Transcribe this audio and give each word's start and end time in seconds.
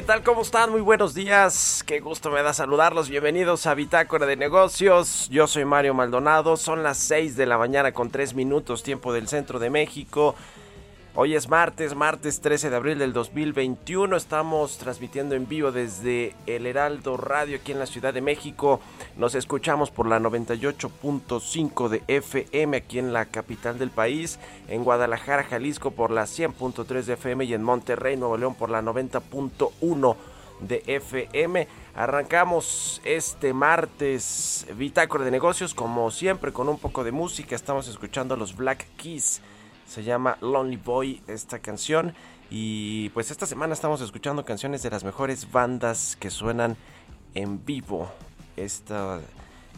¿Qué 0.00 0.06
tal? 0.06 0.22
¿Cómo 0.22 0.40
están? 0.40 0.70
Muy 0.70 0.80
buenos 0.80 1.12
días. 1.12 1.84
Qué 1.86 2.00
gusto 2.00 2.30
me 2.30 2.42
da 2.42 2.54
saludarlos. 2.54 3.10
Bienvenidos 3.10 3.66
a 3.66 3.74
Bitácora 3.74 4.24
de 4.24 4.34
Negocios. 4.34 5.28
Yo 5.28 5.46
soy 5.46 5.66
Mario 5.66 5.92
Maldonado. 5.92 6.56
Son 6.56 6.82
las 6.82 6.96
6 6.96 7.36
de 7.36 7.44
la 7.44 7.58
mañana 7.58 7.92
con 7.92 8.08
3 8.08 8.32
minutos, 8.32 8.82
tiempo 8.82 9.12
del 9.12 9.28
centro 9.28 9.58
de 9.58 9.68
México. 9.68 10.36
Hoy 11.16 11.34
es 11.34 11.48
martes, 11.48 11.96
martes 11.96 12.40
13 12.40 12.70
de 12.70 12.76
abril 12.76 13.00
del 13.00 13.12
2021. 13.12 14.14
Estamos 14.16 14.78
transmitiendo 14.78 15.34
en 15.34 15.48
vivo 15.48 15.72
desde 15.72 16.36
el 16.46 16.66
Heraldo 16.66 17.16
Radio 17.16 17.56
aquí 17.56 17.72
en 17.72 17.80
la 17.80 17.86
Ciudad 17.86 18.14
de 18.14 18.20
México. 18.20 18.80
Nos 19.16 19.34
escuchamos 19.34 19.90
por 19.90 20.06
la 20.06 20.20
98.5 20.20 21.88
de 21.88 22.04
FM 22.06 22.76
aquí 22.76 23.00
en 23.00 23.12
la 23.12 23.24
capital 23.24 23.76
del 23.76 23.90
país. 23.90 24.38
En 24.68 24.84
Guadalajara, 24.84 25.42
Jalisco 25.42 25.90
por 25.90 26.12
la 26.12 26.22
100.3 26.22 27.02
de 27.02 27.14
FM 27.14 27.44
y 27.44 27.54
en 27.54 27.64
Monterrey, 27.64 28.16
Nuevo 28.16 28.38
León 28.38 28.54
por 28.54 28.70
la 28.70 28.80
90.1 28.80 30.16
de 30.60 30.84
FM. 30.86 31.66
Arrancamos 31.96 33.00
este 33.04 33.52
martes 33.52 34.64
Bitácora 34.76 35.24
de 35.24 35.32
Negocios 35.32 35.74
como 35.74 36.12
siempre 36.12 36.52
con 36.52 36.68
un 36.68 36.78
poco 36.78 37.02
de 37.02 37.10
música. 37.10 37.56
Estamos 37.56 37.88
escuchando 37.88 38.34
a 38.34 38.36
los 38.36 38.54
Black 38.54 38.86
Keys 38.96 39.42
se 39.90 40.04
llama 40.04 40.38
Lonely 40.40 40.76
Boy 40.76 41.20
esta 41.26 41.58
canción. 41.58 42.14
Y 42.48 43.08
pues 43.10 43.30
esta 43.32 43.44
semana 43.44 43.74
estamos 43.74 44.00
escuchando 44.00 44.44
canciones 44.44 44.82
de 44.82 44.90
las 44.90 45.02
mejores 45.02 45.50
bandas 45.50 46.16
que 46.20 46.30
suenan 46.30 46.76
en 47.34 47.64
vivo. 47.64 48.08
Esta, 48.56 49.20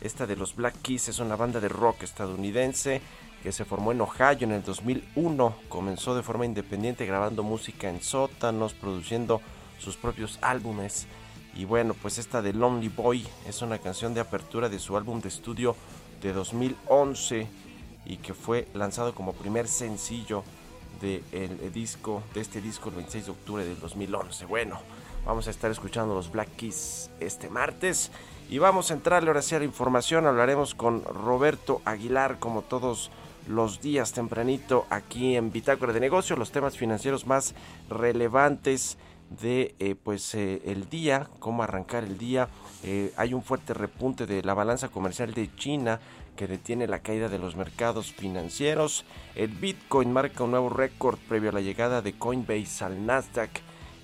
esta 0.02 0.26
de 0.26 0.36
los 0.36 0.54
Black 0.54 0.74
Keys 0.82 1.08
es 1.08 1.18
una 1.18 1.36
banda 1.36 1.60
de 1.60 1.68
rock 1.68 2.02
estadounidense 2.02 3.00
que 3.42 3.52
se 3.52 3.64
formó 3.64 3.92
en 3.92 4.02
Ohio 4.02 4.42
en 4.42 4.52
el 4.52 4.62
2001. 4.62 5.54
Comenzó 5.70 6.14
de 6.14 6.22
forma 6.22 6.44
independiente 6.44 7.06
grabando 7.06 7.42
música 7.42 7.88
en 7.88 8.02
sótanos, 8.02 8.74
produciendo 8.74 9.40
sus 9.78 9.96
propios 9.96 10.38
álbumes. 10.42 11.06
Y 11.54 11.64
bueno, 11.64 11.94
pues 11.94 12.18
esta 12.18 12.42
de 12.42 12.52
Lonely 12.52 12.88
Boy 12.90 13.26
es 13.46 13.62
una 13.62 13.78
canción 13.78 14.12
de 14.12 14.20
apertura 14.20 14.68
de 14.68 14.78
su 14.78 14.94
álbum 14.94 15.22
de 15.22 15.28
estudio 15.28 15.74
de 16.20 16.34
2011 16.34 17.61
y 18.04 18.16
que 18.16 18.34
fue 18.34 18.68
lanzado 18.74 19.14
como 19.14 19.32
primer 19.32 19.68
sencillo 19.68 20.44
de 21.00 21.22
disco 21.74 22.22
de 22.32 22.40
este 22.40 22.60
disco 22.60 22.88
el 22.90 22.94
26 22.94 23.24
de 23.26 23.30
octubre 23.32 23.64
del 23.64 23.80
2011. 23.80 24.46
Bueno, 24.46 24.78
vamos 25.26 25.48
a 25.48 25.50
estar 25.50 25.68
escuchando 25.70 26.14
los 26.14 26.30
Black 26.30 26.54
Keys 26.56 27.10
este 27.18 27.50
martes 27.50 28.12
y 28.48 28.58
vamos 28.58 28.90
a 28.90 28.94
entrarle 28.94 29.28
ahora 29.28 29.42
sí 29.42 29.54
a 29.54 29.58
la 29.58 29.64
información. 29.64 30.26
Hablaremos 30.26 30.74
con 30.74 31.02
Roberto 31.04 31.80
Aguilar 31.84 32.38
como 32.38 32.62
todos 32.62 33.10
los 33.48 33.80
días 33.80 34.12
tempranito 34.12 34.86
aquí 34.90 35.36
en 35.36 35.50
Bitácora 35.50 35.92
de 35.92 36.00
Negocio, 36.00 36.36
los 36.36 36.52
temas 36.52 36.76
financieros 36.76 37.26
más 37.26 37.54
relevantes 37.88 38.98
de 39.40 39.74
eh, 39.78 39.94
pues 39.94 40.34
eh, 40.34 40.60
el 40.66 40.88
día, 40.88 41.28
cómo 41.38 41.62
arrancar 41.62 42.04
el 42.04 42.18
día. 42.18 42.48
Eh, 42.84 43.12
hay 43.16 43.34
un 43.34 43.42
fuerte 43.42 43.74
repunte 43.74 44.26
de 44.26 44.42
la 44.42 44.54
balanza 44.54 44.88
comercial 44.88 45.32
de 45.32 45.54
China 45.56 46.00
que 46.36 46.46
detiene 46.46 46.86
la 46.86 47.00
caída 47.00 47.28
de 47.28 47.38
los 47.38 47.56
mercados 47.56 48.12
financieros. 48.12 49.04
El 49.34 49.48
Bitcoin 49.48 50.12
marca 50.12 50.44
un 50.44 50.52
nuevo 50.52 50.68
récord 50.68 51.18
previo 51.28 51.50
a 51.50 51.54
la 51.54 51.60
llegada 51.60 52.02
de 52.02 52.12
Coinbase 52.12 52.84
al 52.84 53.04
Nasdaq 53.06 53.50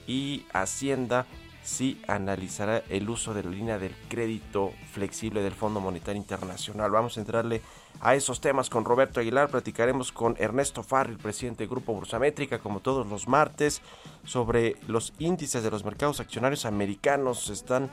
y 0.07 0.45
Hacienda 0.53 1.27
sí 1.69 2.01
analizará 2.09 2.83
el 2.89 3.11
uso 3.11 3.35
de 3.35 3.45
la 3.45 3.51
línea 3.51 3.79
del 3.79 3.95
crédito 4.09 4.73
flexible 4.93 5.43
del 5.43 5.53
Fondo 5.53 5.81
Monetario 5.81 6.21
Internacional. 6.21 6.91
Vamos 6.91 7.17
a 7.17 7.21
entrarle 7.21 7.61
a 8.01 8.15
esos 8.15 8.41
temas 8.41 8.71
con 8.71 8.87
Roberto 8.87 9.21
Aguilar. 9.21 9.51
Platicaremos 9.51 10.11
con 10.11 10.35
Ernesto 10.39 10.83
Farril, 10.83 11.19
presidente 11.19 11.65
del 11.65 11.69
Grupo 11.69 11.93
Bursamétrica, 11.93 12.59
como 12.59 12.81
todos 12.81 13.07
los 13.07 13.29
martes, 13.29 13.83
sobre 14.25 14.77
los 14.87 15.13
índices 15.19 15.63
de 15.63 15.71
los 15.71 15.85
mercados 15.85 16.21
accionarios 16.21 16.65
americanos. 16.65 17.51
Están 17.51 17.91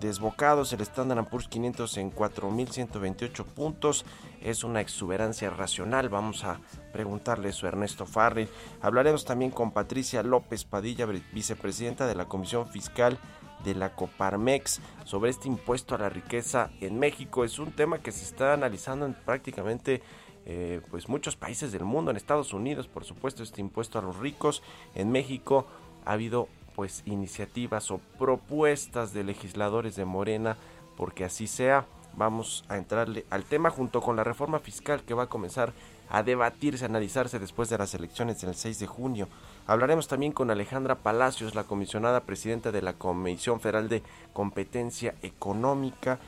desbocados. 0.00 0.72
El 0.72 0.80
Standard 0.82 1.26
Poor's 1.28 1.48
500 1.48 1.96
en 1.98 2.12
4.128 2.12 3.44
puntos. 3.44 4.04
Es 4.40 4.64
una 4.64 4.80
exuberancia 4.80 5.50
racional. 5.50 6.08
Vamos 6.08 6.44
a 6.44 6.60
preguntarle 6.92 7.50
eso 7.50 7.66
a 7.66 7.70
Ernesto 7.70 8.06
Farri. 8.06 8.48
Hablaremos 8.80 9.24
también 9.24 9.50
con 9.50 9.72
Patricia 9.72 10.22
López 10.22 10.64
Padilla, 10.64 11.06
vicepresidenta 11.32 12.06
de 12.06 12.14
la 12.14 12.26
Comisión 12.26 12.68
Fiscal 12.68 13.18
de 13.64 13.74
la 13.74 13.94
Coparmex, 13.94 14.80
sobre 15.04 15.30
este 15.30 15.48
impuesto 15.48 15.94
a 15.94 15.98
la 15.98 16.08
riqueza 16.08 16.70
en 16.80 16.98
México. 16.98 17.44
Es 17.44 17.58
un 17.58 17.72
tema 17.72 17.98
que 17.98 18.12
se 18.12 18.24
está 18.24 18.52
analizando 18.52 19.06
en 19.06 19.14
prácticamente 19.14 20.02
eh, 20.44 20.80
pues 20.90 21.08
muchos 21.08 21.36
países 21.36 21.72
del 21.72 21.84
mundo, 21.84 22.10
en 22.10 22.16
Estados 22.16 22.52
Unidos, 22.52 22.86
por 22.86 23.04
supuesto, 23.04 23.42
este 23.42 23.60
impuesto 23.60 23.98
a 23.98 24.02
los 24.02 24.16
ricos. 24.18 24.62
En 24.94 25.10
México 25.10 25.66
ha 26.04 26.12
habido 26.12 26.48
pues 26.76 27.02
iniciativas 27.06 27.90
o 27.90 27.98
propuestas 28.18 29.14
de 29.14 29.24
legisladores 29.24 29.96
de 29.96 30.04
Morena 30.04 30.56
porque 30.96 31.24
así 31.24 31.46
sea. 31.46 31.86
Vamos 32.14 32.64
a 32.68 32.76
entrarle 32.76 33.26
al 33.28 33.44
tema 33.44 33.70
junto 33.70 34.00
con 34.00 34.16
la 34.16 34.24
reforma 34.24 34.58
fiscal 34.58 35.02
que 35.02 35.14
va 35.14 35.24
a 35.24 35.28
comenzar 35.28 35.72
a 36.08 36.22
debatirse, 36.22 36.84
a 36.84 36.88
analizarse 36.88 37.38
después 37.38 37.68
de 37.68 37.78
las 37.78 37.94
elecciones 37.94 38.40
del 38.40 38.54
6 38.54 38.78
de 38.78 38.86
junio. 38.86 39.28
Hablaremos 39.66 40.08
también 40.08 40.32
con 40.32 40.50
Alejandra 40.50 40.96
Palacios, 40.96 41.54
la 41.54 41.64
comisionada 41.64 42.20
presidenta 42.20 42.72
de 42.72 42.80
la 42.80 42.94
Comisión 42.94 43.60
Federal 43.60 43.88
de 43.88 44.02
Competencia 44.32 45.14
Económica. 45.22 46.18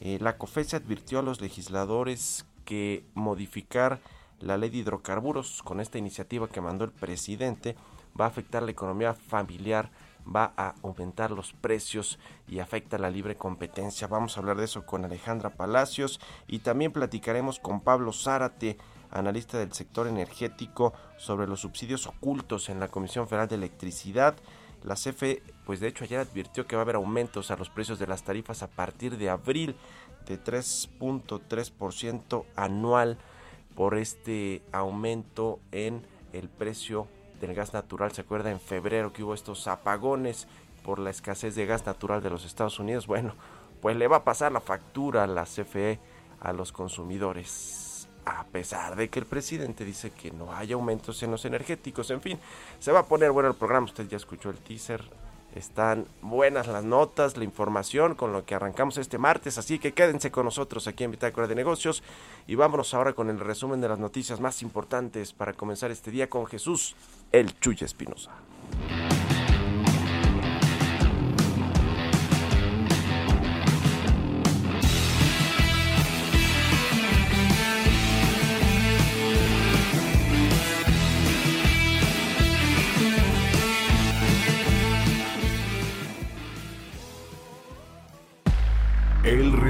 Eh, 0.00 0.18
la 0.20 0.36
COFESE 0.36 0.76
advirtió 0.76 1.20
a 1.20 1.22
los 1.22 1.40
legisladores 1.40 2.44
que 2.64 3.04
modificar 3.14 4.00
la 4.40 4.56
ley 4.56 4.70
de 4.70 4.78
hidrocarburos 4.78 5.62
con 5.62 5.80
esta 5.80 5.98
iniciativa 5.98 6.48
que 6.48 6.60
mandó 6.60 6.84
el 6.84 6.92
presidente 6.92 7.76
va 8.18 8.26
a 8.26 8.28
afectar 8.28 8.62
la 8.62 8.70
economía 8.70 9.14
familiar, 9.14 9.90
va 10.24 10.52
a 10.56 10.74
aumentar 10.82 11.30
los 11.30 11.52
precios 11.52 12.18
y 12.46 12.58
afecta 12.58 12.98
la 12.98 13.10
libre 13.10 13.36
competencia. 13.36 14.06
Vamos 14.06 14.36
a 14.36 14.40
hablar 14.40 14.56
de 14.56 14.64
eso 14.64 14.84
con 14.84 15.04
Alejandra 15.04 15.50
Palacios 15.50 16.20
y 16.46 16.60
también 16.60 16.92
platicaremos 16.92 17.58
con 17.58 17.80
Pablo 17.80 18.12
Zárate, 18.12 18.76
analista 19.10 19.58
del 19.58 19.72
sector 19.72 20.06
energético, 20.06 20.92
sobre 21.16 21.46
los 21.46 21.60
subsidios 21.60 22.06
ocultos 22.06 22.68
en 22.68 22.80
la 22.80 22.88
Comisión 22.88 23.26
Federal 23.26 23.48
de 23.48 23.56
Electricidad. 23.56 24.36
La 24.84 24.94
CFE, 24.94 25.42
pues 25.64 25.80
de 25.80 25.88
hecho 25.88 26.04
ayer 26.04 26.20
advirtió 26.20 26.66
que 26.66 26.76
va 26.76 26.82
a 26.82 26.84
haber 26.84 26.96
aumentos 26.96 27.50
a 27.50 27.56
los 27.56 27.70
precios 27.70 27.98
de 27.98 28.06
las 28.06 28.22
tarifas 28.22 28.62
a 28.62 28.68
partir 28.68 29.16
de 29.16 29.30
abril 29.30 29.76
de 30.26 30.42
3.3% 30.42 32.44
anual 32.54 33.18
por 33.74 33.96
este 33.96 34.62
aumento 34.72 35.58
en 35.72 36.04
el 36.32 36.48
precio 36.48 37.08
del 37.40 37.54
gas 37.54 37.72
natural. 37.72 38.12
¿Se 38.12 38.22
acuerda 38.22 38.50
en 38.50 38.60
febrero 38.60 39.12
que 39.12 39.22
hubo 39.22 39.34
estos 39.34 39.66
apagones 39.66 40.46
por 40.84 40.98
la 40.98 41.10
escasez 41.10 41.54
de 41.54 41.66
gas 41.66 41.86
natural 41.86 42.22
de 42.22 42.30
los 42.30 42.44
Estados 42.44 42.78
Unidos? 42.78 43.06
Bueno, 43.06 43.34
pues 43.80 43.96
le 43.96 44.08
va 44.08 44.18
a 44.18 44.24
pasar 44.24 44.52
la 44.52 44.60
factura 44.60 45.24
a 45.24 45.26
la 45.26 45.44
CFE 45.44 45.98
a 46.40 46.52
los 46.52 46.72
consumidores. 46.72 48.08
A 48.24 48.44
pesar 48.44 48.94
de 48.94 49.08
que 49.08 49.20
el 49.20 49.26
presidente 49.26 49.84
dice 49.84 50.10
que 50.10 50.30
no 50.30 50.52
hay 50.52 50.72
aumentos 50.72 51.22
en 51.22 51.30
los 51.30 51.44
energéticos. 51.44 52.10
En 52.10 52.20
fin, 52.20 52.38
se 52.78 52.92
va 52.92 53.00
a 53.00 53.06
poner 53.06 53.30
bueno 53.30 53.48
el 53.48 53.54
programa. 53.54 53.86
Usted 53.86 54.06
ya 54.06 54.18
escuchó 54.18 54.50
el 54.50 54.58
teaser. 54.58 55.02
Están 55.58 56.06
buenas 56.22 56.68
las 56.68 56.84
notas, 56.84 57.36
la 57.36 57.42
información 57.42 58.14
con 58.14 58.32
lo 58.32 58.44
que 58.44 58.54
arrancamos 58.54 58.96
este 58.96 59.18
martes, 59.18 59.58
así 59.58 59.80
que 59.80 59.92
quédense 59.92 60.30
con 60.30 60.44
nosotros 60.44 60.86
aquí 60.86 61.02
en 61.02 61.10
Bitácora 61.10 61.48
de 61.48 61.56
Negocios 61.56 62.04
y 62.46 62.54
vámonos 62.54 62.94
ahora 62.94 63.12
con 63.12 63.28
el 63.28 63.40
resumen 63.40 63.80
de 63.80 63.88
las 63.88 63.98
noticias 63.98 64.38
más 64.38 64.62
importantes 64.62 65.32
para 65.32 65.54
comenzar 65.54 65.90
este 65.90 66.12
día 66.12 66.30
con 66.30 66.46
Jesús, 66.46 66.94
el 67.32 67.58
Chuya 67.58 67.86
Espinosa. 67.86 68.30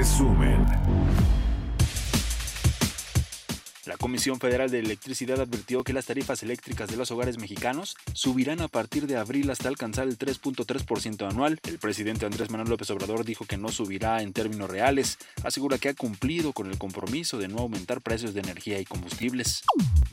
Resumen. 0.09 0.65
La 3.85 3.97
Comisión 3.97 4.39
Federal 4.39 4.69
de 4.69 4.79
Electricidad 4.79 5.39
advirtió 5.41 5.83
que 5.83 5.93
las 5.93 6.05
tarifas 6.05 6.43
eléctricas 6.43 6.89
de 6.89 6.97
los 6.97 7.09
hogares 7.11 7.37
mexicanos 7.37 7.95
subirán 8.13 8.61
a 8.61 8.67
partir 8.67 9.07
de 9.07 9.17
abril 9.17 9.49
hasta 9.49 9.67
alcanzar 9.67 10.07
el 10.07 10.17
3.3% 10.17 11.27
anual. 11.29 11.59
El 11.67 11.79
presidente 11.79 12.25
Andrés 12.25 12.49
Manuel 12.49 12.69
López 12.69 12.89
Obrador 12.91 13.25
dijo 13.25 13.45
que 13.45 13.57
no 13.57 13.69
subirá 13.69 14.21
en 14.21 14.33
términos 14.33 14.69
reales. 14.69 15.17
Asegura 15.43 15.77
que 15.77 15.89
ha 15.89 15.93
cumplido 15.93 16.53
con 16.53 16.69
el 16.69 16.77
compromiso 16.77 17.37
de 17.37 17.47
no 17.47 17.59
aumentar 17.59 18.01
precios 18.01 18.33
de 18.33 18.41
energía 18.41 18.79
y 18.79 18.85
combustibles. 18.85 19.63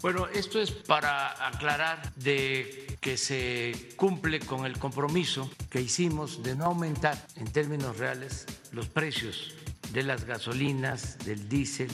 Bueno, 0.00 0.26
esto 0.28 0.60
es 0.60 0.70
para 0.70 1.46
aclarar 1.46 2.14
de 2.16 2.98
que 3.00 3.16
se 3.16 3.74
cumple 3.96 4.40
con 4.40 4.64
el 4.66 4.78
compromiso 4.78 5.50
que 5.70 5.80
hicimos 5.80 6.42
de 6.42 6.54
no 6.54 6.66
aumentar 6.66 7.26
en 7.36 7.50
términos 7.50 7.98
reales 7.98 8.46
los 8.72 8.88
precios 8.88 9.54
de 9.92 10.02
las 10.02 10.24
gasolinas, 10.24 11.18
del 11.24 11.48
diésel, 11.48 11.90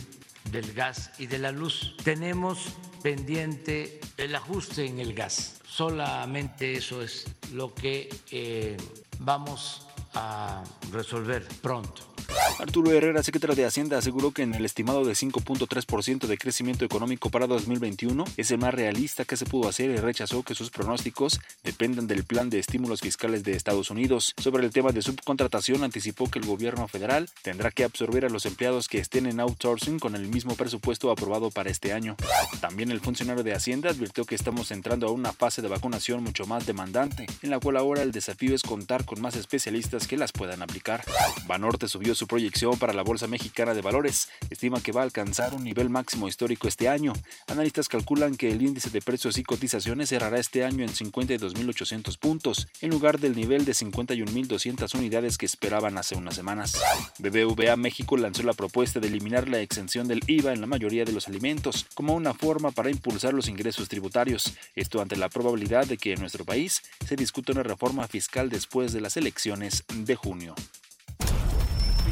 del 0.51 0.73
gas 0.73 1.13
y 1.19 1.27
de 1.27 1.39
la 1.39 1.53
luz. 1.53 1.97
Tenemos 2.03 2.75
pendiente 3.03 4.01
el 4.17 4.35
ajuste 4.35 4.87
en 4.87 4.99
el 4.99 5.15
gas. 5.15 5.61
Solamente 5.67 6.75
eso 6.75 7.03
es 7.03 7.27
lo 7.53 7.75
que 7.75 8.09
eh, 8.31 8.77
vamos 9.19 9.87
a 10.15 10.63
resolver 10.91 11.47
pronto. 11.63 12.12
Arturo 12.59 12.93
Herrera, 12.93 13.23
secretario 13.23 13.57
de 13.57 13.65
Hacienda, 13.65 13.99
aseguró 13.99 14.31
que 14.33 14.43
en 14.43 14.55
el 14.55 14.65
estimado 14.65 15.05
de 15.05 15.13
5.3% 15.13 16.27
de 16.27 16.39
crecimiento 16.39 16.85
económico 16.85 17.31
para 17.31 17.47
2021 17.47 18.25
es 18.37 18.51
el 18.51 18.59
más 18.59 18.73
realista 18.73 19.25
que 19.25 19.37
se 19.37 19.47
pudo 19.47 19.69
hacer 19.69 19.91
y 19.91 19.97
rechazó 19.97 20.43
que 20.43 20.55
sus 20.55 20.71
pronósticos 20.71 21.41
dependan 21.65 22.07
del 22.07 22.25
plan 22.25 22.51
de 22.51 22.59
estímulos 22.59 23.01
fiscales 23.01 23.43
de 23.43 23.53
Estados 23.53 23.91
Unidos. 23.91 24.35
Sobre 24.37 24.65
el 24.65 24.73
tema 24.73 24.93
de 24.93 25.03
subcontratación, 25.03 25.83
anticipó 25.83 26.31
que 26.31 26.39
el 26.39 26.47
gobierno 26.47 26.87
federal 26.89 27.29
tendrá 27.43 27.71
que 27.71 27.85
absorber 27.85 28.25
a 28.25 28.29
los 28.29 28.47
empleados 28.47 28.89
que 28.89 28.99
estén 28.99 29.27
en 29.27 29.41
outsourcing 29.41 29.99
con 29.99 30.15
el 30.15 30.29
mismo 30.29 30.55
presupuesto 30.55 31.11
aprobado 31.11 31.51
para 31.51 31.71
este 31.71 31.93
año. 31.93 32.17
También 32.61 32.91
el 32.91 33.01
funcionario 33.01 33.43
de 33.43 33.55
Hacienda 33.55 33.91
advirtió 33.91 34.25
que 34.25 34.35
estamos 34.35 34.71
entrando 34.71 35.09
a 35.09 35.13
una 35.13 35.33
fase 35.33 35.63
de 35.63 35.69
vacunación 35.69 36.23
mucho 36.23 36.47
más 36.47 36.67
demandante, 36.67 37.27
en 37.43 37.51
la 37.51 37.59
cual 37.59 37.77
ahora 37.77 38.03
el 38.03 38.13
desafío 38.13 38.55
es 38.55 38.63
contar 38.63 39.05
con 39.05 39.21
más 39.21 39.37
especialistas 39.37 40.07
que 40.07 40.17
las 40.17 40.33
puedan 40.33 40.63
aplicar. 40.63 41.05
Banorte 41.47 41.89
subió 41.89 42.15
su 42.15 42.22
proyección 42.27 42.79
para 42.79 42.93
la 42.93 43.03
Bolsa 43.03 43.27
Mexicana 43.27 43.75
de 43.75 43.83
Valores. 43.83 44.29
Estima 44.51 44.81
que 44.81 44.93
va 44.93 45.01
a 45.01 45.05
alcanzar 45.05 45.55
un 45.55 45.65
nivel 45.65 45.91
máximo 45.91 46.29
histórico 46.29 46.69
este 46.69 46.89
año. 46.89 47.13
Analistas 47.47 47.89
calculan 47.89 48.37
que 48.37 48.51
el 48.51 48.63
índice 48.63 48.91
de 48.91 49.03
precios 49.03 49.39
y 49.39 49.43
cotizaciones 49.43 50.09
cerrará 50.09 50.39
este 50.39 50.65
año 50.65 50.85
en 50.85 50.91
52.800 50.91 52.19
puntos, 52.19 52.69
en 52.81 52.91
lugar 52.91 53.19
del 53.21 53.37
nivel 53.37 53.65
de 53.65 53.73
51.200 53.73 54.95
unidades 54.95 55.39
que 55.39 55.47
esperaban 55.47 55.99
hace 55.99 56.15
unas 56.15 56.35
semanas. 56.35 56.81
BBVA 57.19 57.77
México 57.77 58.17
lanzó 58.17 58.43
la 58.43 58.53
propuesta 58.53 59.01
de 59.01 59.09
eliminar 59.09 59.49
la 59.49 59.61
exención 59.61 60.09
del 60.09 60.23
IVA 60.27 60.53
en 60.53 60.61
la 60.61 60.67
mayoría 60.67 61.05
de 61.05 61.13
los 61.13 61.29
alimentos, 61.29 61.87
como 61.95 62.15
una 62.15 62.35
forma 62.35 62.71
para 62.71 62.91
impulsar 62.91 63.35
los 63.35 63.49
ingresos 63.49 63.89
tributarios. 63.89 64.55
Esto 64.75 65.01
ante 65.01 65.17
la 65.17 65.29
probabilidad 65.29 65.87
de 65.87 65.99
que 65.99 66.13
en 66.13 66.21
nuestro 66.21 66.45
país 66.45 66.83
se 67.07 67.17
discuta 67.17 67.53
una 67.53 67.63
reforma 67.63 68.07
fiscal 68.09 68.49
después 68.49 68.93
de 68.93 69.01
las 69.01 69.17
elecciones 69.17 69.85
de 69.95 70.17
junio. 70.17 70.55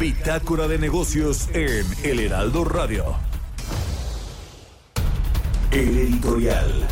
Bitácora 0.00 0.66
de 0.66 0.78
negocios 0.78 1.50
en 1.52 1.84
El 2.02 2.20
Heraldo 2.20 2.64
Radio. 2.64 3.04
El 5.70 5.98
editorial. 5.98 6.88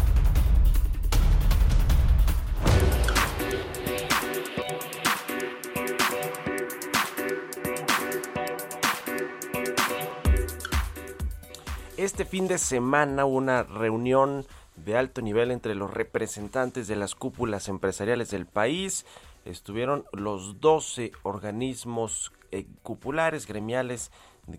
Este 11.96 12.26
fin 12.26 12.46
de 12.46 12.58
semana 12.58 13.24
una 13.24 13.62
reunión 13.62 14.44
de 14.76 14.98
alto 14.98 15.22
nivel 15.22 15.50
entre 15.50 15.74
los 15.74 15.90
representantes 15.90 16.88
de 16.88 16.96
las 16.96 17.14
cúpulas 17.14 17.68
empresariales 17.68 18.30
del 18.30 18.44
país. 18.44 19.06
Estuvieron 19.46 20.04
los 20.12 20.60
12 20.60 21.12
organismos 21.22 22.32
eh, 22.52 22.66
cupulares 22.82 23.46
gremiales 23.46 24.10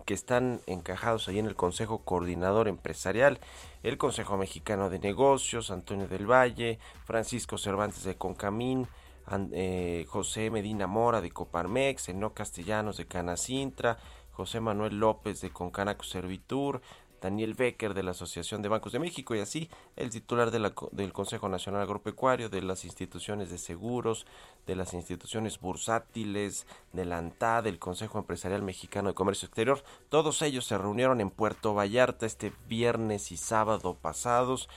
que 0.04 0.14
están 0.14 0.60
encajados 0.66 1.28
ahí 1.28 1.38
en 1.38 1.46
el 1.46 1.56
Consejo 1.56 2.04
Coordinador 2.04 2.68
Empresarial, 2.68 3.40
el 3.82 3.98
Consejo 3.98 4.36
Mexicano 4.36 4.88
de 4.88 5.00
Negocios, 5.00 5.70
Antonio 5.70 6.06
del 6.06 6.30
Valle, 6.30 6.78
Francisco 7.04 7.58
Cervantes 7.58 8.04
de 8.04 8.16
Concamín, 8.16 8.86
eh, 9.52 10.06
José 10.08 10.50
Medina 10.50 10.86
Mora 10.86 11.20
de 11.20 11.30
Coparmex, 11.30 12.08
Eno 12.08 12.34
Castellanos 12.34 12.96
de 12.96 13.06
Canacintra, 13.06 13.98
José 14.32 14.60
Manuel 14.60 14.98
López 14.98 15.40
de 15.40 15.50
Concanaco 15.50 16.04
Servitur, 16.04 16.80
Daniel 17.20 17.54
Becker 17.54 17.94
de 17.94 18.02
la 18.02 18.12
Asociación 18.12 18.62
de 18.62 18.68
Bancos 18.68 18.92
de 18.92 18.98
México 18.98 19.34
y 19.34 19.40
así 19.40 19.68
el 19.96 20.10
titular 20.10 20.50
de 20.50 20.58
la, 20.58 20.72
del 20.92 21.12
Consejo 21.12 21.48
Nacional 21.48 21.82
Agropecuario, 21.82 22.48
de 22.48 22.62
las 22.62 22.84
instituciones 22.84 23.50
de 23.50 23.58
seguros, 23.58 24.26
de 24.66 24.76
las 24.76 24.94
instituciones 24.94 25.60
bursátiles, 25.60 26.66
de 26.92 27.04
la 27.04 27.18
ANTA, 27.18 27.62
del 27.62 27.78
Consejo 27.78 28.18
Empresarial 28.18 28.62
Mexicano 28.62 29.08
de 29.08 29.14
Comercio 29.14 29.46
Exterior. 29.46 29.82
Todos 30.08 30.42
ellos 30.42 30.64
se 30.64 30.78
reunieron 30.78 31.20
en 31.20 31.30
Puerto 31.30 31.74
Vallarta 31.74 32.26
este 32.26 32.52
viernes 32.68 33.32
y 33.32 33.36
sábado 33.36 33.94
pasados 33.94 34.68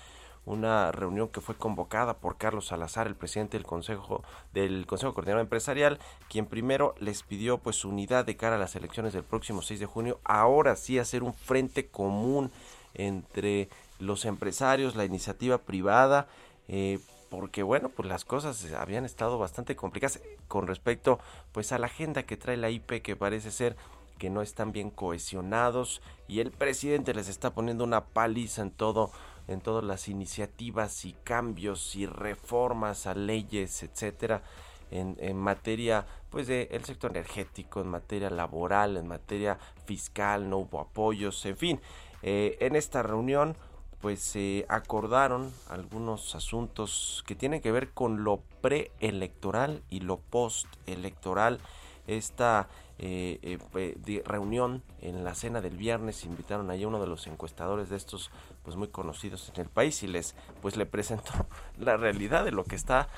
una 0.46 0.92
reunión 0.92 1.30
que 1.30 1.42
fue 1.42 1.56
convocada 1.56 2.18
por 2.18 2.38
Carlos 2.38 2.68
Salazar, 2.68 3.08
el 3.08 3.16
presidente 3.16 3.58
del 3.58 3.66
Consejo 3.66 4.24
del 4.54 4.86
Consejo 4.86 5.14
Coordinador 5.14 5.42
Empresarial, 5.42 6.00
quien 6.30 6.46
primero 6.46 6.96
les 7.00 7.24
pidió 7.24 7.58
pues 7.58 7.86
unidad 7.86 8.26
de 8.26 8.36
cara 8.36 8.56
a 8.56 8.60
las 8.60 8.76
elecciones 8.76 9.14
del 9.14 9.24
próximo 9.24 9.62
6 9.62 9.80
de 9.80 9.86
junio, 9.86 10.20
ahora 10.24 10.76
sí 10.76 11.00
hacer 11.00 11.24
un 11.24 11.34
frente 11.34 11.88
común 11.88 12.52
entre 12.94 13.70
los 14.00 14.26
empresarios, 14.26 14.96
la 14.96 15.06
iniciativa 15.06 15.60
privada, 15.60 16.28
eh, 16.68 17.00
porque 17.30 17.64
bueno, 17.64 17.90
pues 17.90 18.08
las 18.08 18.26
cosas 18.26 18.72
habían 18.74 19.06
estado 19.06 19.40
bastante 19.40 19.76
complicadas 19.76 20.22
con 20.48 20.68
respecto 20.68 21.20
pues 21.52 21.72
a 21.72 21.80
la 21.80 21.88
agenda 21.88 22.24
que 22.24 22.38
trae 22.38 22.58
la 22.58 22.70
IP 22.70 23.02
que 23.02 23.16
parece 23.16 23.50
ser 23.50 23.76
que 24.20 24.30
no 24.30 24.42
están 24.42 24.72
bien 24.72 24.92
cohesionados 24.92 26.02
y 26.28 26.40
el 26.40 26.52
presidente 26.52 27.14
les 27.14 27.28
está 27.30 27.54
poniendo 27.54 27.84
una 27.84 28.06
paliza 28.06 28.62
en 28.62 28.72
todo 28.72 29.12
en 29.48 29.62
todas 29.62 29.84
las 29.84 30.08
iniciativas 30.08 31.06
y 31.06 31.14
cambios 31.24 31.96
y 31.96 32.06
reformas 32.06 33.08
a 33.08 33.16
leyes, 33.16 33.84
etcétera, 33.84 34.44
en, 34.92 35.18
en 35.20 35.38
materia 35.38 36.06
pues 36.30 36.48
de 36.48 36.70
el 36.72 36.86
sector 36.86 37.12
energético, 37.12 37.82
en 37.82 37.88
materia 37.88 38.30
laboral, 38.30 38.98
en 38.98 39.08
materia 39.08 39.58
fiscal, 39.86 40.50
no 40.50 40.58
hubo 40.58 40.80
apoyos, 40.80 41.46
en 41.46 41.58
fin, 41.58 41.82
eh, 42.24 42.58
en 42.62 42.76
esta 42.76 43.04
reunión 43.04 43.56
pues 44.04 44.20
se 44.20 44.66
acordaron 44.68 45.54
algunos 45.70 46.36
asuntos 46.36 47.24
que 47.26 47.36
tienen 47.36 47.62
que 47.62 47.72
ver 47.72 47.92
con 47.92 48.26
lo 48.26 48.42
preelectoral 48.62 49.82
y 49.90 50.02
lo 50.02 50.18
postelectoral. 50.18 51.62
Esta 52.06 52.68
eh, 53.00 53.60
de 53.74 54.22
reunión 54.26 54.84
en 55.00 55.24
la 55.24 55.36
cena 55.36 55.62
del 55.62 55.78
viernes 55.78 56.26
invitaron 56.26 56.70
a 56.70 56.74
uno 56.74 57.00
de 57.00 57.08
los 57.08 57.28
encuestadores 57.28 57.90
de 57.90 57.96
estos 57.96 58.30
pues 58.64 58.76
muy 58.76 58.88
conocidos 58.88 59.52
en 59.54 59.62
el 59.62 59.70
país 59.70 60.04
y 60.04 60.08
les 60.08 60.36
pues 60.62 60.78
le 60.78 60.86
presentó 60.86 61.32
la 61.78 61.98
realidad 61.98 62.46
de 62.46 62.52
lo 62.52 62.64
que 62.64 62.76
está 62.76 63.10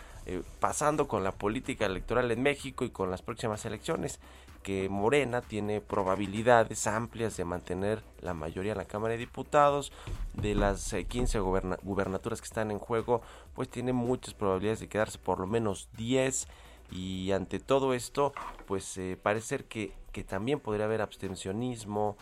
pasando 0.60 1.08
con 1.08 1.24
la 1.24 1.32
política 1.32 1.86
electoral 1.86 2.32
en 2.32 2.42
México 2.42 2.84
y 2.84 2.90
con 2.90 3.12
las 3.12 3.22
próximas 3.22 3.64
elecciones 3.66 4.20
que 4.66 4.90
Morena 4.90 5.44
tiene 5.44 5.80
probabilidades 5.80 6.88
amplias 6.88 7.38
de 7.38 7.46
mantener 7.46 8.02
la 8.22 8.34
mayoría 8.34 8.72
en 8.72 8.80
la 8.80 8.86
Cámara 8.86 9.12
de 9.12 9.20
Diputados. 9.20 9.92
De 10.34 10.56
las 10.56 10.92
15 11.08 11.38
eh, 11.38 11.42
gubernaturas 11.84 12.42
que 12.42 12.48
están 12.48 12.72
en 12.72 12.80
juego, 12.80 13.22
pues 13.54 13.70
tiene 13.70 13.94
muchas 13.94 14.34
probabilidades 14.34 14.80
de 14.80 14.88
quedarse 14.88 15.20
por 15.20 15.40
lo 15.40 15.46
menos 15.46 15.88
10. 15.98 16.48
Y 16.90 17.32
ante 17.32 17.60
todo 17.60 17.94
esto, 17.94 18.34
pues 18.66 18.98
eh, 18.98 19.20
parece 19.22 19.66
que, 19.66 19.94
que 20.12 20.24
también 20.24 20.60
podría 20.60 20.86
haber 20.86 21.04
abstencionismo, 21.04 22.18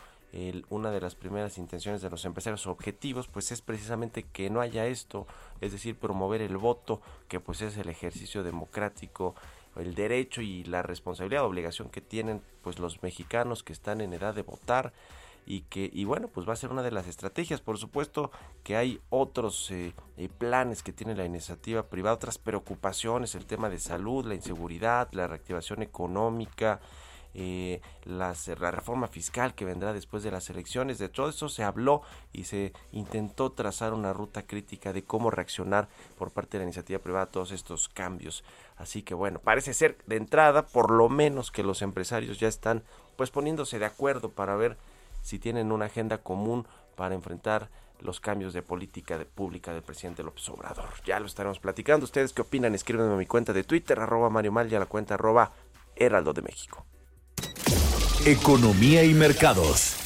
una 0.70 0.90
de 0.90 1.00
las 1.00 1.14
primeras 1.14 1.60
intenciones 1.60 2.02
de 2.02 2.10
los 2.10 2.26
empresarios 2.26 2.66
objetivos 2.66 3.28
pues 3.28 3.52
es 3.52 3.62
precisamente 3.62 4.24
que 4.24 4.50
no 4.50 4.62
haya 4.62 4.88
esto, 4.88 5.28
es 5.62 5.72
decir, 5.72 5.96
promover 5.96 6.42
el 6.42 6.58
voto, 6.58 7.02
que 7.28 7.40
pues 7.40 7.62
es 7.62 7.78
el 7.78 7.90
ejercicio 7.90 8.44
democrático 8.44 9.36
el 9.76 9.96
derecho 9.96 10.42
y 10.42 10.64
la 10.64 10.82
responsabilidad, 10.84 11.46
obligación 11.46 11.90
que 11.90 12.02
tienen 12.02 12.42
pues 12.62 12.80
los 12.80 13.02
mexicanos 13.04 13.64
que 13.64 13.74
están 13.74 14.02
en 14.02 14.14
edad 14.14 14.36
de 14.36 14.44
votar 14.44 14.94
y 15.46 15.62
que 15.62 15.90
y 15.92 16.06
bueno 16.06 16.30
pues 16.30 16.48
va 16.48 16.54
a 16.54 16.58
ser 16.58 16.72
una 16.72 16.84
de 16.84 16.92
las 16.92 17.08
estrategias. 17.08 17.62
Por 17.62 17.78
supuesto 17.78 18.32
que 18.64 18.76
hay 18.76 19.02
otros 19.10 19.72
eh, 19.72 19.94
eh, 20.18 20.30
planes 20.30 20.84
que 20.84 20.94
tiene 20.94 21.16
la 21.16 21.26
iniciativa 21.26 21.84
privada 21.84 22.16
otras 22.16 22.38
preocupaciones 22.38 23.36
el 23.36 23.46
tema 23.46 23.70
de 23.70 23.80
salud 23.80 24.26
la 24.26 24.36
inseguridad 24.36 25.10
la 25.12 25.28
reactivación 25.28 25.82
económica 25.82 26.80
eh, 27.36 27.82
la 28.06 28.34
reforma 28.72 29.08
fiscal 29.08 29.56
que 29.56 29.66
vendrá 29.66 29.94
después 29.94 30.24
de 30.24 30.32
las 30.32 30.50
elecciones. 30.50 31.00
De 31.00 31.10
todo 31.10 31.30
eso 31.30 31.50
se 31.50 31.64
habló 31.64 32.02
y 32.32 32.44
se 32.46 32.74
intentó 32.92 33.52
trazar 33.52 33.94
una 33.94 34.14
ruta 34.14 34.44
crítica 34.44 34.94
de 34.94 35.04
cómo 35.04 35.32
reaccionar 35.32 35.88
por 36.18 36.32
parte 36.32 36.58
de 36.58 36.60
la 36.60 36.66
iniciativa 36.66 37.00
privada 37.00 37.26
a 37.26 37.32
todos 37.32 37.52
estos 37.52 37.90
cambios. 37.90 38.44
Así 38.78 39.02
que 39.02 39.14
bueno, 39.14 39.40
parece 39.40 39.74
ser 39.74 39.98
de 40.06 40.18
entrada 40.18 40.66
por 40.68 40.92
lo 40.92 41.10
menos 41.10 41.52
que 41.52 41.64
los 41.64 41.82
empresarios 41.82 42.40
ya 42.40 42.48
están 42.48 42.84
pues 43.16 43.30
poniéndose 43.30 43.80
de 43.80 43.86
acuerdo 43.86 44.30
para 44.30 44.56
ver 44.56 44.78
si 45.22 45.40
tienen 45.40 45.72
una 45.72 45.86
agenda 45.86 46.20
común 46.20 46.68
para 46.96 47.16
enfrentar 47.16 47.70
los 48.02 48.20
cambios 48.20 48.54
de 48.54 48.62
política 48.62 49.18
pública 49.34 49.74
del 49.74 49.82
presidente 49.82 50.24
López 50.24 50.48
Obrador. 50.50 50.90
Ya 51.06 51.20
lo 51.20 51.26
estaremos 51.26 51.60
platicando. 51.60 52.04
¿Ustedes 52.04 52.34
qué 52.34 52.42
opinan? 52.42 52.76
Escríbanme 52.76 53.14
a 53.14 53.18
mi 53.18 53.26
cuenta 53.26 53.54
de 53.54 53.64
Twitter, 53.64 54.00
arroba 54.00 54.30
Mario 54.30 54.52
Mal 54.52 54.72
y 54.72 54.76
a 54.76 54.80
la 54.80 54.88
cuenta 54.88 55.14
arroba 55.14 55.54
Heraldo 55.96 56.34
de 56.34 56.42
México. 56.42 56.86
Economía 58.22 59.04
y 59.04 59.14
mercados. 59.14 59.98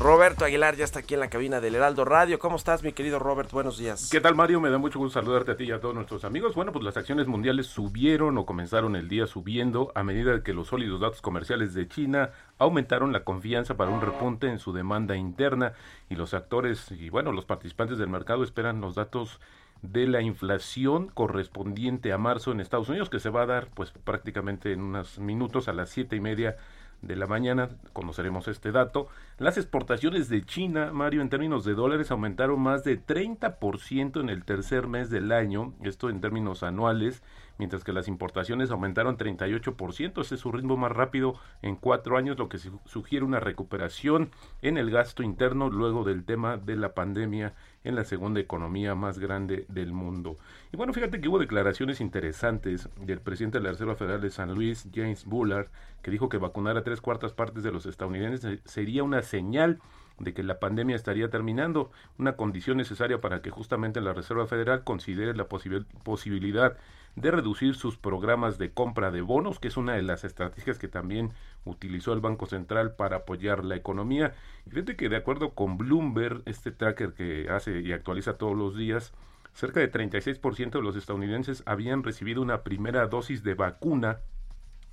Roberto 0.00 0.46
Aguilar 0.46 0.74
ya 0.74 0.84
está 0.84 1.00
aquí 1.00 1.12
en 1.12 1.20
la 1.20 1.28
cabina 1.28 1.60
del 1.60 1.74
Heraldo 1.74 2.06
Radio. 2.06 2.38
¿Cómo 2.38 2.56
estás, 2.56 2.82
mi 2.82 2.94
querido 2.94 3.18
Robert? 3.18 3.50
Buenos 3.50 3.76
días. 3.76 4.08
¿Qué 4.10 4.22
tal, 4.22 4.34
Mario? 4.34 4.58
Me 4.58 4.70
da 4.70 4.78
mucho 4.78 4.98
gusto 4.98 5.20
saludarte 5.20 5.50
a 5.50 5.56
ti 5.58 5.64
y 5.64 5.70
a 5.70 5.80
todos 5.80 5.94
nuestros 5.94 6.24
amigos. 6.24 6.54
Bueno, 6.54 6.72
pues 6.72 6.82
las 6.82 6.96
acciones 6.96 7.26
mundiales 7.26 7.66
subieron 7.66 8.38
o 8.38 8.46
comenzaron 8.46 8.96
el 8.96 9.06
día 9.06 9.26
subiendo 9.26 9.92
a 9.94 10.02
medida 10.02 10.42
que 10.42 10.54
los 10.54 10.68
sólidos 10.68 11.02
datos 11.02 11.20
comerciales 11.20 11.74
de 11.74 11.86
China 11.86 12.30
aumentaron 12.58 13.12
la 13.12 13.22
confianza 13.24 13.76
para 13.76 13.90
un 13.90 14.00
repunte 14.00 14.48
en 14.48 14.58
su 14.58 14.72
demanda 14.72 15.14
interna 15.14 15.74
y 16.08 16.14
los 16.14 16.32
actores 16.32 16.90
y 16.90 17.10
bueno, 17.10 17.32
los 17.32 17.44
participantes 17.44 17.98
del 17.98 18.08
mercado 18.08 18.44
esperan 18.44 18.80
los 18.80 18.94
datos 18.94 19.40
de 19.82 20.06
la 20.06 20.22
inflación 20.22 21.08
correspondiente 21.08 22.12
a 22.12 22.18
marzo 22.18 22.52
en 22.52 22.60
Estados 22.60 22.88
Unidos, 22.88 23.10
que 23.10 23.20
se 23.20 23.30
va 23.30 23.42
a 23.42 23.46
dar 23.46 23.68
pues 23.74 23.90
prácticamente 23.90 24.72
en 24.72 24.80
unos 24.80 25.18
minutos 25.18 25.68
a 25.68 25.72
las 25.72 25.90
siete 25.90 26.16
y 26.16 26.20
media 26.20 26.56
de 27.02 27.16
la 27.16 27.26
mañana 27.26 27.68
conoceremos 27.92 28.48
este 28.48 28.70
dato. 28.72 29.08
Las 29.38 29.58
exportaciones 29.58 30.28
de 30.28 30.44
China, 30.44 30.92
Mario, 30.92 31.20
en 31.20 31.28
términos 31.28 31.64
de 31.64 31.74
dólares 31.74 32.10
aumentaron 32.10 32.60
más 32.60 32.84
de 32.84 33.04
30% 33.04 34.20
en 34.20 34.28
el 34.28 34.44
tercer 34.44 34.86
mes 34.86 35.10
del 35.10 35.32
año, 35.32 35.74
esto 35.82 36.08
en 36.08 36.20
términos 36.20 36.62
anuales, 36.62 37.22
mientras 37.58 37.82
que 37.82 37.92
las 37.92 38.06
importaciones 38.06 38.70
aumentaron 38.70 39.18
38%. 39.18 40.20
Ese 40.20 40.36
es 40.36 40.40
su 40.40 40.52
ritmo 40.52 40.76
más 40.76 40.92
rápido 40.92 41.34
en 41.60 41.74
cuatro 41.74 42.16
años, 42.16 42.38
lo 42.38 42.48
que 42.48 42.58
sugiere 42.58 43.24
una 43.24 43.40
recuperación 43.40 44.30
en 44.62 44.78
el 44.78 44.90
gasto 44.90 45.24
interno 45.24 45.70
luego 45.70 46.04
del 46.04 46.24
tema 46.24 46.56
de 46.56 46.76
la 46.76 46.94
pandemia 46.94 47.54
en 47.84 47.94
la 47.96 48.04
segunda 48.04 48.40
economía 48.40 48.94
más 48.94 49.18
grande 49.18 49.64
del 49.68 49.92
mundo. 49.92 50.36
Y 50.72 50.76
bueno, 50.76 50.92
fíjate 50.92 51.20
que 51.20 51.28
hubo 51.28 51.38
declaraciones 51.38 52.00
interesantes 52.00 52.88
del 53.00 53.20
presidente 53.20 53.58
de 53.58 53.64
la 53.64 53.70
Reserva 53.70 53.96
Federal 53.96 54.20
de 54.20 54.30
San 54.30 54.54
Luis, 54.54 54.88
James 54.94 55.24
Bullard, 55.24 55.68
que 56.02 56.10
dijo 56.10 56.28
que 56.28 56.38
vacunar 56.38 56.76
a 56.76 56.84
tres 56.84 57.00
cuartas 57.00 57.32
partes 57.32 57.62
de 57.62 57.72
los 57.72 57.86
estadounidenses 57.86 58.60
sería 58.64 59.02
una 59.02 59.22
señal 59.22 59.80
de 60.18 60.34
que 60.34 60.42
la 60.42 60.60
pandemia 60.60 60.96
estaría 60.96 61.30
terminando, 61.30 61.90
una 62.18 62.36
condición 62.36 62.76
necesaria 62.76 63.20
para 63.20 63.42
que 63.42 63.50
justamente 63.50 64.00
la 64.00 64.12
Reserva 64.12 64.46
Federal 64.46 64.84
considere 64.84 65.34
la 65.34 65.46
posibilidad 65.48 66.76
de 67.16 67.30
reducir 67.30 67.74
sus 67.74 67.96
programas 67.98 68.58
de 68.58 68.72
compra 68.72 69.10
de 69.10 69.20
bonos, 69.20 69.58
que 69.58 69.68
es 69.68 69.76
una 69.76 69.94
de 69.94 70.02
las 70.02 70.24
estrategias 70.24 70.78
que 70.78 70.88
también 70.88 71.32
utilizó 71.64 72.12
el 72.12 72.20
Banco 72.20 72.46
Central 72.46 72.94
para 72.94 73.18
apoyar 73.18 73.64
la 73.64 73.76
economía. 73.76 74.34
Y 74.66 74.70
fíjate 74.70 74.96
que 74.96 75.08
de 75.08 75.16
acuerdo 75.16 75.50
con 75.50 75.76
Bloomberg, 75.76 76.42
este 76.46 76.70
tracker 76.70 77.12
que 77.12 77.48
hace 77.50 77.80
y 77.80 77.92
actualiza 77.92 78.38
todos 78.38 78.56
los 78.56 78.76
días, 78.76 79.12
cerca 79.52 79.80
de 79.80 79.92
36% 79.92 80.70
de 80.70 80.82
los 80.82 80.96
estadounidenses 80.96 81.62
habían 81.66 82.02
recibido 82.02 82.40
una 82.40 82.62
primera 82.62 83.06
dosis 83.06 83.42
de 83.42 83.54
vacuna 83.54 84.20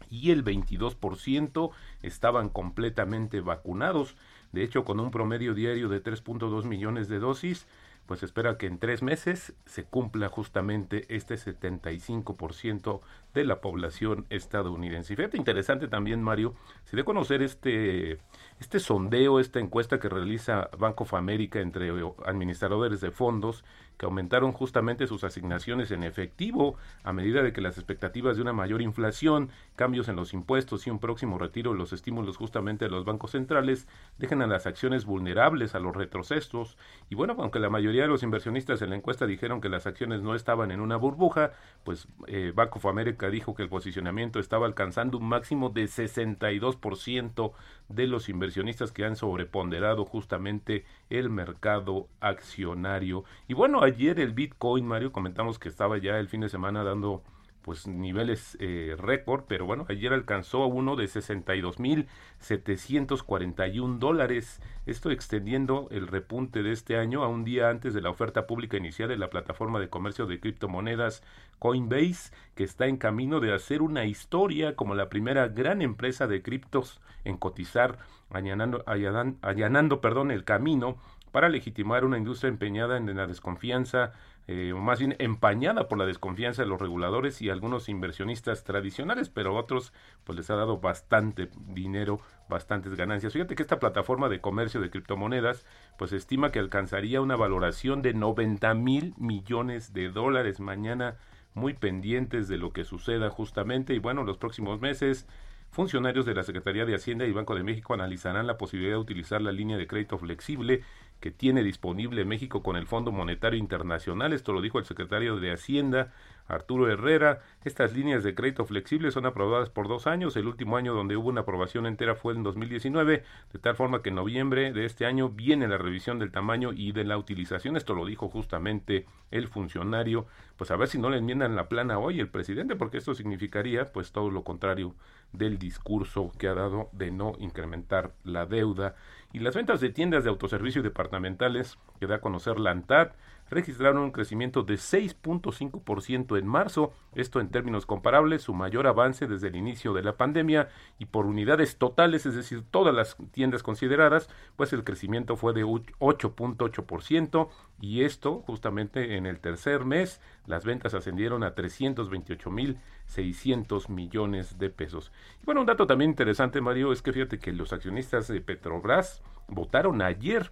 y 0.09 0.31
el 0.31 0.43
22% 0.43 1.71
estaban 2.01 2.49
completamente 2.49 3.41
vacunados. 3.41 4.15
De 4.51 4.63
hecho, 4.63 4.83
con 4.83 4.99
un 4.99 5.11
promedio 5.11 5.53
diario 5.53 5.89
de 5.89 6.03
3.2 6.03 6.63
millones 6.63 7.07
de 7.07 7.19
dosis, 7.19 7.67
pues 8.09 8.23
espera 8.23 8.57
que 8.57 8.65
en 8.65 8.79
tres 8.79 9.03
meses 9.03 9.53
se 9.67 9.83
cumpla 9.83 10.29
justamente 10.29 11.05
este 11.15 11.35
75% 11.35 13.01
de 13.33 13.45
la 13.45 13.61
población 13.61 14.25
estadounidense. 14.29 15.13
Y 15.13 15.15
fíjate 15.15 15.37
interesante 15.37 15.87
también, 15.87 16.23
Mario, 16.23 16.55
si 16.85 16.97
de 16.97 17.03
conocer 17.03 17.41
este, 17.41 18.19
este 18.59 18.79
sondeo, 18.79 19.39
esta 19.39 19.59
encuesta 19.59 19.99
que 19.99 20.09
realiza 20.09 20.69
Banco 20.77 21.03
of 21.03 21.13
America 21.13 21.59
entre 21.59 21.91
administradores 22.25 23.01
de 23.01 23.11
fondos, 23.11 23.63
que 23.99 24.05
aumentaron 24.05 24.53
justamente 24.53 25.07
sus 25.07 25.25
asignaciones 25.25 25.91
en 25.91 26.03
efectivo 26.03 26.77
a 27.03 27.11
medida 27.11 27.43
de 27.43 27.51
que 27.51 27.59
las 27.59 27.77
expectativas 27.77 28.37
de 28.37 28.41
una 28.41 28.53
mayor 28.53 28.81
inflación, 28.81 29.49
cambios 29.75 30.07
en 30.07 30.15
los 30.15 30.33
impuestos 30.33 30.87
y 30.87 30.89
un 30.89 30.99
próximo 30.99 31.37
retiro 31.37 31.73
de 31.73 31.77
los 31.77 31.91
estímulos 31.91 32.37
justamente 32.37 32.85
de 32.85 32.91
los 32.91 33.03
bancos 33.03 33.31
centrales 33.31 33.89
dejan 34.17 34.41
a 34.41 34.47
las 34.47 34.67
acciones 34.67 35.03
vulnerables 35.03 35.75
a 35.75 35.79
los 35.79 35.93
retrocesos. 35.93 36.77
Y 37.09 37.15
bueno, 37.15 37.35
aunque 37.39 37.59
la 37.59 37.69
mayoría 37.69 38.03
de 38.03 38.07
los 38.07 38.23
inversionistas 38.23 38.81
en 38.81 38.91
la 38.91 38.95
encuesta 38.95 39.25
dijeron 39.25 39.59
que 39.59 39.67
las 39.67 39.85
acciones 39.85 40.21
no 40.21 40.33
estaban 40.33 40.71
en 40.71 40.79
una 40.79 40.95
burbuja, 40.95 41.51
pues 41.83 42.07
eh, 42.27 42.53
Bank 42.55 42.77
of 42.77 42.85
dijo 43.27 43.55
que 43.55 43.63
el 43.63 43.69
posicionamiento 43.69 44.39
estaba 44.39 44.65
alcanzando 44.65 45.17
un 45.17 45.27
máximo 45.27 45.69
de 45.69 45.83
62% 45.85 47.51
de 47.89 48.07
los 48.07 48.29
inversionistas 48.29 48.91
que 48.91 49.05
han 49.05 49.15
sobreponderado 49.15 50.05
justamente 50.05 50.85
el 51.09 51.29
mercado 51.29 52.07
accionario. 52.21 53.25
Y 53.47 53.53
bueno, 53.53 53.81
ayer 53.81 54.19
el 54.19 54.33
Bitcoin, 54.33 54.85
Mario, 54.87 55.11
comentamos 55.11 55.59
que 55.59 55.69
estaba 55.69 55.97
ya 55.97 56.17
el 56.19 56.29
fin 56.29 56.41
de 56.41 56.49
semana 56.49 56.83
dando 56.83 57.23
pues 57.69 57.85
niveles 57.85 58.57
eh, 58.59 58.95
récord, 58.97 59.43
pero 59.47 59.67
bueno, 59.67 59.85
ayer 59.89 60.11
alcanzó 60.11 60.63
a 60.63 60.65
uno 60.65 60.95
de 60.95 61.05
62.741 61.05 63.99
dólares, 63.99 64.59
esto 64.87 65.11
extendiendo 65.11 65.87
el 65.91 66.07
repunte 66.07 66.63
de 66.63 66.71
este 66.71 66.97
año 66.97 67.23
a 67.23 67.27
un 67.27 67.43
día 67.43 67.69
antes 67.69 67.93
de 67.93 68.01
la 68.01 68.09
oferta 68.09 68.47
pública 68.47 68.77
inicial 68.77 69.09
de 69.09 69.17
la 69.17 69.29
plataforma 69.29 69.79
de 69.79 69.87
comercio 69.87 70.25
de 70.25 70.39
criptomonedas 70.39 71.21
Coinbase, 71.59 72.31
que 72.55 72.63
está 72.63 72.87
en 72.87 72.97
camino 72.97 73.39
de 73.39 73.53
hacer 73.53 73.83
una 73.83 74.05
historia 74.05 74.75
como 74.75 74.95
la 74.95 75.09
primera 75.09 75.47
gran 75.47 75.83
empresa 75.83 76.25
de 76.25 76.41
criptos 76.41 76.99
en 77.23 77.37
cotizar, 77.37 77.99
allanando, 78.31 78.83
allanando 78.87 80.01
perdón, 80.01 80.31
el 80.31 80.43
camino 80.43 80.97
para 81.31 81.49
legitimar 81.49 82.03
una 82.03 82.17
industria 82.17 82.49
empeñada 82.49 82.97
en 82.97 83.15
la 83.15 83.27
desconfianza, 83.27 84.13
eh, 84.51 84.73
o 84.73 84.79
más 84.79 84.97
bien 84.97 85.15
empañada 85.19 85.87
por 85.87 85.99
la 85.99 86.07
desconfianza 86.07 86.63
de 86.63 86.67
los 86.67 86.81
reguladores 86.81 87.39
y 87.39 87.51
algunos 87.51 87.87
inversionistas 87.87 88.63
tradicionales, 88.63 89.29
pero 89.29 89.55
otros 89.55 89.93
pues 90.23 90.39
les 90.39 90.49
ha 90.49 90.55
dado 90.55 90.79
bastante 90.79 91.51
dinero, 91.67 92.19
bastantes 92.49 92.95
ganancias. 92.95 93.33
Fíjate 93.33 93.53
que 93.53 93.61
esta 93.61 93.77
plataforma 93.77 94.27
de 94.27 94.41
comercio 94.41 94.81
de 94.81 94.89
criptomonedas 94.89 95.67
pues 95.99 96.13
estima 96.13 96.51
que 96.51 96.57
alcanzaría 96.57 97.21
una 97.21 97.35
valoración 97.35 98.01
de 98.01 98.15
90 98.15 98.73
mil 98.73 99.13
millones 99.19 99.93
de 99.93 100.09
dólares 100.09 100.59
mañana 100.59 101.17
muy 101.53 101.75
pendientes 101.75 102.47
de 102.47 102.57
lo 102.57 102.73
que 102.73 102.85
suceda 102.85 103.29
justamente 103.29 103.93
y 103.93 103.99
bueno, 103.99 104.23
los 104.23 104.39
próximos 104.39 104.81
meses 104.81 105.27
Funcionarios 105.71 106.25
de 106.25 106.33
la 106.33 106.41
Secretaría 106.41 106.85
de 106.85 106.95
Hacienda 106.95 107.25
y 107.25 107.31
Banco 107.31 107.53
de 107.53 107.63
México 107.63 107.93
analizarán 107.93 108.47
la 108.47 108.57
posibilidad 108.57 108.95
de 108.95 109.01
utilizar 109.01 109.39
la 109.39 109.51
línea 109.51 109.77
de 109.77 109.85
crédito 109.85 110.17
flexible 110.17 110.81
que 111.19 111.31
tiene 111.31 111.63
disponible 111.63 112.25
México 112.25 112.63
con 112.63 112.75
el 112.75 112.87
Fondo 112.87 113.11
Monetario 113.11 113.59
Internacional. 113.59 114.33
Esto 114.33 114.53
lo 114.53 114.61
dijo 114.61 114.79
el 114.79 114.85
secretario 114.85 115.39
de 115.39 115.51
Hacienda 115.51 116.13
Arturo 116.49 116.91
Herrera. 116.91 117.41
Estas 117.63 117.93
líneas 117.93 118.23
de 118.23 118.35
crédito 118.35 118.65
flexible 118.65 119.11
son 119.11 119.25
aprobadas 119.25 119.69
por 119.69 119.87
dos 119.87 120.07
años. 120.07 120.35
El 120.35 120.47
último 120.47 120.77
año 120.77 120.93
donde 120.93 121.15
hubo 121.15 121.29
una 121.29 121.41
aprobación 121.41 121.85
entera 121.85 122.15
fue 122.15 122.33
en 122.33 122.43
2019, 122.43 123.23
de 123.53 123.59
tal 123.59 123.75
forma 123.75 124.01
que 124.01 124.09
en 124.09 124.15
noviembre 124.15 124.73
de 124.73 124.85
este 124.85 125.05
año 125.05 125.29
viene 125.29 125.67
la 125.67 125.77
revisión 125.77 126.19
del 126.19 126.31
tamaño 126.31 126.71
y 126.73 126.91
de 126.91 127.05
la 127.05 127.17
utilización. 127.17 127.77
Esto 127.77 127.93
lo 127.93 128.05
dijo 128.05 128.27
justamente 128.29 129.05
el 129.31 129.47
funcionario. 129.47 130.25
Pues 130.57 130.71
a 130.71 130.75
ver 130.75 130.89
si 130.89 130.97
no 130.97 131.09
le 131.09 131.17
enmiendan 131.17 131.55
la 131.55 131.69
plana 131.69 131.99
hoy 131.99 132.19
el 132.19 132.29
presidente, 132.29 132.75
porque 132.75 132.97
esto 132.97 133.13
significaría 133.13 133.85
pues 133.85 134.11
todo 134.11 134.29
lo 134.29 134.43
contrario 134.43 134.95
del 135.31 135.59
discurso 135.59 136.31
que 136.37 136.47
ha 136.47 136.55
dado 136.55 136.89
de 136.91 137.11
no 137.11 137.33
incrementar 137.39 138.13
la 138.23 138.45
deuda. 138.45 138.95
Y 139.31 139.39
las 139.39 139.55
ventas 139.55 139.79
de 139.79 139.89
tiendas 139.89 140.23
de 140.23 140.29
autoservicio 140.29 140.81
departamentales 140.81 141.77
que 141.99 142.07
da 142.07 142.15
a 142.15 142.21
conocer 142.21 142.59
la 142.59 142.71
ANTAD 142.71 143.11
registraron 143.49 144.03
un 144.03 144.11
crecimiento 144.11 144.63
de 144.63 144.75
6.5% 144.75 146.37
en 146.37 146.47
marzo, 146.47 146.93
esto 147.15 147.39
en 147.39 147.49
términos 147.49 147.85
comparables, 147.85 148.41
su 148.43 148.53
mayor 148.53 148.87
avance 148.87 149.27
desde 149.27 149.47
el 149.47 149.55
inicio 149.55 149.93
de 149.93 150.03
la 150.03 150.17
pandemia 150.17 150.67
y 150.97 151.05
por 151.05 151.25
unidades 151.25 151.77
totales, 151.77 152.25
es 152.25 152.35
decir, 152.35 152.63
todas 152.69 152.93
las 152.93 153.15
tiendas 153.31 153.63
consideradas, 153.63 154.29
pues 154.55 154.73
el 154.73 154.83
crecimiento 154.83 155.35
fue 155.35 155.53
de 155.53 155.65
8.8% 155.65 157.49
y 157.81 158.03
esto 158.03 158.43
justamente 158.45 159.15
en 159.15 159.25
el 159.25 159.39
tercer 159.39 159.85
mes 159.85 160.21
las 160.45 160.65
ventas 160.65 160.93
ascendieron 160.93 161.43
a 161.43 161.55
328.600 161.55 163.89
millones 163.89 164.59
de 164.59 164.69
pesos. 164.69 165.11
Y 165.41 165.45
bueno, 165.45 165.61
un 165.61 165.67
dato 165.67 165.87
también 165.87 166.11
interesante, 166.11 166.61
Mario, 166.61 166.91
es 166.91 167.01
que 167.01 167.13
fíjate 167.13 167.39
que 167.39 167.53
los 167.53 167.73
accionistas 167.73 168.27
de 168.27 168.41
Petrobras 168.41 169.23
votaron 169.47 170.01
ayer 170.01 170.51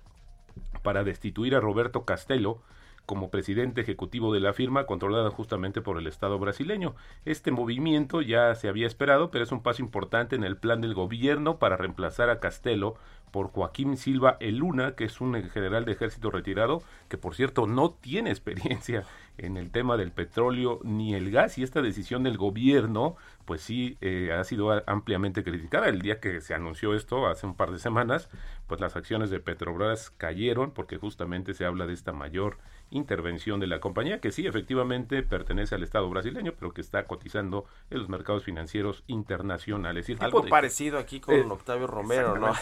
para 0.84 1.04
destituir 1.04 1.56
a 1.56 1.60
Roberto 1.60 2.06
Castelo, 2.06 2.62
como 3.08 3.32
presidente 3.32 3.82
ejecutivo 3.82 4.34
de 4.34 4.42
la 4.42 4.54
firma 4.54 4.86
controlada 4.86 5.32
justamente 5.32 5.82
por 5.82 5.98
el 5.98 6.06
Estado 6.06 6.38
brasileño. 6.38 6.94
Este 7.26 7.52
movimiento 7.52 8.22
ya 8.22 8.54
se 8.54 8.68
había 8.68 8.86
esperado, 8.86 9.32
pero 9.32 9.46
es 9.46 9.52
un 9.52 9.64
paso 9.64 9.82
importante 9.82 10.36
en 10.36 10.44
el 10.44 10.58
plan 10.58 10.82
del 10.82 10.94
gobierno 10.94 11.58
para 11.58 11.78
reemplazar 11.78 12.30
a 12.30 12.40
Castelo 12.40 12.96
por 13.32 13.48
Joaquín 13.48 13.98
Silva 13.98 14.38
Eluna, 14.40 14.96
que 14.96 15.06
es 15.06 15.22
un 15.22 15.42
general 15.50 15.86
de 15.86 15.94
ejército 15.94 16.32
retirado, 16.32 16.82
que 17.08 17.18
por 17.18 17.36
cierto 17.36 17.66
no 17.68 17.92
tiene 17.92 18.30
experiencia 18.30 19.06
en 19.38 19.58
el 19.58 19.72
tema 19.72 19.98
del 19.98 20.12
petróleo 20.12 20.80
ni 20.84 21.14
el 21.14 21.32
gas, 21.32 21.58
y 21.58 21.64
esta 21.64 21.82
decisión 21.82 22.24
del 22.24 22.38
gobierno, 22.38 23.16
pues 23.46 23.62
sí, 23.62 23.98
eh, 24.02 24.32
ha 24.34 24.44
sido 24.44 24.84
ampliamente 24.88 25.44
criticada. 25.44 25.88
El 25.88 26.02
día 26.02 26.20
que 26.20 26.42
se 26.42 26.54
anunció 26.54 26.94
esto, 26.96 27.28
hace 27.28 27.46
un 27.46 27.56
par 27.56 27.72
de 27.72 27.80
semanas, 27.80 28.30
pues 28.66 28.82
las 28.82 28.96
acciones 28.96 29.30
de 29.30 29.40
Petrobras 29.40 30.10
cayeron 30.10 30.72
porque 30.72 30.98
justamente 30.98 31.54
se 31.54 31.66
habla 31.66 31.86
de 31.86 31.94
esta 31.94 32.14
mayor 32.14 32.58
intervención 32.90 33.60
de 33.60 33.68
la 33.68 33.80
compañía, 33.80 34.20
que 34.20 34.32
sí, 34.32 34.48
efectivamente 34.48 35.22
pertenece 35.24 35.76
al 35.76 35.84
Estado 35.84 36.10
brasileño, 36.10 36.54
pero 36.58 36.74
que 36.74 36.82
está 36.82 37.06
cotizando 37.06 37.66
en 37.90 38.00
los 38.00 38.10
mercados 38.10 38.44
financieros 38.44 39.04
internacionales. 39.08 40.10
Y 40.10 40.16
Algo 40.20 40.46
parecido 40.46 40.98
aquí 40.98 41.20
con 41.20 41.36
eh, 41.36 41.46
Octavio 41.50 41.88
Romero, 41.88 42.38
¿no? 42.38 42.54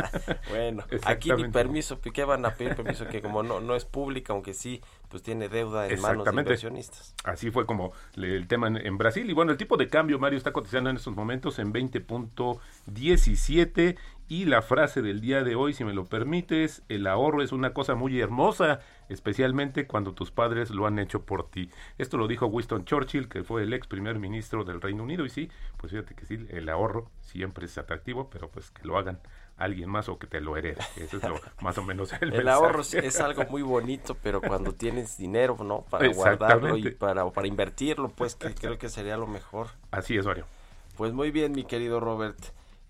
bueno, 0.50 0.84
aquí 1.04 1.30
ni 1.32 1.48
permiso, 1.48 2.00
¿qué 2.00 2.24
van 2.24 2.46
a 2.46 2.54
pedir 2.54 2.76
permiso? 2.76 3.06
Que 3.08 3.20
como 3.20 3.42
no, 3.42 3.60
no 3.60 3.76
es 3.76 3.84
pública, 3.84 4.32
aunque 4.32 4.54
sí, 4.54 4.80
pues 5.08 5.22
tiene 5.22 5.48
deuda 5.48 5.88
en 5.88 6.00
manos 6.00 6.24
de 6.24 6.30
inversionistas. 6.30 7.14
Así 7.24 7.50
fue 7.50 7.66
como 7.66 7.92
el 8.16 8.46
tema 8.48 8.68
en, 8.68 8.98
Brasil. 8.98 9.30
Y 9.30 9.32
bueno, 9.32 9.52
el 9.52 9.58
tipo 9.58 9.76
de 9.76 9.88
cambio, 9.88 10.18
Mario, 10.18 10.38
está 10.38 10.52
cotizando 10.52 10.90
en 10.90 10.96
estos 10.96 11.14
momentos 11.14 11.58
en 11.58 11.72
20.17 11.72 13.96
y 14.28 14.46
la 14.46 14.62
frase 14.62 15.02
del 15.02 15.20
día 15.20 15.42
de 15.42 15.54
hoy, 15.54 15.74
si 15.74 15.84
me 15.84 15.92
lo 15.92 16.06
permites, 16.06 16.82
el 16.88 17.06
ahorro 17.06 17.42
es 17.42 17.52
una 17.52 17.74
cosa 17.74 17.94
muy 17.94 18.20
hermosa, 18.20 18.80
especialmente 19.08 19.86
cuando 19.86 20.14
tus 20.14 20.30
padres 20.30 20.70
lo 20.70 20.86
han 20.86 20.98
hecho 20.98 21.22
por 21.22 21.50
ti. 21.50 21.70
Esto 21.98 22.16
lo 22.16 22.26
dijo 22.26 22.46
Winston 22.46 22.84
Churchill, 22.84 23.28
que 23.28 23.44
fue 23.44 23.62
el 23.62 23.72
ex 23.74 23.86
primer 23.86 24.18
ministro 24.18 24.64
del 24.64 24.80
Reino 24.80 25.02
Unido, 25.02 25.26
y 25.26 25.30
sí, 25.30 25.50
pues 25.76 25.92
fíjate 25.92 26.14
que 26.14 26.24
sí, 26.24 26.46
el 26.48 26.68
ahorro 26.68 27.10
siempre 27.20 27.66
es 27.66 27.76
atractivo, 27.76 28.30
pero 28.30 28.48
pues 28.48 28.70
que 28.70 28.86
lo 28.86 28.96
hagan 28.96 29.20
alguien 29.56 29.88
más 29.88 30.08
o 30.08 30.18
que 30.18 30.26
te 30.26 30.40
lo 30.40 30.56
herede. 30.56 30.80
Eso 30.96 31.18
es 31.18 31.22
lo, 31.22 31.38
más 31.60 31.76
o 31.78 31.82
menos 31.82 32.12
el 32.20 32.32
El 32.32 32.48
ahorro 32.48 32.80
es 32.80 33.20
algo 33.20 33.44
muy 33.50 33.62
bonito, 33.62 34.16
pero 34.22 34.40
cuando 34.40 34.72
tienes 34.72 35.18
dinero, 35.18 35.56
¿no? 35.62 35.82
Para 35.82 36.08
guardarlo 36.08 36.76
y 36.76 36.90
para, 36.92 37.28
para 37.30 37.46
invertirlo, 37.46 38.08
pues 38.08 38.34
que 38.34 38.54
creo 38.54 38.78
que 38.78 38.88
sería 38.88 39.16
lo 39.16 39.26
mejor. 39.26 39.68
Así 39.90 40.16
es, 40.16 40.24
Mario. 40.24 40.46
Pues 40.96 41.12
muy 41.12 41.30
bien, 41.30 41.52
mi 41.52 41.64
querido 41.64 42.00
Robert. 42.00 42.38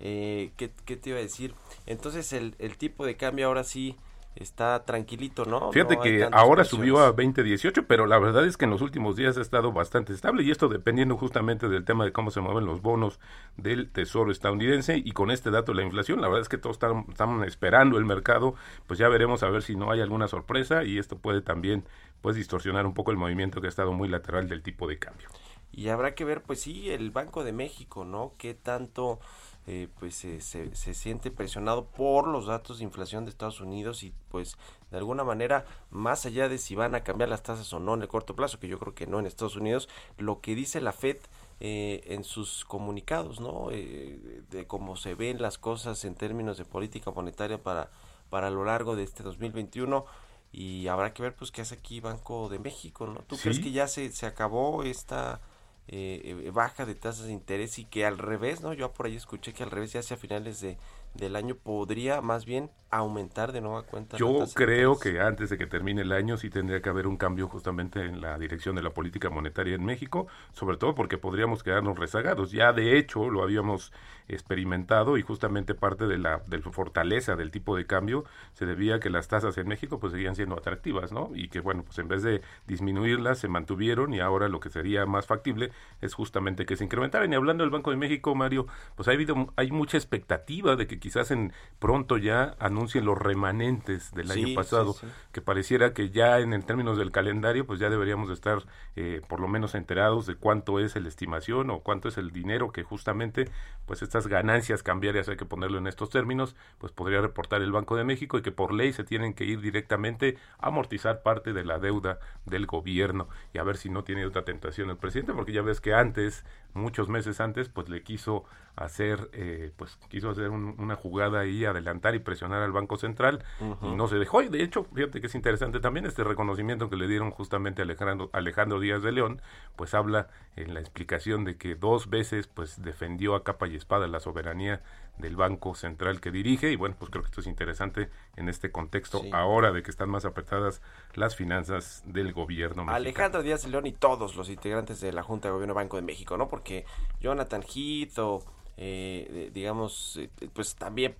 Eh, 0.00 0.52
¿qué, 0.56 0.68
te 0.68 1.10
iba 1.10 1.18
a 1.18 1.22
decir? 1.22 1.54
Entonces 1.86 2.32
el, 2.32 2.54
el 2.58 2.76
tipo 2.76 3.06
de 3.06 3.16
cambio 3.16 3.46
ahora 3.46 3.64
sí 3.64 3.96
está 4.36 4.84
tranquilito, 4.84 5.44
¿no? 5.44 5.70
Fíjate 5.70 5.98
que 5.98 6.28
ahora 6.32 6.64
subió 6.64 6.98
a 6.98 7.14
20.18, 7.14 7.84
pero 7.86 8.06
la 8.06 8.18
verdad 8.18 8.44
es 8.46 8.56
que 8.56 8.64
en 8.64 8.70
los 8.72 8.80
últimos 8.80 9.16
días 9.16 9.38
ha 9.38 9.40
estado 9.40 9.72
bastante 9.72 10.12
estable 10.12 10.42
y 10.42 10.50
esto 10.50 10.68
dependiendo 10.68 11.16
justamente 11.16 11.68
del 11.68 11.84
tema 11.84 12.04
de 12.04 12.12
cómo 12.12 12.30
se 12.30 12.40
mueven 12.40 12.66
los 12.66 12.82
bonos 12.82 13.20
del 13.56 13.90
Tesoro 13.90 14.32
estadounidense 14.32 14.96
y 14.96 15.12
con 15.12 15.30
este 15.30 15.50
dato 15.50 15.72
de 15.72 15.76
la 15.76 15.84
inflación, 15.84 16.20
la 16.20 16.28
verdad 16.28 16.42
es 16.42 16.48
que 16.48 16.58
todos 16.58 16.76
están, 16.76 17.06
estamos 17.08 17.46
esperando 17.46 17.96
el 17.96 18.04
mercado, 18.04 18.54
pues 18.86 18.98
ya 18.98 19.08
veremos 19.08 19.42
a 19.42 19.50
ver 19.50 19.62
si 19.62 19.76
no 19.76 19.90
hay 19.90 20.00
alguna 20.00 20.26
sorpresa 20.26 20.84
y 20.84 20.98
esto 20.98 21.16
puede 21.16 21.40
también 21.40 21.84
pues 22.20 22.36
distorsionar 22.36 22.86
un 22.86 22.94
poco 22.94 23.10
el 23.12 23.16
movimiento 23.16 23.60
que 23.60 23.68
ha 23.68 23.70
estado 23.70 23.92
muy 23.92 24.08
lateral 24.08 24.48
del 24.48 24.62
tipo 24.62 24.88
de 24.88 24.98
cambio. 24.98 25.28
Y 25.76 25.88
habrá 25.88 26.14
que 26.14 26.24
ver, 26.24 26.42
pues 26.42 26.60
sí, 26.60 26.90
el 26.90 27.10
Banco 27.10 27.42
de 27.42 27.52
México, 27.52 28.04
¿no? 28.04 28.34
¿Qué 28.38 28.54
tanto 28.54 29.18
eh, 29.66 29.88
pues 29.98 30.14
se, 30.14 30.42
se, 30.42 30.94
siente 30.94 31.30
presionado 31.30 31.86
por 31.86 32.26
los 32.28 32.44
datos 32.44 32.78
de 32.78 32.84
inflación 32.84 33.24
de 33.24 33.30
Estados 33.30 33.62
Unidos 33.62 34.02
y 34.02 34.12
pues 34.28 34.58
de 34.90 34.98
alguna 34.98 35.24
manera 35.24 35.64
más 35.90 36.26
allá 36.26 36.50
de 36.50 36.58
si 36.58 36.74
van 36.74 36.94
a 36.94 37.02
cambiar 37.02 37.30
las 37.30 37.42
tasas 37.42 37.72
o 37.72 37.80
no 37.80 37.94
en 37.94 38.02
el 38.02 38.08
corto 38.08 38.36
plazo 38.36 38.60
que 38.60 38.68
yo 38.68 38.78
creo 38.78 38.94
que 38.94 39.06
no 39.06 39.18
en 39.18 39.26
Estados 39.26 39.56
Unidos 39.56 39.88
lo 40.18 40.42
que 40.42 40.54
dice 40.54 40.82
la 40.82 40.92
Fed 40.92 41.16
eh, 41.60 42.02
en 42.08 42.24
sus 42.24 42.66
comunicados 42.66 43.40
no 43.40 43.68
eh, 43.70 44.42
de 44.50 44.66
cómo 44.66 44.96
se 44.96 45.14
ven 45.14 45.40
las 45.40 45.56
cosas 45.56 46.04
en 46.04 46.14
términos 46.14 46.58
de 46.58 46.66
política 46.66 47.10
monetaria 47.10 47.62
para 47.62 47.90
para 48.28 48.50
lo 48.50 48.66
largo 48.66 48.96
de 48.96 49.04
este 49.04 49.22
2021 49.22 50.04
y 50.52 50.88
habrá 50.88 51.14
que 51.14 51.22
ver 51.22 51.34
pues 51.34 51.50
qué 51.50 51.62
hace 51.62 51.76
aquí 51.76 52.00
Banco 52.00 52.50
de 52.50 52.58
México 52.58 53.06
no 53.06 53.20
tú 53.20 53.38
crees 53.38 53.60
que 53.60 53.72
ya 53.72 53.88
se, 53.88 54.12
se 54.12 54.26
acabó 54.26 54.82
esta 54.82 55.40
eh, 55.88 56.50
baja 56.52 56.86
de 56.86 56.94
tasas 56.94 57.26
de 57.26 57.32
interés 57.32 57.78
y 57.78 57.84
que 57.84 58.06
al 58.06 58.18
revés, 58.18 58.60
¿no? 58.60 58.72
Yo 58.72 58.92
por 58.92 59.06
ahí 59.06 59.16
escuché 59.16 59.52
que 59.52 59.62
al 59.62 59.70
revés 59.70 59.92
ya 59.92 60.00
hacia 60.00 60.16
finales 60.16 60.60
de, 60.60 60.76
del 61.14 61.36
año 61.36 61.54
podría 61.54 62.20
más 62.20 62.44
bien 62.44 62.70
aumentar 62.90 63.52
de 63.52 63.60
nueva 63.60 63.82
cuenta. 63.82 64.16
Yo 64.16 64.44
creo 64.54 64.98
que 64.98 65.20
antes 65.20 65.50
de 65.50 65.58
que 65.58 65.66
termine 65.66 66.02
el 66.02 66.12
año 66.12 66.36
sí 66.36 66.48
tendría 66.48 66.80
que 66.80 66.88
haber 66.88 67.08
un 67.08 67.16
cambio 67.16 67.48
justamente 67.48 68.04
en 68.04 68.20
la 68.20 68.38
dirección 68.38 68.76
de 68.76 68.82
la 68.82 68.90
política 68.90 69.30
monetaria 69.30 69.74
en 69.74 69.84
México, 69.84 70.28
sobre 70.52 70.76
todo 70.76 70.94
porque 70.94 71.18
podríamos 71.18 71.64
quedarnos 71.64 71.98
rezagados. 71.98 72.52
Ya 72.52 72.72
de 72.72 72.96
hecho 72.96 73.30
lo 73.30 73.42
habíamos 73.42 73.92
experimentado 74.28 75.18
y 75.18 75.22
justamente 75.22 75.74
parte 75.74 76.06
de 76.06 76.18
la, 76.18 76.40
de 76.46 76.58
fortaleza 76.60 77.36
del 77.36 77.50
tipo 77.50 77.76
de 77.76 77.84
cambio 77.86 78.24
se 78.54 78.64
debía 78.64 78.94
a 78.94 79.00
que 79.00 79.10
las 79.10 79.28
tasas 79.28 79.58
en 79.58 79.68
México 79.68 79.98
pues 79.98 80.12
seguían 80.12 80.34
siendo 80.34 80.56
atractivas, 80.56 81.12
¿no? 81.12 81.30
Y 81.34 81.48
que 81.48 81.60
bueno, 81.60 81.82
pues 81.82 81.98
en 81.98 82.08
vez 82.08 82.22
de 82.22 82.42
disminuirlas 82.66 83.38
se 83.38 83.48
mantuvieron 83.48 84.14
y 84.14 84.20
ahora 84.20 84.48
lo 84.48 84.60
que 84.60 84.70
sería 84.70 85.04
más 85.04 85.26
factible 85.26 85.72
es 86.00 86.14
justamente 86.14 86.64
que 86.64 86.76
se 86.76 86.84
incrementaran. 86.84 87.32
Y 87.32 87.34
hablando 87.34 87.64
del 87.64 87.70
Banco 87.70 87.90
de 87.90 87.96
México, 87.96 88.34
Mario, 88.34 88.66
pues 88.94 89.08
ha 89.08 89.10
habido, 89.10 89.52
hay 89.56 89.70
mucha 89.72 89.96
expectativa 89.96 90.76
de 90.76 90.86
que 90.86 90.98
quizás 91.04 91.30
en 91.32 91.52
pronto 91.80 92.16
ya 92.16 92.56
anuncien 92.58 93.04
los 93.04 93.18
remanentes 93.18 94.14
del 94.14 94.30
año 94.30 94.54
pasado, 94.54 94.96
que 95.32 95.42
pareciera 95.42 95.92
que 95.92 96.08
ya 96.08 96.38
en, 96.38 96.62
términos 96.62 96.96
del 96.96 97.12
calendario, 97.12 97.66
pues 97.66 97.78
ya 97.78 97.90
deberíamos 97.90 98.28
de 98.28 98.34
estar 98.34 98.60
eh, 98.96 99.20
por 99.28 99.38
lo 99.38 99.46
menos 99.46 99.74
enterados 99.74 100.24
de 100.24 100.34
cuánto 100.34 100.80
es 100.80 100.96
la 100.96 101.06
estimación 101.06 101.68
o 101.68 101.80
cuánto 101.80 102.08
es 102.08 102.16
el 102.16 102.30
dinero 102.30 102.72
que 102.72 102.84
justamente, 102.84 103.50
pues 103.84 104.00
estas 104.00 104.28
ganancias 104.28 104.82
cambiarias, 104.82 105.28
hay 105.28 105.36
que 105.36 105.44
ponerlo 105.44 105.76
en 105.76 105.88
estos 105.88 106.08
términos, 106.08 106.56
pues 106.78 106.90
podría 106.90 107.20
reportar 107.20 107.60
el 107.60 107.70
Banco 107.70 107.96
de 107.96 108.04
México 108.04 108.38
y 108.38 108.42
que 108.42 108.50
por 108.50 108.72
ley 108.72 108.94
se 108.94 109.04
tienen 109.04 109.34
que 109.34 109.44
ir 109.44 109.60
directamente 109.60 110.38
a 110.58 110.68
amortizar 110.68 111.22
parte 111.22 111.52
de 111.52 111.66
la 111.66 111.78
deuda 111.78 112.18
del 112.46 112.64
gobierno. 112.64 113.28
Y 113.52 113.58
a 113.58 113.62
ver 113.62 113.76
si 113.76 113.90
no 113.90 114.04
tiene 114.04 114.24
otra 114.24 114.46
tentación 114.46 114.88
el 114.88 114.96
presidente, 114.96 115.34
porque 115.34 115.52
ya 115.52 115.60
ves 115.60 115.82
que 115.82 115.92
antes, 115.92 116.46
muchos 116.72 117.10
meses 117.10 117.42
antes, 117.42 117.68
pues 117.68 117.90
le 117.90 118.02
quiso 118.02 118.46
hacer, 118.76 119.30
eh, 119.32 119.72
pues 119.76 119.96
quiso 120.08 120.30
hacer 120.30 120.50
una 120.50 120.96
jugada 120.96 121.40
ahí, 121.40 121.64
adelantar 121.64 122.14
y 122.14 122.18
presionar 122.18 122.62
al 122.62 122.72
Banco 122.72 122.96
Central 122.96 123.44
y 123.82 123.94
no 123.94 124.08
se 124.08 124.16
dejó. 124.16 124.42
Y 124.42 124.48
de 124.48 124.62
hecho, 124.62 124.84
fíjate 124.94 125.20
que 125.20 125.28
es 125.28 125.34
interesante 125.34 125.80
también 125.80 126.06
este 126.06 126.24
reconocimiento 126.24 126.90
que 126.90 126.96
le 126.96 127.06
dieron 127.06 127.30
justamente 127.30 127.82
a 127.82 127.84
Alejandro, 127.84 128.30
Alejandro 128.32 128.80
Díaz 128.80 129.02
de 129.02 129.12
León, 129.12 129.40
pues 129.76 129.94
habla 129.94 130.28
en 130.56 130.74
la 130.74 130.80
explicación 130.80 131.44
de 131.44 131.56
que 131.56 131.74
dos 131.74 132.10
veces 132.10 132.46
pues 132.48 132.82
defendió 132.82 133.34
a 133.34 133.44
capa 133.44 133.68
y 133.68 133.76
espada 133.76 134.06
la 134.06 134.20
soberanía 134.20 134.82
del 135.18 135.36
Banco 135.36 135.74
Central 135.74 136.20
que 136.20 136.30
dirige 136.30 136.72
y 136.72 136.76
bueno, 136.76 136.96
pues 136.98 137.10
creo 137.10 137.22
que 137.22 137.28
esto 137.28 137.40
es 137.40 137.46
interesante 137.46 138.10
en 138.36 138.48
este 138.48 138.72
contexto 138.72 139.22
ahora 139.32 139.70
de 139.70 139.82
que 139.82 139.90
están 139.90 140.10
más 140.10 140.24
apretadas 140.24 140.82
las 141.14 141.36
finanzas 141.36 142.02
del 142.06 142.32
gobierno 142.32 142.84
mexicano. 142.84 142.96
Alejandro 142.96 143.42
Díaz 143.42 143.62
de 143.62 143.70
León 143.70 143.86
y 143.86 143.92
todos 143.92 144.34
los 144.34 144.48
integrantes 144.48 145.00
de 145.00 145.12
la 145.12 145.22
Junta 145.22 145.48
de 145.48 145.52
Gobierno 145.52 145.74
Banco 145.74 145.96
de 145.96 146.02
México, 146.02 146.36
¿no? 146.36 146.48
Porque 146.48 146.84
Jonathan 147.20 147.62
Heath 147.62 148.18
o 148.18 148.42
eh, 148.76 149.50
digamos, 149.52 150.16
eh, 150.16 150.28
pues 150.52 150.74
también 150.74 151.14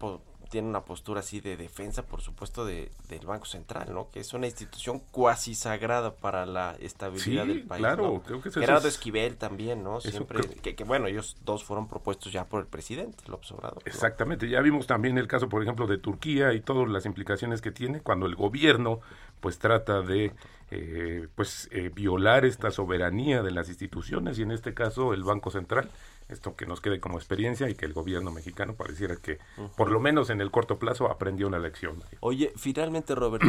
tiene 0.50 0.68
una 0.68 0.84
postura 0.84 1.20
así 1.20 1.40
de 1.40 1.56
defensa, 1.56 2.04
por 2.06 2.20
supuesto, 2.20 2.64
de, 2.64 2.90
del 3.08 3.26
Banco 3.26 3.44
Central, 3.44 3.92
¿no? 3.92 4.10
Que 4.10 4.20
es 4.20 4.34
una 4.34 4.46
institución 4.46 5.00
cuasi 5.10 5.54
sagrada 5.54 6.14
para 6.14 6.46
la 6.46 6.76
estabilidad 6.78 7.46
del 7.46 7.64
país. 7.64 7.80
Claro, 7.80 8.22
creo 8.24 8.40
que 8.40 8.50
Gerardo 8.50 8.86
Esquivel 8.86 9.36
también, 9.36 9.82
¿no? 9.82 10.00
Siempre, 10.00 10.42
que, 10.46 10.84
bueno, 10.84 11.06
ellos 11.06 11.36
dos 11.44 11.64
fueron 11.64 11.88
propuestos 11.88 12.32
ya 12.32 12.44
por 12.44 12.60
el 12.60 12.66
presidente, 12.66 13.24
López 13.26 13.50
Obrador. 13.52 13.82
Exactamente, 13.84 14.48
ya 14.48 14.60
vimos 14.60 14.86
también 14.86 15.18
el 15.18 15.26
caso, 15.26 15.48
por 15.48 15.62
ejemplo, 15.62 15.86
de 15.86 15.98
Turquía 15.98 16.52
y 16.52 16.60
todas 16.60 16.88
las 16.88 17.06
implicaciones 17.06 17.60
que 17.60 17.72
tiene 17.72 18.00
cuando 18.00 18.26
el 18.26 18.36
gobierno 18.36 19.00
pues 19.40 19.58
trata 19.58 20.00
de 20.00 20.32
eh, 20.70 21.28
pues 21.34 21.68
eh, 21.70 21.90
violar 21.94 22.44
esta 22.44 22.70
soberanía 22.70 23.42
de 23.42 23.50
las 23.50 23.68
instituciones 23.68 24.38
y 24.38 24.42
en 24.42 24.50
este 24.50 24.72
caso 24.72 25.12
el 25.12 25.22
Banco 25.22 25.50
Central 25.50 25.90
esto 26.34 26.54
que 26.54 26.66
nos 26.66 26.80
quede 26.80 27.00
como 27.00 27.18
experiencia 27.18 27.68
y 27.70 27.74
que 27.74 27.86
el 27.86 27.92
gobierno 27.92 28.30
mexicano 28.30 28.74
pareciera 28.74 29.16
que, 29.16 29.38
por 29.76 29.90
lo 29.90 30.00
menos 30.00 30.30
en 30.30 30.40
el 30.40 30.50
corto 30.50 30.78
plazo, 30.78 31.10
aprendió 31.10 31.46
una 31.46 31.58
lección. 31.58 32.02
Oye, 32.20 32.52
finalmente, 32.56 33.14
Robert, 33.14 33.42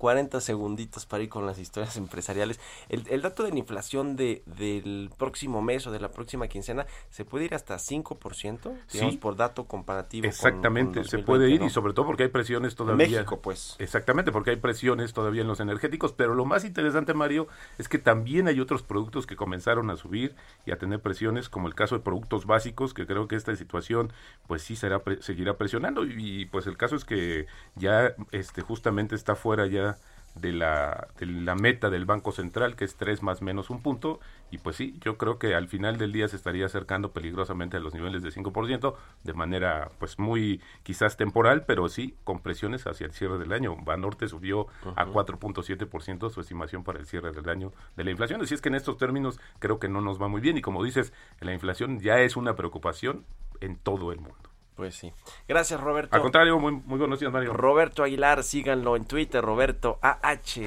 40 0.00 0.40
segunditos 0.40 1.04
para 1.04 1.22
ir 1.22 1.28
con 1.28 1.44
las 1.44 1.58
historias 1.58 1.96
empresariales. 1.98 2.58
El, 2.88 3.20
dato 3.20 3.42
de 3.44 3.50
la 3.50 3.58
inflación 3.58 4.16
de, 4.16 4.42
del 4.46 5.10
próximo 5.18 5.60
mes 5.60 5.86
o 5.86 5.92
de 5.92 6.00
la 6.00 6.10
próxima 6.10 6.48
quincena 6.48 6.86
se 7.10 7.26
puede 7.26 7.44
ir 7.44 7.54
hasta 7.54 7.76
5%, 7.76 8.72
digamos, 8.92 9.16
por 9.18 9.36
dato 9.36 9.66
comparativo. 9.66 10.26
Exactamente, 10.26 11.04
se 11.04 11.18
puede 11.18 11.50
ir 11.50 11.62
y 11.62 11.68
sobre 11.68 11.92
todo 11.92 12.06
porque 12.06 12.22
hay 12.22 12.28
presiones 12.30 12.74
todavía. 12.74 13.06
México, 13.06 13.42
pues. 13.42 13.76
Exactamente, 13.78 14.32
porque 14.32 14.50
hay 14.50 14.56
presiones 14.56 15.12
todavía 15.12 15.42
en 15.42 15.48
los 15.48 15.60
energéticos, 15.60 16.14
pero 16.14 16.34
lo 16.34 16.46
más 16.46 16.64
interesante, 16.64 17.12
Mario, 17.12 17.46
es 17.76 17.88
que 17.90 17.98
también 17.98 18.48
hay 18.48 18.58
otros 18.58 18.82
productos 18.82 19.26
que 19.26 19.36
comenzaron 19.36 19.90
a 19.90 19.96
subir 19.96 20.34
y 20.64 20.70
a 20.70 20.78
tener 20.78 21.00
presiones, 21.00 21.50
como 21.50 21.68
el 21.68 21.74
caso 21.74 21.94
de 21.94 22.00
productos 22.00 22.46
básicos, 22.46 22.94
que 22.94 23.06
creo 23.06 23.28
que 23.28 23.36
esta 23.36 23.54
situación, 23.54 24.14
pues 24.46 24.62
sí 24.62 24.76
será 24.76 25.02
seguirá 25.20 25.58
presionando 25.58 26.06
y, 26.06 26.14
y 26.16 26.46
pues 26.46 26.66
el 26.66 26.78
caso 26.78 26.96
es 26.96 27.04
que 27.04 27.46
ya 27.74 28.14
este 28.30 28.62
justamente 28.62 29.14
está 29.14 29.34
fuera 29.34 29.66
ya 29.66 29.89
de 30.34 30.52
la, 30.52 31.08
de 31.18 31.26
la 31.26 31.54
meta 31.54 31.90
del 31.90 32.04
Banco 32.04 32.32
Central, 32.32 32.76
que 32.76 32.84
es 32.84 32.96
3 32.96 33.22
más 33.22 33.42
menos 33.42 33.70
un 33.70 33.82
punto, 33.82 34.20
y 34.50 34.58
pues 34.58 34.76
sí, 34.76 34.96
yo 35.00 35.16
creo 35.16 35.38
que 35.38 35.54
al 35.54 35.68
final 35.68 35.98
del 35.98 36.12
día 36.12 36.28
se 36.28 36.36
estaría 36.36 36.66
acercando 36.66 37.12
peligrosamente 37.12 37.76
a 37.76 37.80
los 37.80 37.94
niveles 37.94 38.22
de 38.22 38.30
5%, 38.30 38.94
de 39.24 39.32
manera 39.32 39.90
pues 39.98 40.18
muy 40.18 40.60
quizás 40.82 41.16
temporal, 41.16 41.64
pero 41.66 41.88
sí 41.88 42.14
con 42.24 42.40
presiones 42.40 42.86
hacia 42.86 43.06
el 43.06 43.12
cierre 43.12 43.38
del 43.38 43.52
año. 43.52 43.76
Banorte 43.76 44.28
subió 44.28 44.66
a 44.96 45.06
4.7% 45.06 46.30
su 46.30 46.40
estimación 46.40 46.84
para 46.84 46.98
el 46.98 47.06
cierre 47.06 47.32
del 47.32 47.48
año 47.48 47.72
de 47.96 48.04
la 48.04 48.10
inflación, 48.10 48.40
así 48.42 48.54
es 48.54 48.60
que 48.60 48.68
en 48.68 48.76
estos 48.76 48.98
términos 48.98 49.40
creo 49.58 49.78
que 49.78 49.88
no 49.88 50.00
nos 50.00 50.20
va 50.20 50.28
muy 50.28 50.40
bien, 50.40 50.56
y 50.56 50.62
como 50.62 50.84
dices, 50.84 51.12
la 51.40 51.52
inflación 51.52 52.00
ya 52.00 52.20
es 52.20 52.36
una 52.36 52.54
preocupación 52.54 53.24
en 53.60 53.76
todo 53.76 54.12
el 54.12 54.20
mundo. 54.20 54.49
Pues 54.74 54.94
sí. 54.94 55.12
Gracias, 55.46 55.80
Roberto. 55.80 56.14
Al 56.14 56.22
contrario, 56.22 56.58
muy, 56.58 56.72
muy 56.72 56.98
buenos 56.98 57.20
días, 57.20 57.32
Mario. 57.32 57.52
Roberto 57.52 58.02
Aguilar, 58.02 58.42
síganlo 58.42 58.96
en 58.96 59.04
Twitter, 59.04 59.44
Roberto 59.44 59.98
AH. 60.00 60.60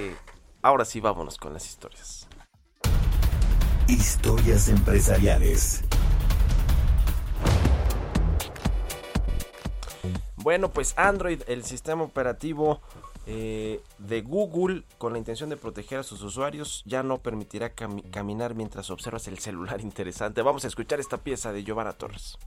Ahora 0.62 0.86
sí, 0.86 1.00
vámonos 1.00 1.38
con 1.38 1.54
las 1.54 1.66
historias. 1.66 2.28
Historias 3.88 4.70
empresariales. 4.70 5.84
Bueno, 10.38 10.72
pues 10.72 10.94
Android, 10.98 11.42
el 11.48 11.63
sistema 11.63 12.04
operativo 12.04 12.82
eh, 13.26 13.82
de 13.98 14.22
Google, 14.22 14.84
con 14.98 15.13
la 15.13 15.20
intención 15.20 15.50
de 15.50 15.56
proteger 15.56 16.00
a 16.00 16.04
sus 16.04 16.22
usuarios, 16.22 16.84
ya 16.86 17.04
no 17.04 17.20
permitirá 17.20 17.74
caminar 17.74 18.54
mientras 18.54 18.89
observas 18.89 19.28
el 19.28 19.39
celular 19.39 19.80
interesante. 19.82 20.42
Vamos 20.42 20.66
a 20.66 20.68
escuchar 20.68 21.00
esta 21.00 21.18
pieza 21.18 21.54
de 21.54 21.63
Giovanna 21.63 21.94
Torres. 21.94 22.38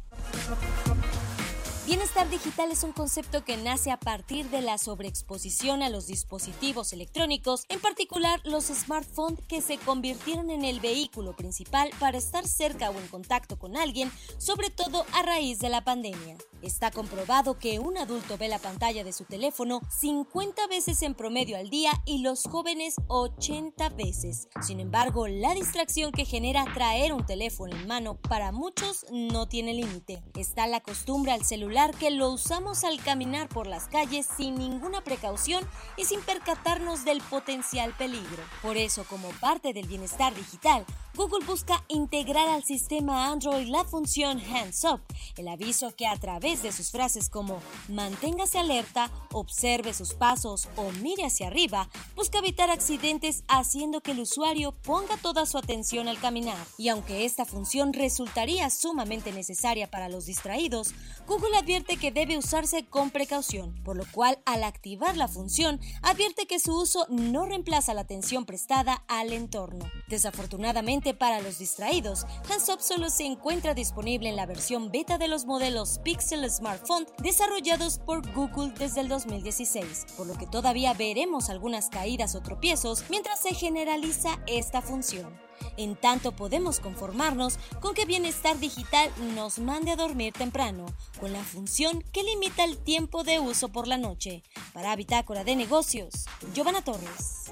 Bienestar 1.86 2.28
digital 2.28 2.72
es 2.72 2.82
un 2.82 2.90
concepto 2.90 3.44
que 3.44 3.56
nace 3.56 3.92
a 3.92 3.96
partir 3.96 4.50
de 4.50 4.60
la 4.60 4.76
sobreexposición 4.76 5.84
a 5.84 5.88
los 5.88 6.08
dispositivos 6.08 6.92
electrónicos, 6.92 7.64
en 7.68 7.78
particular 7.78 8.40
los 8.42 8.64
smartphones 8.64 9.38
que 9.46 9.60
se 9.60 9.78
convirtieron 9.78 10.50
en 10.50 10.64
el 10.64 10.80
vehículo 10.80 11.36
principal 11.36 11.90
para 12.00 12.18
estar 12.18 12.44
cerca 12.48 12.90
o 12.90 12.98
en 12.98 13.06
contacto 13.06 13.56
con 13.56 13.76
alguien, 13.76 14.10
sobre 14.36 14.70
todo 14.70 15.06
a 15.12 15.22
raíz 15.22 15.60
de 15.60 15.68
la 15.68 15.84
pandemia. 15.84 16.36
Está 16.60 16.90
comprobado 16.90 17.58
que 17.58 17.78
un 17.78 17.98
adulto 17.98 18.36
ve 18.36 18.48
la 18.48 18.58
pantalla 18.58 19.04
de 19.04 19.12
su 19.12 19.24
teléfono 19.24 19.80
50 20.00 20.66
veces 20.66 21.02
en 21.02 21.14
promedio 21.14 21.56
al 21.56 21.70
día 21.70 21.92
y 22.04 22.18
los 22.18 22.42
jóvenes 22.42 22.96
80 23.06 23.90
veces. 23.90 24.48
Sin 24.60 24.80
embargo, 24.80 25.28
la 25.28 25.54
distracción 25.54 26.10
que 26.10 26.24
genera 26.24 26.64
traer 26.74 27.12
un 27.12 27.24
teléfono 27.24 27.76
en 27.76 27.86
mano 27.86 28.16
para 28.16 28.50
muchos 28.50 29.06
no 29.12 29.46
tiene 29.46 29.74
límite. 29.74 30.24
Está 30.34 30.66
la 30.66 30.80
costumbre 30.80 31.30
al 31.30 31.44
celular 31.44 31.75
que 31.98 32.10
lo 32.10 32.30
usamos 32.30 32.84
al 32.84 33.02
caminar 33.02 33.50
por 33.50 33.66
las 33.66 33.86
calles 33.86 34.26
sin 34.34 34.54
ninguna 34.54 35.02
precaución 35.02 35.62
y 35.98 36.06
sin 36.06 36.22
percatarnos 36.22 37.04
del 37.04 37.20
potencial 37.20 37.92
peligro. 37.98 38.42
Por 38.62 38.78
eso, 38.78 39.04
como 39.04 39.28
parte 39.40 39.74
del 39.74 39.86
bienestar 39.86 40.34
digital, 40.34 40.86
Google 41.16 41.46
busca 41.46 41.82
integrar 41.88 42.46
al 42.46 42.62
sistema 42.62 43.28
Android 43.28 43.68
la 43.68 43.84
función 43.84 44.38
Hands 44.38 44.84
Up, 44.84 45.00
el 45.38 45.48
aviso 45.48 45.96
que 45.96 46.06
a 46.06 46.14
través 46.18 46.62
de 46.62 46.72
sus 46.72 46.90
frases 46.90 47.30
como 47.30 47.62
manténgase 47.88 48.58
alerta, 48.58 49.10
observe 49.32 49.94
sus 49.94 50.12
pasos 50.12 50.68
o 50.76 50.90
mire 51.00 51.24
hacia 51.24 51.46
arriba, 51.46 51.88
busca 52.14 52.40
evitar 52.40 52.70
accidentes 52.70 53.44
haciendo 53.48 54.02
que 54.02 54.10
el 54.10 54.20
usuario 54.20 54.72
ponga 54.72 55.16
toda 55.16 55.46
su 55.46 55.56
atención 55.56 56.06
al 56.06 56.18
caminar. 56.18 56.58
Y 56.76 56.90
aunque 56.90 57.24
esta 57.24 57.46
función 57.46 57.94
resultaría 57.94 58.68
sumamente 58.68 59.32
necesaria 59.32 59.90
para 59.90 60.10
los 60.10 60.26
distraídos, 60.26 60.92
Google 61.26 61.56
advierte 61.56 61.96
que 61.96 62.12
debe 62.12 62.36
usarse 62.36 62.84
con 62.84 63.10
precaución, 63.10 63.74
por 63.84 63.96
lo 63.96 64.04
cual 64.12 64.38
al 64.44 64.64
activar 64.64 65.16
la 65.16 65.28
función 65.28 65.80
advierte 66.02 66.46
que 66.46 66.58
su 66.58 66.76
uso 66.76 67.06
no 67.08 67.46
reemplaza 67.46 67.94
la 67.94 68.02
atención 68.02 68.44
prestada 68.44 69.02
al 69.08 69.32
entorno. 69.32 69.90
Desafortunadamente, 70.08 71.05
para 71.14 71.40
los 71.40 71.58
distraídos, 71.58 72.26
HandsUp 72.50 72.80
solo 72.80 73.10
se 73.10 73.24
encuentra 73.24 73.74
disponible 73.74 74.28
en 74.28 74.36
la 74.36 74.46
versión 74.46 74.90
beta 74.90 75.18
de 75.18 75.28
los 75.28 75.44
modelos 75.44 76.00
Pixel 76.02 76.48
Smartphone 76.50 77.06
desarrollados 77.22 77.98
por 77.98 78.30
Google 78.32 78.72
desde 78.78 79.00
el 79.00 79.08
2016, 79.08 80.06
por 80.16 80.26
lo 80.26 80.34
que 80.34 80.46
todavía 80.46 80.94
veremos 80.94 81.50
algunas 81.50 81.88
caídas 81.88 82.34
o 82.34 82.40
tropiezos 82.40 83.04
mientras 83.08 83.40
se 83.40 83.54
generaliza 83.54 84.38
esta 84.46 84.82
función. 84.82 85.46
En 85.76 85.96
tanto 85.96 86.32
podemos 86.32 86.80
conformarnos 86.80 87.58
con 87.80 87.94
que 87.94 88.04
Bienestar 88.04 88.58
Digital 88.58 89.10
nos 89.34 89.58
mande 89.58 89.90
a 89.90 89.96
dormir 89.96 90.32
temprano, 90.32 90.86
con 91.20 91.32
la 91.32 91.42
función 91.42 92.02
que 92.12 92.22
limita 92.22 92.64
el 92.64 92.78
tiempo 92.78 93.24
de 93.24 93.40
uso 93.40 93.68
por 93.68 93.86
la 93.86 93.98
noche. 93.98 94.42
Para 94.72 94.96
Bitácora 94.96 95.44
de 95.44 95.56
Negocios, 95.56 96.26
Giovanna 96.54 96.82
Torres. 96.82 97.50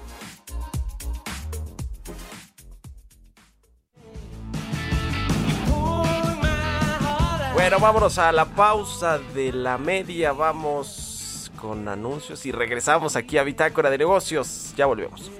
Bueno, 7.65 7.79
vámonos 7.79 8.19
a 8.19 8.31
la 8.31 8.45
pausa 8.45 9.17
de 9.17 9.51
la 9.51 9.79
media. 9.79 10.33
Vamos 10.33 11.51
con 11.59 11.87
anuncios 11.87 12.45
y 12.45 12.51
regresamos 12.51 13.15
aquí 13.15 13.39
a 13.39 13.43
Bitácora 13.43 13.89
de 13.89 13.97
Negocios. 13.97 14.71
Ya 14.77 14.85
volvemos. 14.85 15.31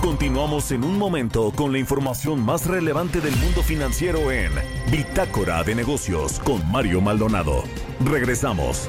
Continuamos 0.00 0.70
en 0.70 0.84
un 0.84 0.96
momento 0.96 1.50
con 1.50 1.72
la 1.72 1.78
información 1.78 2.44
más 2.44 2.66
relevante 2.66 3.20
del 3.20 3.34
mundo 3.34 3.64
financiero 3.64 4.30
en 4.30 4.52
Bitácora 4.88 5.64
de 5.64 5.74
Negocios 5.74 6.38
con 6.38 6.64
Mario 6.70 7.00
Maldonado. 7.00 7.64
Regresamos. 8.04 8.88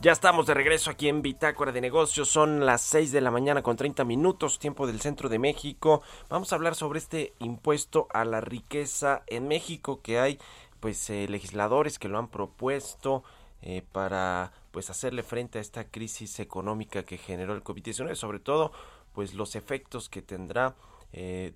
Ya 0.00 0.12
estamos 0.12 0.46
de 0.46 0.54
regreso 0.54 0.90
aquí 0.90 1.08
en 1.08 1.22
Bitácora 1.22 1.72
de 1.72 1.80
Negocios. 1.80 2.28
Son 2.28 2.64
las 2.64 2.82
6 2.82 3.10
de 3.10 3.20
la 3.20 3.32
mañana 3.32 3.64
con 3.64 3.76
30 3.76 4.04
minutos, 4.04 4.60
tiempo 4.60 4.86
del 4.86 5.00
centro 5.00 5.28
de 5.28 5.40
México. 5.40 6.02
Vamos 6.28 6.52
a 6.52 6.54
hablar 6.54 6.76
sobre 6.76 7.00
este 7.00 7.32
impuesto 7.40 8.06
a 8.12 8.24
la 8.24 8.40
riqueza 8.40 9.24
en 9.26 9.48
México 9.48 10.00
que 10.00 10.20
hay 10.20 10.38
pues 10.78 11.10
eh, 11.10 11.26
legisladores 11.28 11.98
que 11.98 12.06
lo 12.06 12.20
han 12.20 12.28
propuesto 12.28 13.24
eh, 13.60 13.82
para 13.90 14.52
pues 14.70 14.88
hacerle 14.88 15.24
frente 15.24 15.58
a 15.58 15.62
esta 15.62 15.82
crisis 15.82 16.38
económica 16.38 17.02
que 17.02 17.18
generó 17.18 17.56
el 17.56 17.64
COVID-19, 17.64 18.14
sobre 18.14 18.38
todo 18.38 18.70
pues 19.14 19.34
los 19.34 19.56
efectos 19.56 20.08
que 20.08 20.22
tendrá 20.22 20.76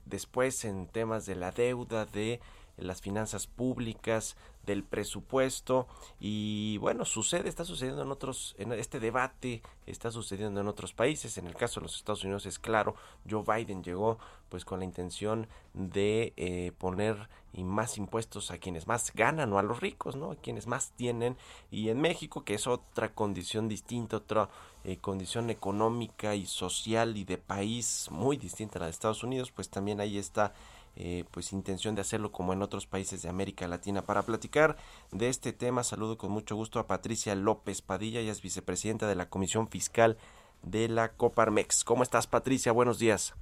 después 0.07 0.65
en 0.65 0.89
temas 0.89 1.27
de 1.27 1.37
la 1.37 1.53
deuda, 1.53 2.07
de 2.07 2.41
las 2.79 3.03
finanzas 3.03 3.47
públicas, 3.47 4.35
del 4.67 4.85
presupuesto 4.85 5.87
y 6.21 6.79
bueno, 6.79 7.05
sucede, 7.05 7.49
está 7.49 7.65
sucediendo 7.65 8.03
en 8.03 8.11
otros, 8.11 8.55
en 8.59 8.73
este 8.73 9.01
debate 9.01 9.63
está 9.87 10.11
sucediendo 10.11 10.61
en 10.61 10.69
otros 10.69 10.93
países, 10.93 11.37
en 11.39 11.47
el 11.47 11.55
caso 11.55 11.81
de 11.81 11.85
los 11.85 11.97
Estados 11.97 12.25
Unidos 12.25 12.47
es 12.47 12.59
claro, 12.59 12.95
Joe 13.29 13.45
Biden 13.47 13.83
llegó 13.83 14.19
pues 14.49 14.65
con 14.65 14.81
la 14.81 14.85
intención 14.85 15.49
de 15.75 16.33
eh, 16.37 16.73
poner 16.79 17.29
y 17.55 17.65
más 17.65 17.99
impuestos 17.99 18.51
a 18.51 18.59
quienes 18.59 18.87
más 18.87 19.13
ganan 19.15 19.53
o 19.53 19.59
a 19.59 19.63
los 19.63 19.81
ricos, 19.81 20.17
¿no? 20.17 20.31
A 20.31 20.37
quienes 20.37 20.67
más 20.67 20.93
tienen 20.93 21.37
y 21.71 21.89
en 21.91 22.01
México 22.01 22.45
que 22.45 22.55
es 22.55 22.67
otra 22.67 23.15
condición 23.15 23.69
distinta, 23.69 24.17
otra 24.17 24.49
eh, 24.85 24.97
condición 24.99 25.51
económica 25.51 26.35
y 26.35 26.47
social 26.47 27.17
y 27.17 27.25
de 27.25 27.39
país 27.39 28.09
muy 28.11 28.37
distinta 28.37 28.79
a 28.79 28.81
la 28.81 28.87
de 28.87 28.93
Estados 28.93 29.23
Unidos, 29.23 29.51
pues 29.51 29.69
también 29.69 30.01
ahí 30.01 30.19
está 30.19 30.55
eh, 30.97 31.25
pues 31.31 31.53
intención 31.53 31.95
de 31.95 32.03
hacerlo 32.03 32.33
como 32.33 32.53
en 32.53 32.63
otros 32.63 32.87
países 32.87 33.23
de 33.23 33.29
América 33.29 33.67
Latina. 33.69 34.03
Para 34.03 34.23
platicar 34.23 34.77
de 35.11 35.29
este 35.29 35.53
tema, 35.53 35.85
saludo 35.85 36.19
con 36.19 36.31
mucho 36.31 36.57
gusto 36.57 36.79
a 36.79 36.87
Patricia 36.87 37.35
López 37.35 37.83
Padilla, 37.83 38.21
ella 38.21 38.33
es 38.33 38.43
vicepresidenta 38.43 39.07
de 39.07 39.15
la 39.15 39.29
Comisión 39.29 39.69
Fiscal 39.69 40.19
de 40.63 40.89
la 40.89 41.09
Coparmex. 41.13 41.85
¿Cómo 41.85 42.03
estás, 42.03 42.27
Patricia? 42.27 42.73
Buenos 42.73 42.99
días. 42.99 43.35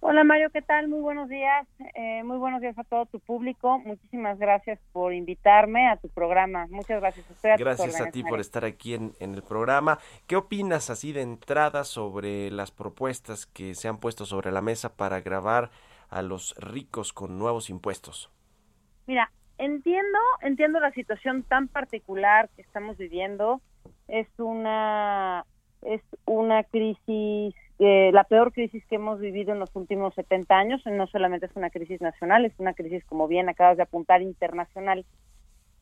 Hola 0.00 0.22
Mario, 0.22 0.48
¿qué 0.50 0.62
tal? 0.62 0.86
Muy 0.86 1.00
buenos 1.00 1.28
días. 1.28 1.66
Eh, 1.94 2.22
muy 2.22 2.38
buenos 2.38 2.60
días 2.60 2.78
a 2.78 2.84
todo 2.84 3.06
tu 3.06 3.18
público. 3.18 3.80
Muchísimas 3.80 4.38
gracias 4.38 4.78
por 4.92 5.12
invitarme 5.12 5.88
a 5.88 5.96
tu 5.96 6.08
programa. 6.08 6.68
Muchas 6.70 7.00
gracias. 7.00 7.26
a 7.44 7.56
gracias 7.56 8.00
a 8.00 8.10
ti 8.10 8.22
por 8.22 8.38
estar 8.38 8.64
aquí 8.64 8.94
en, 8.94 9.12
en, 9.18 9.34
el 9.34 9.42
programa. 9.42 9.98
¿Qué 10.28 10.36
opinas 10.36 10.88
así 10.88 11.12
de 11.12 11.22
entrada 11.22 11.82
sobre 11.82 12.50
las 12.52 12.70
propuestas 12.70 13.46
que 13.46 13.74
se 13.74 13.88
han 13.88 13.98
puesto 13.98 14.24
sobre 14.24 14.52
la 14.52 14.62
mesa 14.62 14.94
para 14.94 15.20
grabar 15.20 15.70
a 16.08 16.22
los 16.22 16.54
ricos 16.58 17.12
con 17.12 17.38
nuevos 17.38 17.70
impuestos? 17.70 18.30
Mira, 19.06 19.30
entiendo, 19.58 20.18
entiendo 20.42 20.80
la 20.80 20.92
situación 20.92 21.42
tan 21.42 21.68
particular 21.68 22.48
que 22.56 22.62
estamos 22.62 22.96
viviendo. 22.96 23.60
Es 24.06 24.28
una 24.38 25.44
es 25.82 26.02
una 26.24 26.64
crisis, 26.64 27.54
eh, 27.78 28.10
la 28.12 28.24
peor 28.24 28.52
crisis 28.52 28.84
que 28.86 28.96
hemos 28.96 29.20
vivido 29.20 29.52
en 29.52 29.60
los 29.60 29.74
últimos 29.76 30.14
70 30.14 30.54
años. 30.56 30.82
No 30.86 31.06
solamente 31.06 31.46
es 31.46 31.56
una 31.56 31.70
crisis 31.70 32.00
nacional, 32.00 32.44
es 32.44 32.58
una 32.58 32.74
crisis, 32.74 33.04
como 33.04 33.28
bien 33.28 33.48
acabas 33.48 33.76
de 33.76 33.84
apuntar, 33.84 34.22
internacional. 34.22 35.04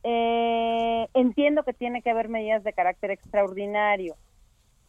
Eh, 0.03 1.09
entiendo 1.15 1.65
que 1.65 1.73
tiene 1.73 2.03
que 2.03 2.11
haber 2.11 2.29
medidas 2.29 2.63
de 2.63 2.73
carácter 2.73 3.11
extraordinario. 3.11 4.17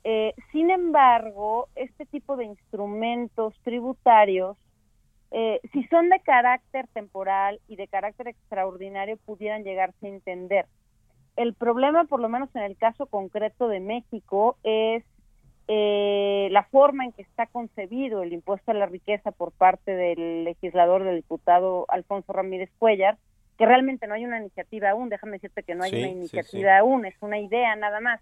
Eh, 0.03 0.33
sin 0.51 0.69
embargo, 0.69 1.69
este 1.75 2.05
tipo 2.05 2.37
de 2.37 2.45
instrumentos 2.45 3.55
tributarios 3.63 4.57
eh, 5.31 5.59
si 5.73 5.83
son 5.87 6.09
de 6.09 6.19
carácter 6.21 6.87
temporal 6.93 7.59
y 7.67 7.75
de 7.75 7.87
carácter 7.87 8.29
extraordinario, 8.29 9.17
pudieran 9.17 9.63
llegarse 9.63 10.07
a 10.07 10.09
entender. 10.09 10.65
El 11.35 11.53
problema, 11.53 12.05
por 12.05 12.19
lo 12.19 12.29
menos 12.29 12.49
en 12.55 12.63
el 12.63 12.77
caso 12.77 13.05
concreto 13.05 13.67
de 13.67 13.79
México, 13.79 14.57
es 14.63 15.03
eh, 15.67 16.47
la 16.51 16.63
forma 16.63 17.03
en 17.03 17.11
que 17.11 17.21
está 17.21 17.45
concebido 17.45 18.23
el 18.23 18.31
impuesto 18.31 18.71
a 18.71 18.73
la 18.73 18.85
riqueza 18.85 19.31
por 19.31 19.51
parte 19.51 19.91
del 19.91 20.45
legislador, 20.45 21.03
del 21.03 21.17
diputado 21.17 21.85
Alfonso 21.89 22.31
Ramírez 22.31 22.71
Cuellar, 22.79 23.17
que 23.57 23.65
realmente 23.65 24.07
no 24.07 24.13
hay 24.13 24.25
una 24.25 24.39
iniciativa 24.39 24.91
aún, 24.91 25.09
déjame 25.09 25.33
decirte 25.33 25.63
que 25.63 25.75
no 25.75 25.83
hay 25.83 25.91
una 25.91 26.07
iniciativa 26.07 26.77
aún, 26.77 27.05
es 27.05 27.15
una 27.21 27.39
idea 27.39 27.75
nada 27.75 27.99
más. 27.99 28.21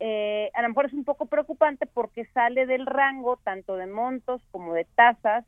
Eh, 0.00 0.50
a 0.54 0.62
lo 0.62 0.68
mejor 0.68 0.86
es 0.86 0.92
un 0.92 1.04
poco 1.04 1.26
preocupante 1.26 1.86
porque 1.86 2.24
sale 2.34 2.66
del 2.66 2.86
rango 2.86 3.36
tanto 3.44 3.76
de 3.76 3.86
montos 3.86 4.42
como 4.50 4.74
de 4.74 4.84
tasas 4.96 5.44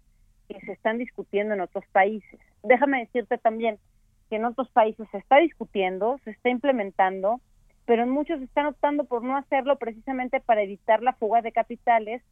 que 0.48 0.60
se 0.60 0.72
están 0.72 0.98
discutiendo 0.98 1.54
en 1.54 1.60
otros 1.60 1.84
países. 1.92 2.40
Déjame 2.62 3.00
decirte 3.00 3.38
también 3.38 3.78
que 4.28 4.36
en 4.36 4.44
otros 4.44 4.68
países 4.70 5.08
se 5.10 5.18
está 5.18 5.38
discutiendo, 5.38 6.18
se 6.24 6.30
está 6.30 6.50
implementando, 6.50 7.40
pero 7.86 8.02
en 8.02 8.10
muchos 8.10 8.40
están 8.40 8.66
optando 8.66 9.04
por 9.04 9.22
no 9.22 9.36
hacerlo 9.36 9.76
precisamente 9.76 10.40
para 10.40 10.62
evitar 10.62 11.02
la 11.02 11.12
fuga 11.12 11.42
de 11.42 11.52
capitales, 11.52 12.22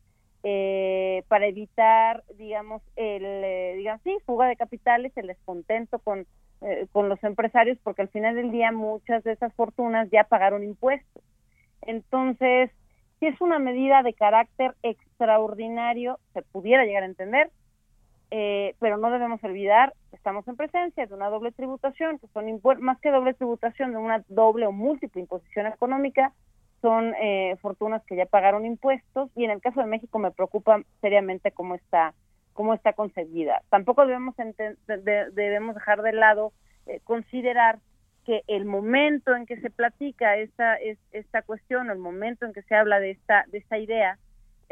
eh, 0.45 1.23
para 1.29 1.47
evitar, 1.47 2.25
digamos, 2.37 2.83
el, 2.97 3.25
eh, 3.25 3.75
digamos, 3.77 4.03
sí, 4.03 4.17
fuga 4.25 4.49
de 4.49 4.57
capitales, 4.57 5.13
el 5.17 5.29
descontento 5.29 5.99
con, 5.99 6.27
eh, 6.63 6.87
con 6.93 7.09
los 7.09 7.23
empresarios, 7.23 7.79
porque 7.83 8.03
al 8.03 8.09
final 8.09 8.35
del 8.35 8.51
día 8.51 8.73
muchas 8.73 9.23
de 9.25 9.33
esas 9.33 9.53
fortunas 9.55 10.09
ya 10.11 10.25
pagaron 10.25 10.65
impuestos. 10.65 11.23
Entonces, 11.83 12.71
si 13.21 13.27
es 13.27 13.41
una 13.41 13.59
medida 13.59 14.03
de 14.03 14.15
carácter 14.15 14.75
extraordinario, 14.83 16.19
se 16.33 16.43
pudiera 16.43 16.85
llegar 16.85 17.05
a 17.05 17.07
entender, 17.07 17.51
eh, 18.35 18.75
pero 18.81 18.97
no 18.97 19.11
debemos 19.11 19.45
olvidar, 19.45 19.93
estamos 20.11 20.49
en 20.49 20.57
presencia 20.57 21.05
de 21.05 21.15
una 21.15 21.29
doble 21.29 21.53
tributación, 21.53 22.19
que 22.19 22.29
son 22.29 22.47
más 22.81 22.99
que 23.01 23.11
doble 23.11 23.35
tributación, 23.35 23.93
de 23.93 23.99
una 23.99 24.25
doble 24.29 24.67
o 24.67 24.73
múltiple 24.73 25.21
imposición 25.21 25.67
económica, 25.67 26.33
son 26.81 27.15
eh, 27.21 27.57
fortunas 27.61 28.03
que 28.07 28.17
ya 28.17 28.25
pagaron 28.25 28.65
impuestos 28.65 29.29
y 29.37 29.45
en 29.45 29.51
el 29.51 29.61
caso 29.61 29.81
de 29.81 29.87
México 29.87 30.19
me 30.19 30.31
preocupa 30.31 30.81
seriamente 31.03 31.53
cómo 31.53 31.75
está 31.75 32.15
cómo 32.55 32.73
está 32.73 32.95
concebida. 32.95 33.61
Tampoco 33.69 34.07
debemos 34.07 34.35
debemos 34.87 35.75
dejar 35.75 36.01
de 36.01 36.13
lado 36.15 36.55
eh, 36.87 37.01
considerar 37.05 37.81
que 38.25 38.45
el 38.47 38.65
momento 38.65 39.37
en 39.37 39.45
que 39.45 39.61
se 39.61 39.69
platica 39.69 40.39
esta 40.39 40.77
esta 41.11 41.43
cuestión, 41.43 41.91
el 41.91 41.99
momento 41.99 42.47
en 42.47 42.55
que 42.55 42.63
se 42.63 42.77
habla 42.77 42.99
de 42.99 43.11
esta 43.11 43.45
de 43.49 43.59
esta 43.59 43.77
idea 43.77 44.19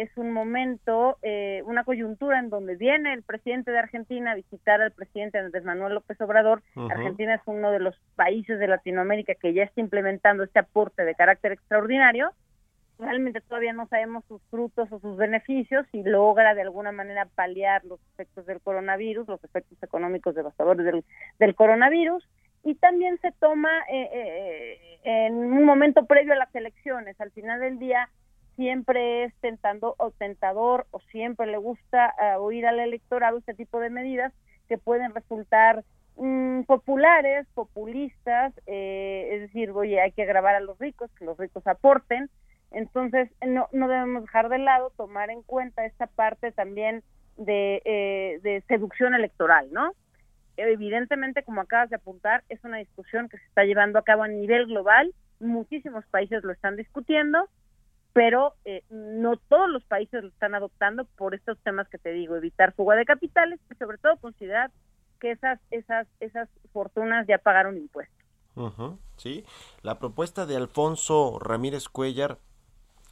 es 0.00 0.10
un 0.16 0.32
momento, 0.32 1.18
eh, 1.22 1.62
una 1.66 1.84
coyuntura 1.84 2.38
en 2.38 2.48
donde 2.48 2.76
viene 2.76 3.12
el 3.12 3.22
presidente 3.22 3.70
de 3.70 3.78
Argentina 3.78 4.32
a 4.32 4.34
visitar 4.34 4.80
al 4.80 4.92
presidente 4.92 5.38
Andrés 5.38 5.62
Manuel 5.64 5.94
López 5.94 6.18
Obrador. 6.22 6.62
Argentina 6.90 7.34
es 7.34 7.42
uno 7.44 7.70
de 7.70 7.80
los 7.80 7.94
países 8.16 8.58
de 8.58 8.66
Latinoamérica 8.66 9.34
que 9.34 9.52
ya 9.52 9.64
está 9.64 9.80
implementando 9.80 10.42
este 10.42 10.58
aporte 10.58 11.04
de 11.04 11.14
carácter 11.14 11.52
extraordinario. 11.52 12.32
Realmente 12.98 13.42
todavía 13.42 13.74
no 13.74 13.88
sabemos 13.88 14.24
sus 14.26 14.42
frutos 14.50 14.90
o 14.90 15.00
sus 15.00 15.16
beneficios 15.16 15.86
y 15.92 16.02
logra 16.02 16.54
de 16.54 16.62
alguna 16.62 16.92
manera 16.92 17.26
paliar 17.34 17.84
los 17.84 18.00
efectos 18.14 18.46
del 18.46 18.60
coronavirus, 18.60 19.28
los 19.28 19.44
efectos 19.44 19.82
económicos 19.82 20.34
devastadores 20.34 20.84
del, 20.84 21.04
del 21.38 21.54
coronavirus. 21.54 22.26
Y 22.62 22.74
también 22.74 23.18
se 23.20 23.32
toma 23.32 23.70
eh, 23.90 24.08
eh, 24.12 25.00
en 25.04 25.34
un 25.34 25.64
momento 25.64 26.06
previo 26.06 26.32
a 26.34 26.36
las 26.36 26.54
elecciones. 26.54 27.18
Al 27.20 27.30
final 27.30 27.60
del 27.60 27.78
día, 27.78 28.08
siempre 28.60 29.24
es 29.24 29.34
tentando 29.40 29.94
o 29.96 30.10
tentador 30.10 30.86
o 30.90 31.00
siempre 31.12 31.46
le 31.46 31.56
gusta 31.56 32.14
uh, 32.18 32.42
oír 32.42 32.66
al 32.66 32.78
electorado 32.78 33.38
este 33.38 33.54
tipo 33.54 33.80
de 33.80 33.88
medidas 33.88 34.34
que 34.68 34.76
pueden 34.76 35.14
resultar 35.14 35.82
mm, 36.16 36.64
populares, 36.64 37.46
populistas, 37.54 38.52
eh, 38.66 39.30
es 39.32 39.40
decir, 39.40 39.70
oye, 39.70 40.02
hay 40.02 40.12
que 40.12 40.26
grabar 40.26 40.56
a 40.56 40.60
los 40.60 40.78
ricos, 40.78 41.10
que 41.18 41.24
los 41.24 41.38
ricos 41.38 41.66
aporten. 41.66 42.28
Entonces, 42.70 43.30
no, 43.46 43.66
no 43.72 43.88
debemos 43.88 44.24
dejar 44.24 44.50
de 44.50 44.58
lado 44.58 44.92
tomar 44.94 45.30
en 45.30 45.40
cuenta 45.40 45.86
esta 45.86 46.06
parte 46.06 46.52
también 46.52 47.02
de, 47.38 47.80
eh, 47.86 48.40
de 48.42 48.62
seducción 48.68 49.14
electoral, 49.14 49.72
¿no? 49.72 49.94
Evidentemente, 50.58 51.44
como 51.44 51.62
acabas 51.62 51.88
de 51.88 51.96
apuntar, 51.96 52.44
es 52.50 52.62
una 52.62 52.76
discusión 52.76 53.30
que 53.30 53.38
se 53.38 53.44
está 53.46 53.64
llevando 53.64 53.98
a 53.98 54.04
cabo 54.04 54.24
a 54.24 54.28
nivel 54.28 54.66
global, 54.66 55.14
muchísimos 55.38 56.04
países 56.10 56.44
lo 56.44 56.52
están 56.52 56.76
discutiendo, 56.76 57.48
pero 58.12 58.54
eh, 58.64 58.82
no 58.90 59.36
todos 59.36 59.68
los 59.68 59.84
países 59.84 60.22
lo 60.22 60.28
están 60.28 60.54
adoptando 60.54 61.04
por 61.16 61.34
estos 61.34 61.58
temas 61.58 61.88
que 61.88 61.98
te 61.98 62.12
digo, 62.12 62.36
evitar 62.36 62.72
fuga 62.72 62.96
de 62.96 63.04
capitales 63.04 63.60
y 63.70 63.74
sobre 63.76 63.98
todo 63.98 64.16
considerar 64.16 64.70
que 65.20 65.32
esas 65.32 65.60
esas 65.70 66.06
esas 66.18 66.48
fortunas 66.72 67.26
ya 67.26 67.38
pagaron 67.38 67.76
impuestos. 67.76 68.16
sí, 69.16 69.44
la 69.82 69.98
propuesta 69.98 70.46
de 70.46 70.56
Alfonso 70.56 71.38
Ramírez 71.38 71.88
Cuellar 71.88 72.38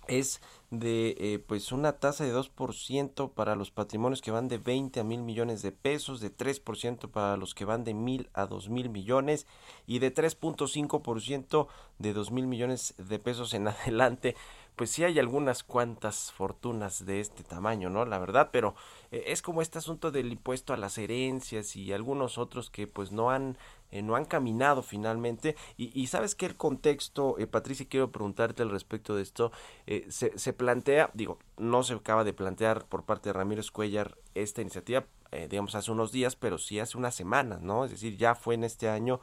es 0.09 0.41
de 0.71 1.17
eh, 1.19 1.39
pues 1.39 1.71
una 1.71 1.93
tasa 1.93 2.25
de 2.25 2.35
2% 2.35 3.33
para 3.33 3.55
los 3.55 3.71
patrimonios 3.71 4.21
que 4.21 4.31
van 4.31 4.49
de 4.49 4.59
20 4.59 5.01
a 5.01 5.05
mil 5.05 5.23
millones 5.23 5.63
de 5.63 5.73
pesos, 5.73 6.21
de 6.21 6.35
3% 6.35 7.11
para 7.11 7.37
los 7.37 7.55
que 7.55 7.65
van 7.65 7.85
de 7.85 7.95
mil 7.95 8.29
a 8.35 8.47
dos 8.47 8.69
mil 8.69 8.91
millones 8.91 9.47
y 9.87 9.99
de 9.99 10.13
3.5% 10.13 11.69
de 11.99 12.13
dos 12.13 12.31
mil 12.31 12.47
millones 12.47 12.95
de 12.99 13.19
pesos 13.19 13.55
en 13.55 13.69
adelante 13.69 14.35
pues 14.79 14.91
sí 14.91 15.03
hay 15.03 15.19
algunas 15.19 15.65
cuantas 15.65 16.33
fortunas 16.33 17.05
de 17.05 17.21
este 17.21 17.43
tamaño, 17.43 17.91
¿no? 17.91 18.07
La 18.07 18.19
verdad, 18.19 18.51
pero 18.53 18.77
eh, 19.11 19.25
es 19.27 19.43
como 19.43 19.61
este 19.61 19.79
asunto 19.79 20.13
del 20.13 20.33
impuesto 20.33 20.73
a 20.73 20.77
las 20.77 20.97
herencias 20.97 21.75
y 21.75 21.93
algunos 21.93 22.39
otros 22.39 22.71
que 22.71 22.87
pues 22.87 23.11
no 23.11 23.31
han 23.31 23.59
eh, 23.91 24.03
no 24.03 24.17
han 24.17 24.25
caminado 24.25 24.83
finalmente 24.83 25.57
y, 25.77 26.07
sabes 26.07 26.35
que 26.35 26.47
el 26.47 26.57
contexto, 26.57 27.39
eh, 27.39 27.47
Patricia, 27.47 27.87
quiero 27.89 28.13
preguntarte 28.13 28.63
al 28.63 28.71
respecto 28.71 29.17
de 29.17 29.23
esto, 29.23 29.51
se, 29.87 30.39
se, 30.39 30.53
plantea, 30.53 31.11
digo, 31.15 31.39
no 31.57 31.83
se 31.83 31.95
acaba 31.95 32.23
de 32.23 32.35
plantear 32.35 32.85
por 32.85 33.05
parte 33.05 33.31
de 33.31 33.33
Ramírez 33.33 33.71
Cuellar 33.71 34.19
esta 34.35 34.61
iniciativa, 34.61 35.07
digamos, 35.49 35.75
hace 35.75 35.91
unos 35.91 36.13
días, 36.13 36.37
pero 36.37 36.59
sí 36.59 36.79
hace 36.79 36.99
unas 36.99 37.15
semanas, 37.15 37.63
¿no? 37.63 37.87
Es 37.87 37.91
decir, 37.91 38.19
ya 38.19 38.35
fue 38.35 38.57
en 38.57 38.65
este 38.65 38.91
año 38.91 39.21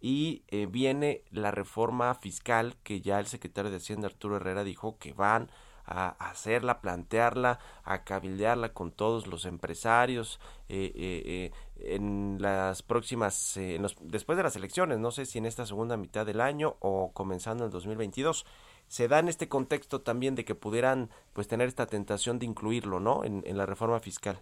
y 0.00 0.42
eh, 0.48 0.66
viene 0.66 1.22
la 1.30 1.50
reforma 1.50 2.14
fiscal 2.14 2.76
que 2.82 3.00
ya 3.00 3.18
el 3.18 3.26
secretario 3.26 3.70
de 3.70 3.78
Hacienda 3.78 4.08
Arturo 4.08 4.36
Herrera 4.36 4.64
dijo 4.64 4.98
que 4.98 5.12
van 5.12 5.50
a, 5.84 6.08
hacerla, 6.18 6.80
plantearla, 6.80 7.60
a 7.84 8.02
cabildearla 8.04 8.72
con 8.72 8.90
todos 8.90 9.26
los 9.28 9.44
empresarios 9.44 10.40
en 10.68 12.38
las 12.40 12.82
próximas, 12.82 13.58
después 14.00 14.36
de 14.36 14.42
las 14.42 14.56
elecciones, 14.56 14.98
no 14.98 15.12
sé 15.12 15.26
si 15.26 15.38
en 15.38 15.46
esta 15.46 15.64
segunda 15.64 15.96
mitad 15.96 16.26
del 16.26 16.40
año 16.40 16.76
o 16.80 17.12
comenzando 17.12 17.64
el 17.64 17.70
2022 17.70 18.44
se 18.88 19.08
da 19.08 19.18
en 19.18 19.28
este 19.28 19.48
contexto 19.48 20.00
también 20.00 20.34
de 20.34 20.44
que 20.44 20.54
pudieran 20.54 21.10
pues 21.32 21.48
tener 21.48 21.68
esta 21.68 21.86
tentación 21.86 22.38
de 22.38 22.46
incluirlo, 22.46 23.00
¿no? 23.00 23.24
En, 23.24 23.56
la 23.56 23.66
reforma 23.66 24.00
fiscal. 24.00 24.40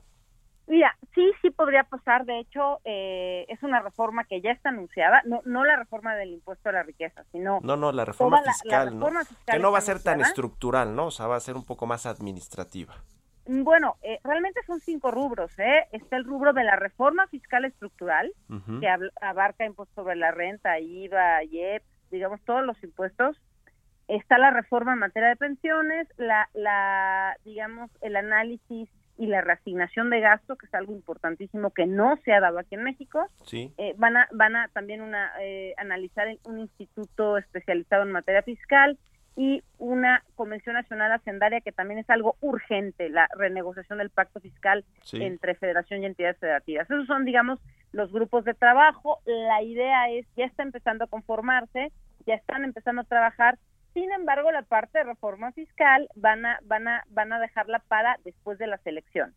Podría 1.56 1.84
pasar. 1.84 2.24
De 2.24 2.38
hecho, 2.38 2.80
eh, 2.84 3.46
es 3.48 3.62
una 3.62 3.80
reforma 3.80 4.24
que 4.24 4.40
ya 4.40 4.50
está 4.50 4.70
anunciada, 4.70 5.22
no, 5.24 5.40
no 5.44 5.64
la 5.64 5.76
reforma 5.76 6.14
del 6.14 6.32
impuesto 6.32 6.68
a 6.68 6.72
la 6.72 6.82
riqueza, 6.82 7.24
sino 7.32 7.60
no, 7.62 7.76
no, 7.76 7.92
la 7.92 8.04
reforma 8.04 8.42
fiscal, 8.42 8.98
¿no? 8.98 9.08
que 9.46 9.58
no 9.58 9.72
va 9.72 9.78
a 9.78 9.82
ser 9.82 10.02
tan 10.02 10.20
estructural, 10.20 10.94
¿no? 10.94 11.06
O 11.06 11.10
sea, 11.10 11.26
va 11.26 11.36
a 11.36 11.40
ser 11.40 11.56
un 11.56 11.64
poco 11.64 11.86
más 11.86 12.06
administrativa. 12.06 12.94
Bueno, 13.46 13.96
eh, 14.02 14.20
realmente 14.24 14.60
son 14.66 14.80
cinco 14.80 15.10
rubros. 15.10 15.58
¿eh? 15.58 15.86
Está 15.92 16.16
el 16.16 16.24
rubro 16.24 16.52
de 16.54 16.64
la 16.64 16.76
reforma 16.76 17.26
fiscal 17.26 17.64
estructural, 17.64 18.32
que 18.80 18.88
abarca 19.20 19.66
impuestos 19.66 19.94
sobre 19.94 20.16
la 20.16 20.30
renta, 20.30 20.78
IVA, 20.78 21.44
IEP, 21.44 21.82
digamos, 22.10 22.40
todos 22.42 22.64
los 22.64 22.82
impuestos 22.82 23.36
está 24.08 24.38
la 24.38 24.50
reforma 24.50 24.92
en 24.92 24.98
materia 24.98 25.30
de 25.30 25.36
pensiones, 25.36 26.08
la, 26.16 26.48
la 26.52 27.36
digamos, 27.44 27.90
el 28.00 28.16
análisis 28.16 28.88
y 29.16 29.26
la 29.26 29.40
reasignación 29.40 30.10
de 30.10 30.20
gasto, 30.20 30.56
que 30.56 30.66
es 30.66 30.74
algo 30.74 30.92
importantísimo 30.92 31.70
que 31.70 31.86
no 31.86 32.18
se 32.24 32.32
ha 32.32 32.40
dado 32.40 32.58
aquí 32.58 32.74
en 32.74 32.84
México. 32.84 33.28
Sí. 33.44 33.72
Eh, 33.78 33.94
van 33.96 34.16
a 34.16 34.28
van 34.32 34.56
a 34.56 34.68
también 34.68 35.02
una 35.02 35.32
eh, 35.40 35.74
analizar 35.76 36.28
un 36.44 36.58
instituto 36.58 37.38
especializado 37.38 38.02
en 38.02 38.12
materia 38.12 38.42
fiscal 38.42 38.98
y 39.36 39.62
una 39.78 40.22
convención 40.36 40.74
nacional 40.74 41.12
hacendaria 41.12 41.60
que 41.60 41.72
también 41.72 41.98
es 41.98 42.08
algo 42.08 42.36
urgente, 42.40 43.08
la 43.08 43.28
renegociación 43.36 43.98
del 43.98 44.10
pacto 44.10 44.40
fiscal 44.40 44.84
entre 45.12 45.56
federación 45.56 46.02
y 46.02 46.06
entidades 46.06 46.38
federativas. 46.38 46.88
Esos 46.88 47.06
son, 47.06 47.24
digamos, 47.24 47.58
los 47.92 48.12
grupos 48.12 48.44
de 48.44 48.54
trabajo. 48.54 49.18
La 49.26 49.62
idea 49.62 50.10
es, 50.10 50.26
ya 50.36 50.44
está 50.44 50.62
empezando 50.62 51.04
a 51.04 51.08
conformarse, 51.08 51.90
ya 52.26 52.34
están 52.34 52.64
empezando 52.64 53.02
a 53.02 53.04
trabajar 53.04 53.58
sin 53.94 54.12
embargo, 54.12 54.50
la 54.50 54.62
parte 54.62 54.98
de 54.98 55.04
reforma 55.04 55.52
fiscal 55.52 56.08
van 56.16 56.44
a, 56.44 56.58
van 56.64 56.88
a, 56.88 57.04
van 57.08 57.32
a 57.32 57.40
dejarla 57.40 57.78
para 57.78 58.18
después 58.24 58.58
de 58.58 58.66
las 58.66 58.84
elecciones. 58.86 59.34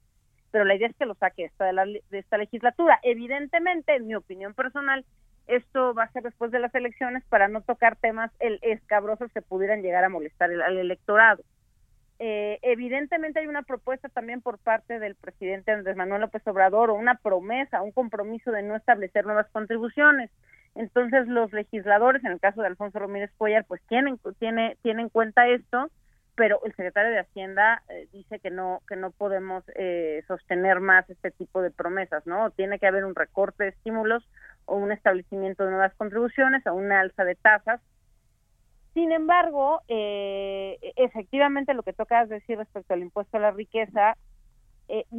Pero 0.52 0.65
la 0.65 0.76
idea 0.76 0.88
es 0.88 0.96
que 0.96 1.06
lo 1.06 1.15
saque 1.15 1.46
esta 1.46 1.65
de, 1.65 1.74
la, 1.74 1.86
de 1.86 2.02
esta 2.12 2.38
legislatura. 2.38 3.00
Evidentemente, 3.04 3.96
en 3.96 4.08
mi 4.08 4.15
opinión 4.15 4.54
personal, 4.54 5.06
esto 5.46 5.93
va 5.93 6.04
a 6.04 6.12
ser 6.12 6.24
después 6.24 6.52
de 6.52 6.60
las 6.60 6.74
elecciones 6.76 7.24
para 7.30 7.48
no 7.48 7.62
tocar 7.62 7.96
temas 7.98 8.32
el, 8.39 8.60
escabrosos 8.63 9.32
que 9.32 9.41
pudieran 9.41 9.82
llegar 9.82 10.04
a 10.04 10.10
molestar 10.10 10.50
al 10.50 10.78
electorado. 10.78 11.43
Eh, 12.20 12.58
evidentemente 12.63 13.39
hay 13.39 13.48
una 13.48 13.62
propuesta 13.62 14.10
también 14.10 14.41
por 14.41 14.58
parte 14.58 14.98
del 14.98 15.13
presidente 15.15 15.72
Andrés 15.72 15.96
Manuel 15.96 16.22
López 16.22 16.41
Obrador 16.48 16.89
o 16.89 16.96
una 16.96 17.15
promesa, 17.15 17.84
un 17.84 17.91
compromiso 17.91 18.52
de 18.52 18.63
no 18.63 18.76
establecer 18.76 19.26
nuevas 19.26 19.48
contribuciones. 19.52 20.32
Entonces 20.77 21.27
los 21.27 21.51
legisladores, 21.53 22.23
en 22.23 22.33
el 22.33 22.39
caso 22.39 22.61
de 22.61 22.67
Alfonso 22.67 22.99
Ramírez 22.99 23.31
Cuellar, 23.37 23.65
pues 23.65 23.81
tienen 23.87 24.19
tiene 24.37 24.77
tienen 24.83 25.05
en 25.05 25.09
cuenta 25.09 25.47
esto, 25.47 25.89
pero 26.35 26.61
el 26.65 26.71
secretario 26.75 27.11
de 27.11 27.19
Hacienda 27.19 27.81
eh, 27.89 28.07
dice 28.13 28.39
que 28.39 28.51
no 28.51 28.81
que 28.87 28.95
no 28.95 29.09
podemos 29.09 29.63
eh, 29.75 30.23
sostener 30.27 30.79
más 30.79 31.09
este 31.09 31.31
tipo 31.31 31.63
de 31.63 31.71
promesas, 31.71 32.27
¿no? 32.27 32.51
Tiene 32.51 32.77
que 32.77 32.85
haber 32.85 33.05
un 33.05 33.15
recorte 33.15 33.63
de 33.63 33.69
estímulos 33.71 34.23
o 34.65 34.75
un 34.75 34.91
establecimiento 34.91 35.65
de 35.65 35.71
nuevas 35.71 35.95
contribuciones 35.95 36.65
o 36.67 36.75
una 36.75 36.99
alza 36.99 37.23
de 37.23 37.33
tasas. 37.33 37.81
Sin 38.93 39.11
embargo, 39.11 39.81
eh, 39.87 40.77
efectivamente 40.95 41.73
lo 41.73 41.81
que 41.81 41.93
toca 41.93 42.23
decir 42.27 42.59
respecto 42.59 42.93
al 42.93 43.01
impuesto 43.01 43.37
a 43.37 43.41
la 43.41 43.51
riqueza 43.51 44.15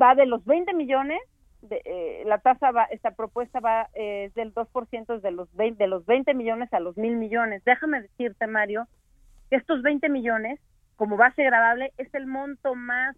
va 0.01 0.15
de 0.15 0.25
los 0.25 0.45
20 0.47 0.73
millones 0.73 1.21
de, 1.63 1.81
eh, 1.85 2.23
la 2.27 2.39
tasa 2.39 2.71
va, 2.71 2.85
esta 2.85 3.13
propuesta 3.13 3.61
va 3.61 3.89
eh, 3.95 4.31
del 4.35 4.55
2% 4.55 5.21
de 5.21 5.31
los 5.31 5.53
20, 5.55 5.83
de 5.83 5.89
los 5.89 6.07
20 6.07 6.35
millones 6.35 6.73
a 6.73 6.81
los 6.81 6.97
mil 6.97 7.17
millones. 7.17 7.63
Déjame 7.65 8.03
decirte, 8.03 8.47
Mario, 8.47 8.87
que 9.51 9.57
estos 9.57 9.83
20 9.83 10.09
millones, 10.09 10.61
como 10.97 11.17
base 11.17 11.43
grabable, 11.43 11.93
es 11.97 12.13
el 12.15 12.27
monto 12.27 12.75
más, 12.75 13.17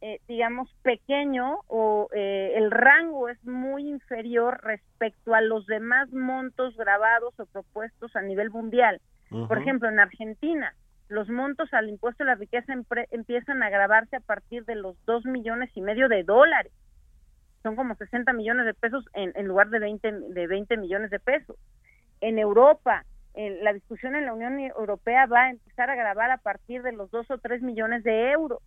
eh, 0.00 0.20
digamos, 0.28 0.72
pequeño 0.82 1.60
o 1.66 2.08
eh, 2.14 2.52
el 2.56 2.70
rango 2.70 3.28
es 3.28 3.42
muy 3.44 3.88
inferior 3.88 4.60
respecto 4.62 5.34
a 5.34 5.40
los 5.40 5.66
demás 5.66 6.10
montos 6.12 6.76
grabados 6.76 7.38
o 7.38 7.46
propuestos 7.46 8.14
a 8.16 8.22
nivel 8.22 8.50
mundial. 8.50 9.00
Por 9.46 9.58
ejemplo, 9.58 9.90
en 9.90 10.00
Argentina, 10.00 10.74
los 11.08 11.28
montos 11.28 11.72
al 11.74 11.90
impuesto 11.90 12.22
a 12.22 12.26
la 12.26 12.34
riqueza 12.34 12.72
empiezan 13.10 13.62
a 13.62 13.68
grabarse 13.68 14.16
a 14.16 14.20
partir 14.20 14.64
de 14.64 14.74
los 14.74 14.96
2 15.04 15.26
millones 15.26 15.70
y 15.74 15.82
medio 15.82 16.08
de 16.08 16.22
dólares 16.22 16.72
son 17.62 17.76
como 17.76 17.94
60 17.94 18.32
millones 18.32 18.66
de 18.66 18.74
pesos 18.74 19.04
en, 19.14 19.32
en 19.34 19.46
lugar 19.46 19.70
de 19.70 19.78
20, 19.78 20.12
de 20.12 20.46
20 20.46 20.76
millones 20.76 21.10
de 21.10 21.18
pesos. 21.18 21.56
En 22.20 22.38
Europa, 22.38 23.04
en 23.34 23.62
la 23.62 23.72
discusión 23.72 24.14
en 24.16 24.26
la 24.26 24.32
Unión 24.32 24.58
Europea 24.58 25.26
va 25.26 25.44
a 25.44 25.50
empezar 25.50 25.90
a 25.90 25.96
grabar 25.96 26.30
a 26.30 26.38
partir 26.38 26.82
de 26.82 26.92
los 26.92 27.10
2 27.10 27.30
o 27.30 27.38
3 27.38 27.62
millones 27.62 28.04
de 28.04 28.30
euros. 28.30 28.60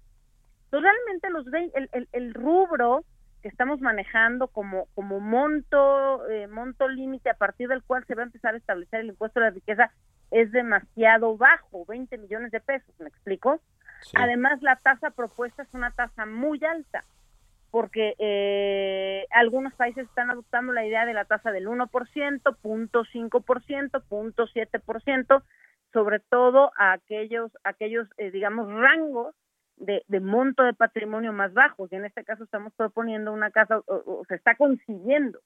Entonces, 0.65 0.89
realmente 0.91 1.29
los 1.29 1.47
el, 1.47 1.89
el, 1.91 2.07
el 2.11 2.33
rubro 2.33 3.03
que 3.41 3.47
estamos 3.47 3.81
manejando 3.81 4.47
como, 4.47 4.85
como 4.93 5.19
monto, 5.19 6.29
eh, 6.29 6.47
monto 6.47 6.87
límite 6.87 7.29
a 7.29 7.33
partir 7.33 7.67
del 7.67 7.83
cual 7.83 8.05
se 8.05 8.15
va 8.15 8.21
a 8.21 8.25
empezar 8.25 8.53
a 8.53 8.57
establecer 8.57 9.01
el 9.01 9.07
impuesto 9.07 9.39
a 9.39 9.43
la 9.43 9.49
riqueza 9.49 9.91
es 10.29 10.51
demasiado 10.51 11.35
bajo, 11.37 11.85
20 11.85 12.17
millones 12.19 12.51
de 12.51 12.61
pesos, 12.61 12.93
¿me 12.99 13.09
explico? 13.09 13.59
Además, 14.15 14.61
la 14.61 14.77
tasa 14.77 15.09
propuesta 15.11 15.63
es 15.63 15.73
una 15.73 15.91
tasa 15.91 16.25
muy 16.25 16.63
alta 16.63 17.03
porque 17.71 18.15
eh, 18.19 19.25
algunos 19.31 19.73
países 19.75 20.05
están 20.05 20.29
adoptando 20.29 20.73
la 20.73 20.85
idea 20.85 21.05
de 21.05 21.13
la 21.13 21.23
tasa 21.25 21.51
del 21.51 21.67
1%, 21.67 21.89
0.5%, 21.89 24.03
0.7%, 24.09 25.43
sobre 25.93 26.19
todo 26.19 26.71
a 26.77 26.91
aquellos, 26.91 27.51
aquellos 27.63 28.09
eh, 28.17 28.31
digamos, 28.31 28.67
rangos 28.67 29.33
de, 29.77 30.03
monto 30.19 30.63
de 30.63 30.73
patrimonio 30.73 31.31
más 31.33 31.53
bajos. 31.53 31.91
Y 31.91 31.95
en 31.95 32.05
este 32.05 32.25
caso 32.25 32.43
estamos 32.43 32.73
proponiendo 32.73 33.31
una 33.31 33.51
casa, 33.51 33.81
o, 33.87 34.23
se 34.27 34.35
está 34.35 34.55
consiguiendo 34.55 35.39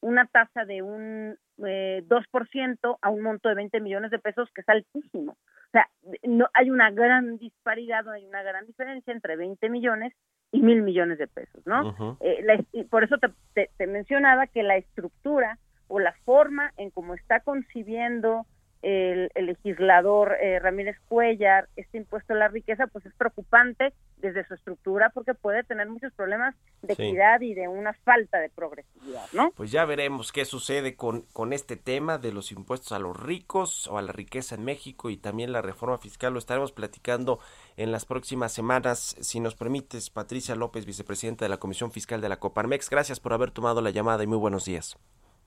una 0.00 0.26
tasa 0.26 0.64
de 0.64 0.82
un 0.82 1.38
eh, 1.66 2.02
2% 2.06 2.98
a 3.00 3.10
un 3.10 3.22
monto 3.22 3.48
de 3.48 3.54
20 3.54 3.80
millones 3.80 4.10
de 4.10 4.18
pesos, 4.18 4.50
que 4.54 4.62
es 4.62 4.68
altísimo. 4.68 5.32
O 5.32 5.70
sea, 5.72 5.88
no 6.22 6.48
hay 6.54 6.70
una 6.70 6.90
gran 6.90 7.38
disparidad, 7.38 8.04
no 8.04 8.12
hay 8.12 8.24
una 8.24 8.42
gran 8.42 8.66
diferencia 8.66 9.12
entre 9.12 9.36
20 9.36 9.68
millones 9.68 10.14
y 10.56 10.62
mil 10.62 10.82
millones 10.82 11.18
de 11.18 11.26
pesos, 11.26 11.66
¿no? 11.66 12.16
Eh, 12.20 12.84
por 12.88 13.04
eso 13.04 13.16
te, 13.18 13.68
te, 13.76 13.86
mencionaba 13.86 14.46
que 14.46 14.62
la 14.62 14.76
estructura 14.76 15.58
o 15.88 16.00
la 16.00 16.12
forma 16.24 16.72
en 16.76 16.90
cómo 16.90 17.14
está 17.14 17.40
concibiendo 17.40 18.46
el, 18.82 19.30
legislador 19.34 20.36
eh, 20.40 20.58
Ramírez 20.58 20.96
Cuellar 21.08 21.68
este 21.76 21.98
impuesto 21.98 22.34
a 22.34 22.36
la 22.36 22.48
riqueza, 22.48 22.86
pues 22.86 23.06
es 23.06 23.14
preocupante 23.14 23.92
desde 24.18 24.46
su 24.46 24.54
estructura 24.54 25.10
porque 25.10 25.34
puede 25.34 25.62
tener 25.64 25.88
muchos 25.88 26.12
problemas 26.14 26.54
de 26.82 26.94
equidad 26.94 27.40
y 27.40 27.54
de 27.54 27.68
una 27.68 27.92
falta 27.92 28.38
de 28.38 28.48
progresividad, 28.48 29.26
¿no? 29.32 29.50
Pues 29.56 29.70
ya 29.70 29.84
veremos 29.84 30.32
qué 30.32 30.44
sucede 30.44 30.96
con, 30.96 31.22
con 31.32 31.52
este 31.52 31.76
tema 31.76 32.18
de 32.18 32.32
los 32.32 32.52
impuestos 32.52 32.92
a 32.92 32.98
los 32.98 33.20
ricos 33.20 33.88
o 33.88 33.98
a 33.98 34.02
la 34.02 34.12
riqueza 34.12 34.54
en 34.54 34.64
México 34.64 35.10
y 35.10 35.16
también 35.16 35.52
la 35.52 35.62
reforma 35.62 35.98
fiscal. 35.98 36.32
Lo 36.32 36.38
estaremos 36.38 36.72
platicando 36.72 37.40
en 37.76 37.92
las 37.92 38.04
próximas 38.04 38.52
semanas. 38.52 39.16
Si 39.20 39.40
nos 39.40 39.54
permites, 39.54 40.10
Patricia 40.10 40.54
López, 40.54 40.86
vicepresidenta 40.86 41.44
de 41.44 41.50
la 41.50 41.58
Comisión 41.58 41.92
Fiscal 41.92 42.20
de 42.20 42.28
la 42.28 42.38
Coparmex, 42.38 42.88
gracias 42.90 43.20
por 43.20 43.32
haber 43.32 43.50
tomado 43.50 43.80
la 43.80 43.90
llamada 43.90 44.22
y 44.24 44.26
muy 44.26 44.38
buenos 44.38 44.64
días. 44.64 44.96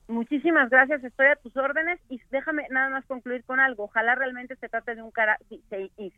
Muchísimas 0.10 0.72
gracias, 0.72 1.04
estoy 1.04 1.28
a 1.28 1.36
tus 1.36 1.56
órdenes 1.56 2.00
y 2.10 2.20
déjame 2.32 2.66
nada 2.72 2.90
más 2.90 3.06
concluir 3.06 3.44
con 3.44 3.60
algo. 3.60 3.84
Ojalá 3.84 4.16
realmente 4.16 4.56
se 4.56 4.68
trate 4.68 4.96
de 4.96 5.04
un 5.04 5.12
cara 5.12 5.38
y 5.50 5.62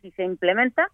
si 0.00 0.10
se 0.12 0.24
implementa, 0.24 0.88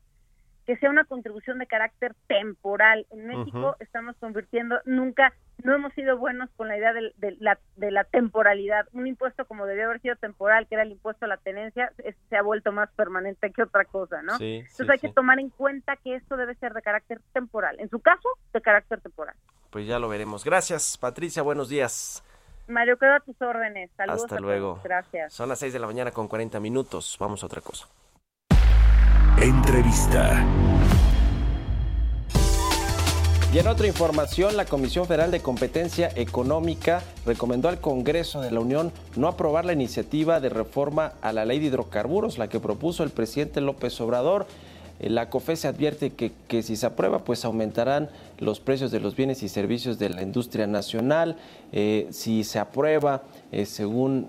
que 0.66 0.76
sea 0.78 0.90
una 0.90 1.04
contribución 1.04 1.60
de 1.60 1.68
carácter 1.68 2.16
temporal. 2.26 3.06
En 3.10 3.28
México 3.28 3.76
estamos 3.78 4.16
convirtiendo, 4.16 4.80
nunca, 4.84 5.32
no 5.62 5.76
hemos 5.76 5.94
sido 5.94 6.18
buenos 6.18 6.50
con 6.56 6.66
la 6.66 6.76
idea 6.76 6.92
de, 6.92 7.14
la, 7.38 7.58
de 7.76 7.90
la 7.92 8.02
temporalidad. 8.02 8.88
Un 8.92 9.06
impuesto 9.06 9.46
como 9.46 9.64
debió 9.64 9.86
haber 9.86 10.02
sido 10.02 10.16
temporal, 10.16 10.66
que 10.66 10.74
era 10.74 10.82
el 10.82 10.90
impuesto 10.90 11.24
a 11.24 11.28
la 11.28 11.36
tenencia, 11.36 11.92
se 12.28 12.36
ha 12.36 12.42
vuelto 12.42 12.72
más 12.72 12.90
permanente 12.96 13.52
que 13.52 13.62
otra 13.62 13.84
cosa, 13.84 14.22
¿no? 14.22 14.34
Entonces 14.40 14.90
hay 14.90 14.98
que 14.98 15.12
tomar 15.12 15.38
en 15.38 15.50
cuenta 15.50 15.94
que 15.96 16.16
esto 16.16 16.36
debe 16.36 16.56
ser 16.56 16.74
de 16.74 16.82
carácter 16.82 17.20
temporal. 17.32 17.78
En 17.78 17.88
su 17.88 18.00
caso, 18.00 18.28
de 18.52 18.60
carácter 18.60 19.00
temporal. 19.00 19.36
Pues 19.70 19.86
ya 19.86 20.00
lo 20.00 20.08
veremos. 20.08 20.44
Gracias, 20.44 20.98
Patricia. 20.98 21.42
Buenos 21.42 21.68
días. 21.68 22.24
Mario, 22.68 22.98
quedo 22.98 23.14
a 23.14 23.20
tus 23.20 23.40
órdenes. 23.40 23.90
Saludos 23.96 24.24
Hasta 24.24 24.40
luego. 24.40 24.80
Gracias. 24.84 25.32
Son 25.32 25.48
las 25.48 25.58
6 25.58 25.72
de 25.72 25.78
la 25.78 25.86
mañana 25.86 26.10
con 26.10 26.28
40 26.28 26.60
minutos. 26.60 27.16
Vamos 27.18 27.42
a 27.42 27.46
otra 27.46 27.62
cosa. 27.62 27.88
Entrevista. 29.40 30.44
Y 33.50 33.58
en 33.58 33.66
otra 33.66 33.86
información, 33.86 34.58
la 34.58 34.66
Comisión 34.66 35.06
Federal 35.06 35.30
de 35.30 35.40
Competencia 35.40 36.10
Económica 36.14 37.02
recomendó 37.24 37.70
al 37.70 37.80
Congreso 37.80 38.42
de 38.42 38.50
la 38.50 38.60
Unión 38.60 38.92
no 39.16 39.26
aprobar 39.26 39.64
la 39.64 39.72
iniciativa 39.72 40.38
de 40.38 40.50
reforma 40.50 41.14
a 41.22 41.32
la 41.32 41.46
ley 41.46 41.58
de 41.58 41.66
hidrocarburos, 41.66 42.36
la 42.36 42.48
que 42.48 42.60
propuso 42.60 43.04
el 43.04 43.10
presidente 43.10 43.62
López 43.62 43.98
Obrador. 44.02 44.46
Eh, 45.00 45.10
la 45.10 45.30
COFE 45.30 45.54
advierte 45.66 46.10
que, 46.10 46.32
que, 46.48 46.62
si 46.62 46.76
se 46.76 46.86
aprueba, 46.86 47.24
pues 47.24 47.44
aumentarán 47.44 48.08
los 48.38 48.60
precios 48.60 48.90
de 48.90 49.00
los 49.00 49.16
bienes 49.16 49.42
y 49.42 49.48
servicios 49.48 49.98
de 49.98 50.10
la 50.10 50.22
industria 50.22 50.66
nacional. 50.66 51.36
Eh, 51.72 52.06
si 52.10 52.44
se 52.44 52.58
aprueba, 52.58 53.22
eh, 53.52 53.66
según 53.66 54.28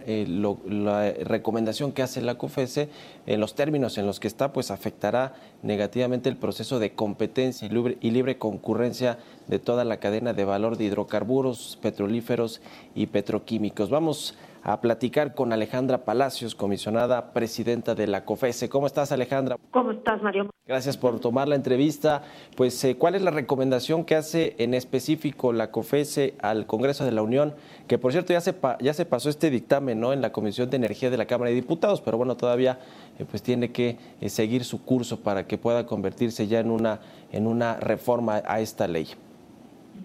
la 0.67 1.11
recomendación 1.11 1.91
que 1.91 2.03
hace 2.03 2.21
la 2.21 2.35
COFESE, 2.35 2.89
en 3.25 3.39
los 3.39 3.55
términos 3.55 3.97
en 3.97 4.05
los 4.05 4.19
que 4.19 4.27
está, 4.27 4.51
pues 4.51 4.71
afectará 4.71 5.33
negativamente 5.61 6.29
el 6.29 6.37
proceso 6.37 6.79
de 6.79 6.93
competencia 6.93 7.67
y 7.67 7.69
libre, 7.69 7.97
y 8.01 8.11
libre 8.11 8.37
concurrencia 8.37 9.17
de 9.47 9.59
toda 9.59 9.85
la 9.85 9.97
cadena 9.97 10.33
de 10.33 10.45
valor 10.45 10.77
de 10.77 10.85
hidrocarburos, 10.85 11.77
petrolíferos 11.81 12.61
y 12.95 13.07
petroquímicos. 13.07 13.89
Vamos 13.89 14.35
a 14.63 14.81
platicar 14.81 15.33
con 15.35 15.53
Alejandra 15.53 15.99
Palacios, 15.99 16.55
comisionada 16.55 17.33
presidenta 17.33 17.95
de 17.95 18.07
la 18.07 18.25
COFESE. 18.25 18.69
¿Cómo 18.69 18.87
estás, 18.87 19.11
Alejandra? 19.11 19.57
¿Cómo 19.71 19.91
estás, 19.91 20.21
Mario? 20.21 20.49
Gracias 20.67 20.97
por 20.97 21.19
tomar 21.19 21.47
la 21.47 21.55
entrevista. 21.55 22.21
Pues, 22.55 22.83
eh, 22.83 22.95
¿cuál 22.95 23.15
es 23.15 23.23
la 23.23 23.31
recomendación 23.31 24.05
que 24.05 24.15
hace 24.15 24.55
en 24.59 24.73
específico 24.73 25.51
la 25.51 25.71
COFESE 25.71 26.35
al 26.41 26.67
Congreso 26.67 27.05
de 27.05 27.11
la 27.11 27.23
Unión? 27.23 27.55
Que, 27.87 27.97
por 27.97 28.11
cierto, 28.11 28.33
ya 28.33 28.41
se, 28.41 28.53
ya 28.79 28.93
se 28.93 29.05
pasó 29.05 29.29
este 29.29 29.49
dictamen 29.49 29.99
¿no? 29.99 30.13
en 30.13 30.21
la 30.21 30.31
Comisión 30.31 30.69
de 30.69 30.77
Energía 30.77 31.09
de 31.09 31.17
la 31.17 31.25
Cámara 31.25 31.49
de 31.49 31.55
Diputados, 31.55 32.01
pero 32.01 32.17
bueno, 32.17 32.37
todavía 32.37 32.77
eh, 33.17 33.25
pues 33.29 33.41
tiene 33.41 33.71
que 33.71 33.97
eh, 34.21 34.29
seguir 34.29 34.63
su 34.63 34.85
curso 34.85 35.21
para 35.21 35.47
que 35.47 35.57
pueda 35.57 35.85
convertirse 35.85 36.47
ya 36.47 36.59
en 36.59 36.69
una, 36.69 36.99
en 37.31 37.47
una 37.47 37.77
reforma 37.77 38.41
a 38.45 38.59
esta 38.59 38.87
ley. 38.87 39.07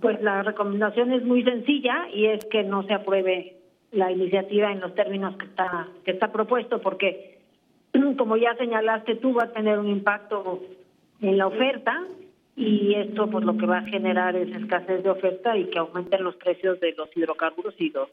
Pues 0.01 0.21
la 0.23 0.43
recomendación 0.43 1.13
es 1.13 1.25
muy 1.25 1.45
sencilla 1.45 2.09
y 2.13 2.27
es 2.27 2.45
que 2.47 2.63
no 2.63 2.83
se 2.85 2.95
apruebe 2.95 3.54
la 3.95 4.11
iniciativa 4.11 4.73
en 4.73 4.81
los 4.81 4.95
términos 4.95 5.37
que 5.37 5.47
está 5.47 5.89
que 6.05 6.11
está 6.11 6.33
propuesto 6.33 6.81
porque 6.81 7.39
como 8.19 8.37
ya 8.37 8.55
señalaste 8.57 9.17
tú 9.17 9.35
va 9.35 9.45
a 9.45 9.53
tener 9.53 9.79
un 9.79 9.89
impacto 9.89 10.63
en 11.21 11.39
la 11.39 11.47
oferta 11.47 12.05
y 12.57 12.95
esto 12.95 13.29
pues 13.29 13.45
lo 13.45 13.57
que 13.57 13.67
va 13.67 13.79
a 13.79 13.87
generar 13.87 14.37
es 14.37 14.55
escasez 14.55 15.03
de 15.03 15.11
oferta 15.11 15.57
y 15.57 15.67
que 15.67 15.79
aumenten 15.79 16.25
los 16.25 16.37
precios 16.37 16.79
de 16.81 16.93
los 16.93 17.09
hidrocarburos 17.17 17.75
y 17.79 17.91
los 17.91 18.09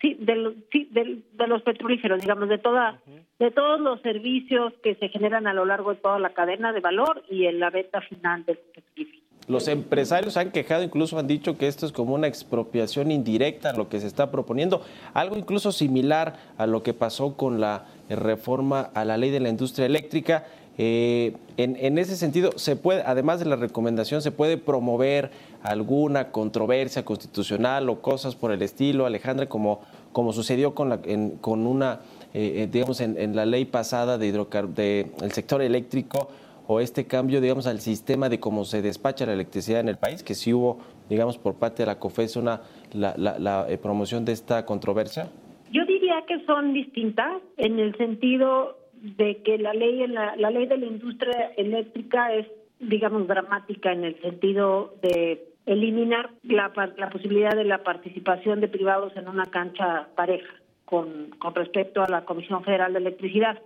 sí 0.00 0.14
de 0.18 0.36
los 0.36 0.54
sí, 0.70 0.88
de, 0.90 1.46
los 1.46 1.62
petrolíferos 1.62 2.20
digamos 2.20 2.48
de 2.48 2.58
toda 2.58 3.00
de 3.38 3.50
todos 3.50 3.80
los 3.80 4.00
servicios 4.02 4.72
que 4.82 4.94
se 4.96 5.08
generan 5.08 5.46
a 5.46 5.54
lo 5.54 5.64
largo 5.64 5.94
de 5.94 6.00
toda 6.00 6.18
la 6.18 6.30
cadena 6.30 6.72
de 6.72 6.80
valor 6.80 7.22
y 7.30 7.46
en 7.46 7.60
la 7.60 7.70
venta 7.70 8.00
final 8.02 8.44
del 8.44 8.58
petrolífero 8.58 9.21
los 9.48 9.68
empresarios 9.68 10.36
han 10.36 10.50
quejado, 10.50 10.82
incluso 10.82 11.18
han 11.18 11.26
dicho 11.26 11.56
que 11.58 11.66
esto 11.66 11.84
es 11.86 11.92
como 11.92 12.14
una 12.14 12.28
expropiación 12.28 13.10
indirecta 13.10 13.72
lo 13.72 13.88
que 13.88 14.00
se 14.00 14.06
está 14.06 14.30
proponiendo, 14.30 14.82
algo 15.14 15.36
incluso 15.36 15.72
similar 15.72 16.36
a 16.58 16.66
lo 16.66 16.82
que 16.82 16.94
pasó 16.94 17.36
con 17.36 17.60
la 17.60 17.86
reforma 18.08 18.90
a 18.94 19.04
la 19.04 19.16
ley 19.16 19.30
de 19.30 19.40
la 19.40 19.48
industria 19.48 19.86
eléctrica. 19.86 20.46
Eh, 20.78 21.36
en, 21.58 21.98
ese 21.98 22.16
sentido, 22.16 22.52
se 22.56 22.76
puede, 22.76 23.02
además 23.04 23.40
de 23.40 23.44
la 23.44 23.56
recomendación, 23.56 24.22
se 24.22 24.30
puede 24.30 24.56
promover 24.56 25.30
alguna 25.62 26.30
controversia 26.30 27.04
constitucional 27.04 27.88
o 27.90 28.00
cosas 28.00 28.34
por 28.34 28.52
el 28.52 28.62
estilo, 28.62 29.04
Alejandra, 29.04 29.48
como, 29.48 29.80
como 30.12 30.32
sucedió 30.32 30.74
con, 30.74 30.88
la, 30.88 31.00
con 31.40 31.66
una, 31.66 32.00
eh, 32.32 32.62
eh, 32.62 32.68
digamos, 32.70 33.00
en, 33.00 33.36
la 33.36 33.44
ley 33.44 33.64
pasada 33.64 34.16
de 34.16 34.28
hidrocar 34.28 34.68
del 34.68 35.32
sector 35.32 35.60
eléctrico 35.60 36.30
o 36.66 36.80
este 36.80 37.06
cambio, 37.06 37.40
digamos, 37.40 37.66
al 37.66 37.80
sistema 37.80 38.28
de 38.28 38.40
cómo 38.40 38.64
se 38.64 38.82
despacha 38.82 39.26
la 39.26 39.32
electricidad 39.32 39.80
en 39.80 39.88
el 39.88 39.98
país, 39.98 40.22
que 40.22 40.34
sí 40.34 40.52
hubo, 40.52 40.78
digamos, 41.08 41.38
por 41.38 41.58
parte 41.58 41.82
de 41.82 41.86
la 41.86 41.98
COFES 41.98 42.36
una 42.36 42.60
la, 42.92 43.14
la, 43.16 43.66
eh, 43.68 43.78
promoción 43.78 44.24
de 44.24 44.32
esta 44.32 44.64
controversia? 44.64 45.28
Yo 45.70 45.84
diría 45.86 46.24
que 46.26 46.44
son 46.44 46.72
distintas 46.72 47.42
en 47.56 47.78
el 47.78 47.96
sentido 47.96 48.78
de 48.94 49.42
que 49.42 49.58
la 49.58 49.74
ley 49.74 50.06
la, 50.06 50.36
la 50.36 50.50
ley 50.50 50.66
de 50.66 50.78
la 50.78 50.86
industria 50.86 51.52
eléctrica 51.56 52.32
es, 52.32 52.46
digamos, 52.78 53.26
dramática 53.26 53.92
en 53.92 54.04
el 54.04 54.20
sentido 54.20 54.94
de 55.02 55.52
eliminar 55.66 56.30
la, 56.42 56.72
la 56.96 57.10
posibilidad 57.10 57.56
de 57.56 57.64
la 57.64 57.82
participación 57.82 58.60
de 58.60 58.68
privados 58.68 59.16
en 59.16 59.28
una 59.28 59.46
cancha 59.46 60.08
pareja 60.16 60.52
con, 60.84 61.30
con 61.38 61.54
respecto 61.54 62.02
a 62.02 62.08
la 62.08 62.24
Comisión 62.24 62.64
Federal 62.64 62.92
de 62.92 62.98
Electricidad. 62.98 63.58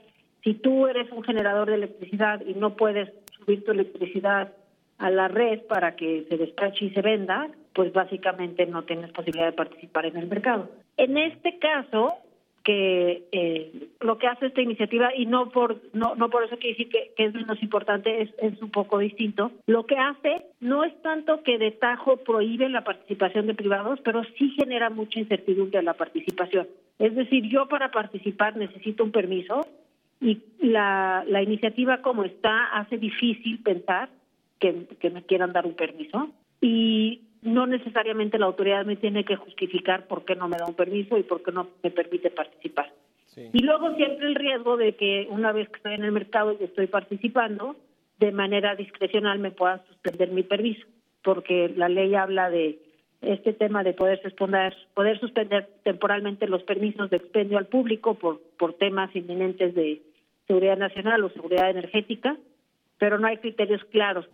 Si 0.47 0.55
tú 0.55 0.87
eres 0.87 1.11
un 1.11 1.25
generador 1.25 1.69
de 1.69 1.75
electricidad 1.75 2.41
y 2.47 2.55
no 2.55 2.77
puedes 2.77 3.13
subir 3.37 3.65
tu 3.65 3.73
electricidad 3.73 4.53
a 4.97 5.11
la 5.11 5.27
red 5.27 5.63
para 5.63 5.97
que 5.97 6.25
se 6.29 6.37
despache 6.37 6.85
y 6.85 6.91
se 6.91 7.03
venda, 7.03 7.49
pues 7.75 7.93
básicamente 7.93 8.65
no 8.65 8.85
tienes 8.85 9.11
posibilidad 9.11 9.47
de 9.47 9.57
participar 9.57 10.07
en 10.07 10.17
el 10.17 10.29
mercado. 10.29 10.71
En 10.99 11.19
este 11.19 11.59
caso, 11.59 12.15
que 12.63 13.25
eh, 13.33 13.89
lo 14.01 14.19
que 14.19 14.29
hace 14.29 14.47
esta 14.47 14.63
iniciativa 14.63 15.13
y 15.17 15.27
no 15.27 15.51
por 15.51 15.81
no, 15.93 16.15
por 16.31 16.45
eso 16.45 16.59
quiere 16.59 16.77
decir 16.77 16.91
que, 16.91 17.25
es 17.25 17.35
menos 17.35 17.61
importante 17.61 18.23
es, 18.23 18.31
es, 18.41 18.61
un 18.61 18.71
poco 18.71 18.99
distinto 18.99 19.53
lo 19.67 19.87
que 19.87 19.97
hace 19.97 20.47
no 20.59 20.83
es 20.83 20.93
tanto 21.01 21.45
que 21.45 21.59
de 21.59 21.71
tajo 21.71 22.17
prohíbe 22.17 22.69
la 22.69 22.83
participación 22.83 23.47
de 23.47 23.55
privados 23.55 24.01
pero 24.05 24.25
sí 24.37 24.51
genera 24.59 24.91
mucha 24.91 25.21
incertidumbre 25.21 25.79
en 25.79 25.85
la 25.85 25.95
participación 25.95 26.67
es 26.99 27.15
decir 27.15 27.45
yo 27.49 27.69
para 27.69 27.93
participar 27.93 28.57
necesito 28.57 29.05
un 29.05 29.13
permiso 29.13 29.61
y 30.21 30.43
la, 30.61 31.25
la 31.27 31.43
iniciativa 31.43 32.03
como 32.03 32.25
está 32.25 32.67
hace 32.79 32.99
difícil 32.99 33.63
pensar 33.63 34.09
que, 34.59 34.87
que 34.99 35.11
me 35.11 35.23
quieran 35.23 35.53
dar 35.53 35.67
un 35.67 35.75
permiso 35.75 36.31
y 36.61 37.23
no 37.43 37.67
necesariamente 37.67 38.39
la 38.39 38.47
autoridad 38.47 38.85
me 38.85 38.97
tiene 38.97 39.25
que 39.25 39.37
justificar 39.37 40.07
por 40.07 40.25
qué 40.25 40.35
no 40.35 40.49
me 40.49 40.57
da 40.57 40.67
un 40.67 40.75
permiso 40.75 41.17
y 41.19 41.23
por 41.23 41.43
qué 41.43 41.53
no 41.53 41.69
me 41.83 41.91
permite 41.91 42.31
participar. 42.31 42.93
Y 43.53 43.59
luego 43.59 43.95
siempre 43.97 44.27
el 44.27 44.35
riesgo 44.35 44.79
de 44.79 44.95
que 44.95 45.29
una 45.31 45.53
vez 45.53 45.69
que 45.69 45.77
estoy 45.77 45.95
en 45.95 46.05
el 46.05 46.13
mercado 46.13 46.57
y 46.59 46.65
estoy 46.65 46.87
participando, 46.87 47.77
de 48.19 48.33
manera 48.33 48.75
discrecional 48.75 49.39
me 49.39 49.51
puedan 49.51 49.85
suspender 49.89 50.31
mi 50.31 50.43
permiso, 50.43 50.87
porque 51.23 51.71
la 51.77 51.91
ley 51.91 52.15
habla 52.15 52.49
de 52.49 52.79
este 53.23 53.53
tema 53.53 53.83
de 53.83 53.95
poder 53.95 54.21
suspender, 54.23 54.75
poder 54.95 55.19
suspender 55.19 55.69
temporalmente 55.83 56.47
los 56.47 56.63
permisos 56.63 57.11
de 57.11 57.17
expendio 57.17 57.59
al 57.59 57.67
público 57.67 58.15
por, 58.15 58.41
por 58.59 58.75
temas 58.75 59.15
inminentes 59.15 59.75
de 59.75 60.03
seguridad 60.47 60.77
nacional 60.77 61.25
o 61.25 61.31
seguridad 61.31 61.71
energética, 61.71 62.37
pero 62.99 63.19
no 63.19 63.27
hay 63.27 63.37
criterios 63.37 63.83
claros. 63.91 64.25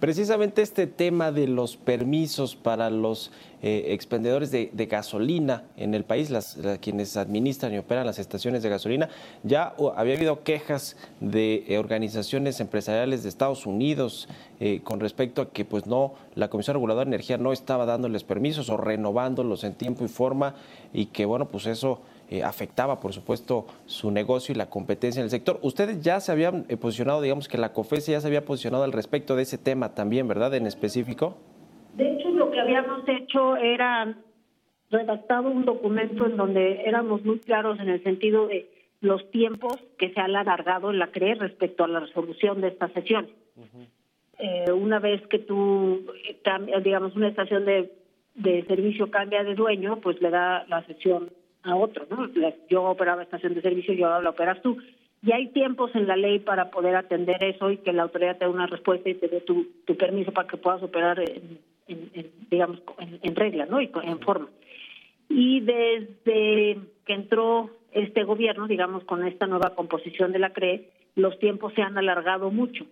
Precisamente 0.00 0.62
este 0.62 0.86
tema 0.86 1.32
de 1.32 1.46
los 1.46 1.76
permisos 1.76 2.56
para 2.56 2.88
los 2.88 3.30
eh, 3.60 3.86
expendedores 3.88 4.50
de, 4.50 4.70
gasolina 4.86 5.64
en 5.76 5.92
el 5.94 6.04
país, 6.04 6.30
las, 6.30 6.58
quienes 6.80 7.16
administran 7.16 7.74
y 7.74 7.78
operan 7.78 8.06
las 8.06 8.18
estaciones 8.18 8.62
de 8.62 8.70
gasolina, 8.70 9.10
ya 9.42 9.74
había 9.96 10.14
habido 10.14 10.44
quejas 10.44 10.96
de 11.20 11.64
eh, 11.68 11.78
organizaciones 11.78 12.60
empresariales 12.60 13.22
de 13.22 13.28
Estados 13.28 13.66
Unidos 13.66 14.28
eh, 14.60 14.80
con 14.82 15.00
respecto 15.00 15.42
a 15.42 15.50
que 15.50 15.66
pues 15.66 15.86
no 15.86 16.14
la 16.36 16.48
Comisión 16.48 16.74
Reguladora 16.74 17.04
de 17.04 17.10
Energía 17.10 17.36
no 17.36 17.52
estaba 17.52 17.84
dándoles 17.84 18.24
permisos 18.24 18.70
o 18.70 18.78
renovándolos 18.78 19.62
en 19.64 19.74
tiempo 19.74 20.04
y 20.04 20.08
forma 20.08 20.54
y 20.94 21.06
que 21.06 21.26
bueno 21.26 21.48
pues 21.48 21.66
eso 21.66 22.00
eh, 22.30 22.42
afectaba, 22.42 23.00
por 23.00 23.14
supuesto, 23.14 23.66
su 23.86 24.10
negocio 24.10 24.52
y 24.52 24.58
la 24.58 24.68
competencia 24.68 25.20
en 25.20 25.24
el 25.24 25.30
sector. 25.30 25.58
Ustedes 25.62 26.02
ya 26.02 26.20
se 26.20 26.30
habían 26.30 26.66
eh, 26.68 26.76
posicionado, 26.76 27.22
digamos 27.22 27.48
que 27.48 27.56
la 27.56 27.72
COFES 27.72 28.06
ya 28.06 28.20
se 28.20 28.26
había 28.26 28.44
posicionado 28.44 28.84
al 28.84 28.92
respecto 28.92 29.34
de 29.34 29.42
ese 29.42 29.56
tema 29.56 29.94
también, 29.94 30.28
¿verdad? 30.28 30.54
En 30.54 30.66
específico. 30.66 31.38
De 31.94 32.12
hecho, 32.12 32.28
lo 32.30 32.50
que 32.50 32.60
habíamos 32.60 33.00
hecho 33.08 33.56
era 33.56 34.14
redactado 34.90 35.48
un 35.48 35.64
documento 35.64 36.26
en 36.26 36.36
donde 36.36 36.82
éramos 36.84 37.24
muy 37.24 37.38
claros 37.38 37.80
en 37.80 37.88
el 37.88 38.02
sentido 38.02 38.48
de 38.48 38.70
los 39.00 39.30
tiempos 39.30 39.78
que 39.98 40.12
se 40.12 40.20
han 40.20 40.36
alargado 40.36 40.90
en 40.90 40.98
la 40.98 41.06
CRE 41.08 41.34
respecto 41.34 41.84
a 41.84 41.88
la 41.88 42.00
resolución 42.00 42.60
de 42.60 42.68
esta 42.68 42.88
sesión. 42.88 43.28
Eh, 44.38 44.70
una 44.70 44.98
vez 44.98 45.26
que 45.28 45.38
tú, 45.38 46.04
digamos, 46.84 47.16
una 47.16 47.28
estación 47.28 47.64
de, 47.64 47.92
de 48.34 48.64
servicio 48.66 49.10
cambia 49.10 49.44
de 49.44 49.54
dueño, 49.54 50.00
pues 50.00 50.20
le 50.20 50.30
da 50.30 50.66
la 50.68 50.84
sesión 50.84 51.30
a 51.68 51.76
otro, 51.76 52.06
¿no? 52.10 52.28
Yo 52.68 52.84
operaba 52.84 53.22
estación 53.22 53.54
de 53.54 53.62
servicio 53.62 53.94
y 53.94 54.02
ahora 54.02 54.22
la 54.22 54.30
operas 54.30 54.60
tú. 54.62 54.78
Y 55.22 55.32
hay 55.32 55.48
tiempos 55.48 55.90
en 55.94 56.06
la 56.06 56.16
ley 56.16 56.38
para 56.38 56.70
poder 56.70 56.94
atender 56.94 57.42
eso 57.42 57.70
y 57.70 57.78
que 57.78 57.92
la 57.92 58.04
autoridad 58.04 58.38
te 58.38 58.44
dé 58.44 58.50
una 58.50 58.66
respuesta 58.66 59.08
y 59.08 59.14
te 59.14 59.28
dé 59.28 59.40
tu, 59.40 59.66
permiso 59.96 60.32
para 60.32 60.46
que 60.46 60.56
puedas 60.56 60.82
operar, 60.82 61.20
en, 61.20 61.58
digamos, 62.50 62.80
en, 62.98 63.34
regla, 63.34 63.66
¿no? 63.66 63.80
Y 63.80 63.90
en 64.04 64.20
forma. 64.20 64.48
Y 65.28 65.60
desde 65.60 66.78
que 67.04 67.12
entró 67.12 67.70
este 67.92 68.22
gobierno, 68.24 68.68
digamos, 68.68 69.04
con 69.04 69.26
esta 69.26 69.46
nueva 69.46 69.74
composición 69.74 70.32
de 70.32 70.38
la 70.38 70.50
CRE, 70.50 70.88
los 71.16 71.38
tiempos 71.38 71.74
se 71.74 71.82
han 71.82 71.98
alargado 71.98 72.50
mucho. 72.50 72.84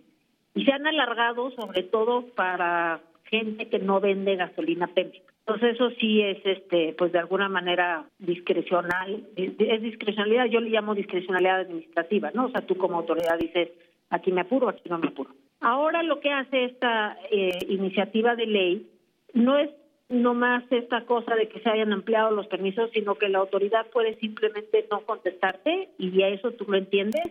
Y 0.53 0.65
se 0.65 0.71
han 0.71 0.85
alargado 0.85 1.51
sobre 1.51 1.83
todo 1.83 2.25
para 2.35 2.99
gente 3.25 3.69
que 3.69 3.79
no 3.79 3.99
vende 3.99 4.35
gasolina 4.35 4.87
Pemex. 4.87 5.21
Entonces 5.47 5.75
eso 5.75 5.89
sí 5.91 6.21
es, 6.21 6.45
este, 6.45 6.93
pues 6.97 7.13
de 7.13 7.19
alguna 7.19 7.47
manera 7.47 8.03
discrecional, 8.19 9.23
es 9.37 9.81
discrecionalidad, 9.81 10.47
yo 10.47 10.59
le 10.59 10.69
llamo 10.69 10.93
discrecionalidad 10.93 11.61
administrativa, 11.61 12.31
¿no? 12.33 12.47
O 12.47 12.49
sea, 12.49 12.65
tú 12.67 12.75
como 12.75 12.97
autoridad 12.97 13.39
dices, 13.39 13.69
aquí 14.09 14.33
me 14.33 14.41
apuro, 14.41 14.67
aquí 14.67 14.89
no 14.89 14.97
me 14.97 15.07
apuro. 15.07 15.29
Ahora 15.61 16.03
lo 16.03 16.19
que 16.19 16.31
hace 16.31 16.65
esta 16.65 17.17
eh, 17.31 17.59
iniciativa 17.69 18.35
de 18.35 18.45
ley 18.45 18.89
no 19.33 19.57
es 19.57 19.69
nomás 20.09 20.65
esta 20.69 21.05
cosa 21.05 21.35
de 21.35 21.47
que 21.47 21.61
se 21.61 21.69
hayan 21.69 21.93
ampliado 21.93 22.31
los 22.31 22.47
permisos, 22.47 22.91
sino 22.91 23.15
que 23.15 23.29
la 23.29 23.39
autoridad 23.39 23.87
puede 23.87 24.15
simplemente 24.19 24.85
no 24.91 24.99
contestarte 25.05 25.91
y 25.97 26.21
a 26.23 26.27
eso 26.27 26.51
tú 26.51 26.65
lo 26.67 26.77
entiendes 26.77 27.23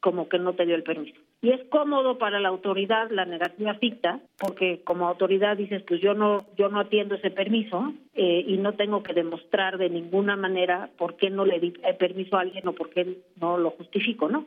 como 0.00 0.28
que 0.28 0.38
no 0.38 0.52
te 0.52 0.66
dio 0.66 0.74
el 0.74 0.82
permiso. 0.82 1.18
Y 1.42 1.50
es 1.50 1.60
cómodo 1.70 2.18
para 2.18 2.38
la 2.38 2.48
autoridad 2.48 3.10
la 3.10 3.24
negativa 3.24 3.74
ficta, 3.74 4.20
porque 4.38 4.82
como 4.84 5.08
autoridad 5.08 5.56
dices, 5.56 5.82
pues 5.82 6.00
yo 6.00 6.14
no, 6.14 6.46
yo 6.56 6.68
no 6.68 6.78
atiendo 6.78 7.16
ese 7.16 7.32
permiso 7.32 7.92
eh, 8.14 8.44
y 8.46 8.58
no 8.58 8.74
tengo 8.74 9.02
que 9.02 9.12
demostrar 9.12 9.76
de 9.76 9.90
ninguna 9.90 10.36
manera 10.36 10.88
por 10.96 11.16
qué 11.16 11.30
no 11.30 11.44
le 11.44 11.58
di 11.58 11.72
el 11.82 11.96
permiso 11.96 12.36
a 12.36 12.42
alguien 12.42 12.68
o 12.68 12.72
por 12.72 12.90
qué 12.90 13.18
no 13.40 13.58
lo 13.58 13.70
justifico, 13.70 14.28
¿no? 14.28 14.46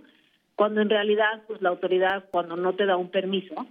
Cuando 0.55 0.79
en 0.79 0.89
realidad, 0.89 1.43
pues 1.47 1.61
la 1.61 1.67
autoridad 1.67 2.23
cuando 2.31 2.55
no 2.55 2.75
te 2.75 2.85
da 2.85 2.95
un 2.95 3.09
permiso, 3.09 3.67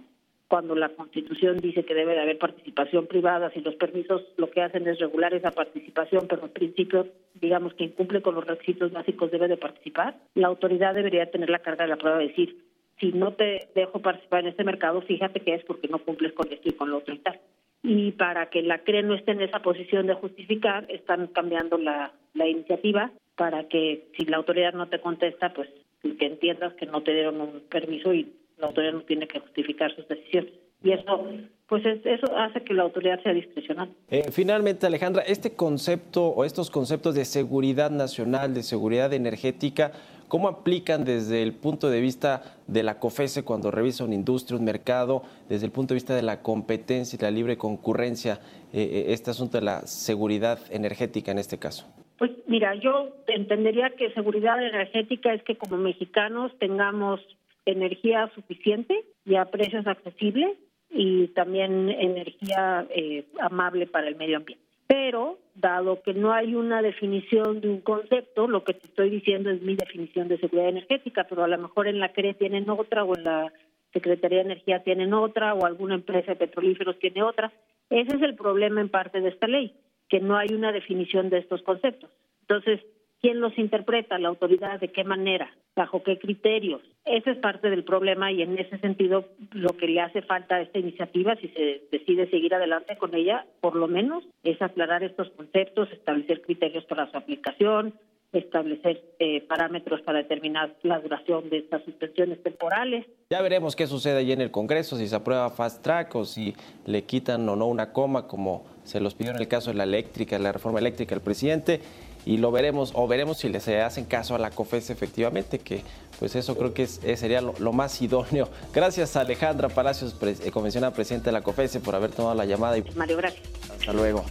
cuando 0.47 0.75
la 0.75 0.89
Constitución 0.89 1.57
dice 1.57 1.83
que 1.83 1.95
debe 1.95 2.13
de 2.13 2.21
haber 2.21 2.37
participación 2.37 3.07
privada, 3.07 3.49
si 3.49 3.61
los 3.61 3.73
permisos 3.73 4.21
lo 4.37 4.51
que 4.51 4.61
hacen 4.61 4.87
es 4.87 4.99
regular 4.99 5.33
esa 5.33 5.49
participación, 5.49 6.27
pero 6.29 6.43
en 6.43 6.51
principio, 6.51 7.07
digamos, 7.33 7.73
quien 7.73 7.89
cumple 7.89 8.21
con 8.21 8.35
los 8.35 8.45
requisitos 8.45 8.91
básicos 8.91 9.31
debe 9.31 9.47
de 9.47 9.57
participar, 9.57 10.15
la 10.35 10.47
autoridad 10.47 10.93
debería 10.93 11.31
tener 11.31 11.49
la 11.49 11.59
carga 11.59 11.85
de 11.85 11.89
la 11.89 11.97
prueba 11.97 12.19
de 12.19 12.27
decir, 12.27 12.55
si 12.99 13.11
no 13.11 13.33
te 13.33 13.69
dejo 13.75 13.99
participar 13.99 14.41
en 14.41 14.47
este 14.47 14.63
mercado, 14.63 15.01
fíjate 15.01 15.41
que 15.41 15.53
es 15.53 15.63
porque 15.65 15.87
no 15.87 15.99
cumples 15.99 16.33
con 16.33 16.51
esto 16.51 16.69
y 16.69 16.73
con 16.73 16.89
lo 16.89 16.97
otro 16.97 17.13
y 17.13 17.19
tal. 17.19 17.39
Y 17.83 18.13
para 18.13 18.49
que 18.49 18.63
la 18.63 18.79
CRE 18.79 19.03
no 19.03 19.13
esté 19.13 19.31
en 19.31 19.41
esa 19.41 19.59
posición 19.59 20.07
de 20.07 20.15
justificar, 20.15 20.85
están 20.89 21.27
cambiando 21.27 21.77
la, 21.77 22.13
la 22.33 22.47
iniciativa 22.47 23.11
para 23.35 23.67
que 23.67 24.07
si 24.17 24.25
la 24.25 24.37
autoridad 24.37 24.73
no 24.73 24.87
te 24.87 24.99
contesta, 24.99 25.53
pues 25.53 25.69
que 26.01 26.25
entiendas 26.25 26.73
que 26.75 26.85
no 26.85 27.01
te 27.03 27.13
dieron 27.13 27.41
un 27.41 27.61
permiso 27.69 28.13
y 28.13 28.31
la 28.57 28.67
autoridad 28.67 28.93
no 28.93 29.01
tiene 29.01 29.27
que 29.27 29.39
justificar 29.39 29.93
sus 29.95 30.07
decisiones. 30.07 30.53
Y 30.83 30.91
eso, 30.91 31.25
pues 31.67 31.83
eso 31.85 32.37
hace 32.37 32.61
que 32.63 32.73
la 32.73 32.83
autoridad 32.83 33.21
sea 33.23 33.33
discrecional. 33.33 33.89
Eh, 34.09 34.25
finalmente, 34.31 34.85
Alejandra, 34.85 35.23
este 35.23 35.55
concepto 35.55 36.27
o 36.27 36.45
estos 36.45 36.69
conceptos 36.69 37.15
de 37.15 37.25
seguridad 37.25 37.89
nacional, 37.89 38.53
de 38.53 38.61
seguridad 38.61 39.11
energética, 39.13 39.91
¿cómo 40.27 40.47
aplican 40.47 41.05
desde 41.05 41.41
el 41.43 41.53
punto 41.53 41.89
de 41.89 42.01
vista 42.01 42.43
de 42.67 42.83
la 42.83 42.99
COFESE 42.99 43.43
cuando 43.43 43.71
revisa 43.71 44.03
una 44.03 44.15
industria, 44.15 44.57
un 44.57 44.65
mercado, 44.65 45.23
desde 45.49 45.65
el 45.65 45.71
punto 45.71 45.93
de 45.93 45.95
vista 45.95 46.15
de 46.15 46.21
la 46.21 46.41
competencia 46.41 47.17
y 47.17 47.21
la 47.21 47.31
libre 47.31 47.57
concurrencia, 47.57 48.39
eh, 48.73 48.81
eh, 48.81 49.05
este 49.09 49.31
asunto 49.31 49.57
de 49.57 49.65
la 49.65 49.81
seguridad 49.81 50.59
energética 50.71 51.31
en 51.31 51.39
este 51.39 51.57
caso? 51.57 51.85
Pues 52.17 52.31
mira, 52.47 52.75
yo 52.75 53.09
entendería 53.27 53.89
que 53.91 54.11
seguridad 54.13 54.61
energética 54.65 55.33
es 55.33 55.43
que 55.43 55.57
como 55.57 55.77
mexicanos 55.77 56.51
tengamos 56.59 57.19
energía 57.65 58.31
suficiente 58.35 59.05
y 59.25 59.35
a 59.35 59.45
precios 59.45 59.85
accesibles 59.87 60.57
y 60.89 61.27
también 61.29 61.89
energía 61.89 62.87
eh, 62.89 63.25
amable 63.39 63.87
para 63.87 64.07
el 64.07 64.15
medio 64.15 64.37
ambiente. 64.37 64.64
Pero, 64.87 65.39
dado 65.55 66.01
que 66.03 66.13
no 66.13 66.31
hay 66.31 66.55
una 66.55 66.81
definición 66.81 67.61
de 67.61 67.69
un 67.69 67.81
concepto, 67.81 68.47
lo 68.47 68.63
que 68.63 68.73
te 68.73 68.87
estoy 68.87 69.09
diciendo 69.09 69.49
es 69.49 69.61
mi 69.61 69.75
definición 69.75 70.27
de 70.27 70.37
seguridad 70.37 70.69
energética, 70.69 71.25
pero 71.27 71.43
a 71.43 71.47
lo 71.47 71.57
mejor 71.57 71.87
en 71.87 71.99
la 71.99 72.13
CRE 72.13 72.33
tienen 72.35 72.69
otra 72.69 73.03
o 73.03 73.15
en 73.17 73.23
la 73.23 73.51
Secretaría 73.93 74.39
de 74.39 74.45
Energía 74.45 74.83
tienen 74.83 75.13
otra 75.13 75.53
o 75.53 75.65
alguna 75.65 75.95
empresa 75.95 76.31
de 76.31 76.35
petrolíferos 76.35 76.99
tiene 76.99 77.23
otra. 77.23 77.51
Ese 77.89 78.17
es 78.17 78.21
el 78.21 78.35
problema 78.35 78.81
en 78.81 78.89
parte 78.89 79.21
de 79.21 79.29
esta 79.29 79.47
ley, 79.47 79.73
que 80.09 80.19
no 80.19 80.37
hay 80.37 80.49
una 80.53 80.71
definición 80.71 81.29
de 81.29 81.37
estos 81.37 81.61
conceptos. 81.61 82.11
Entonces, 82.41 82.81
¿quién 83.21 83.39
los 83.39 83.57
interpreta? 83.57 84.19
¿La 84.19 84.27
autoridad? 84.27 84.79
¿De 84.81 84.89
qué 84.89 85.03
manera? 85.03 85.49
¿Bajo 85.75 86.03
qué 86.03 86.19
criterios? 86.19 86.81
Ese 87.05 87.31
es 87.31 87.37
parte 87.37 87.69
del 87.69 87.83
problema 87.83 88.31
y 88.31 88.41
en 88.41 88.57
ese 88.57 88.79
sentido 88.79 89.25
lo 89.51 89.77
que 89.77 89.87
le 89.87 90.01
hace 90.01 90.23
falta 90.23 90.55
a 90.55 90.61
esta 90.61 90.79
iniciativa, 90.79 91.35
si 91.35 91.49
se 91.49 91.83
decide 91.91 92.27
seguir 92.31 92.55
adelante 92.55 92.97
con 92.97 93.13
ella, 93.13 93.45
por 93.61 93.75
lo 93.75 93.87
menos 93.87 94.23
es 94.43 94.59
aclarar 94.59 95.03
estos 95.03 95.29
conceptos, 95.31 95.91
establecer 95.91 96.41
criterios 96.41 96.83
para 96.85 97.09
su 97.11 97.17
aplicación, 97.17 97.93
establecer 98.33 99.03
eh, 99.19 99.41
parámetros 99.47 100.01
para 100.01 100.17
determinar 100.17 100.75
la 100.81 100.99
duración 100.99 101.49
de 101.49 101.59
estas 101.59 101.83
suspensiones 101.83 102.41
temporales. 102.41 103.05
Ya 103.29 103.41
veremos 103.41 103.75
qué 103.75 103.85
sucede 103.85 104.17
allí 104.17 104.31
en 104.31 104.41
el 104.41 104.51
Congreso, 104.51 104.97
si 104.97 105.07
se 105.07 105.15
aprueba 105.15 105.51
fast 105.51 105.83
track 105.83 106.15
o 106.15 106.25
si 106.25 106.55
le 106.87 107.03
quitan 107.03 107.47
o 107.47 107.55
no 107.55 107.67
una 107.67 107.93
coma, 107.93 108.27
como 108.27 108.65
se 108.83 108.99
los 108.99 109.13
pidió 109.13 109.31
en 109.31 109.37
el 109.37 109.47
caso 109.47 109.71
de 109.71 109.77
la 109.77 109.83
eléctrica, 109.83 110.37
la 110.39 110.51
reforma 110.51 110.79
eléctrica 110.79 111.13
del 111.15 111.23
presidente 111.23 111.81
y 112.25 112.37
lo 112.37 112.51
veremos 112.51 112.91
o 112.93 113.07
veremos 113.07 113.37
si 113.37 113.49
les 113.49 113.67
hacen 113.67 114.05
caso 114.05 114.35
a 114.35 114.39
la 114.39 114.49
COFES 114.49 114.89
efectivamente, 114.89 115.59
que 115.59 115.83
pues 116.19 116.35
eso 116.35 116.57
creo 116.57 116.73
que 116.73 116.87
sería 116.87 117.41
lo, 117.41 117.73
más 117.73 118.01
idóneo. 118.01 118.49
Gracias 118.73 119.15
a 119.15 119.21
Alejandra 119.21 119.69
Palacios, 119.69 120.15
eh, 120.21 120.51
convencional 120.51 120.93
presidente 120.93 121.25
de 121.25 121.33
la 121.33 121.41
COFES, 121.41 121.77
por 121.77 121.95
haber 121.95 122.11
tomado 122.11 122.35
la 122.35 122.45
llamada. 122.45 122.77
Y... 122.77 122.83
Mario, 122.95 123.17
gracias. 123.17 123.43
Hasta 123.71 123.93
luego. 123.93 124.25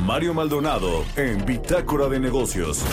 Mario 0.00 0.34
Maldonado 0.34 1.04
en 1.16 1.44
Bitácora 1.44 2.08
de 2.08 2.20
Negocios. 2.20 2.84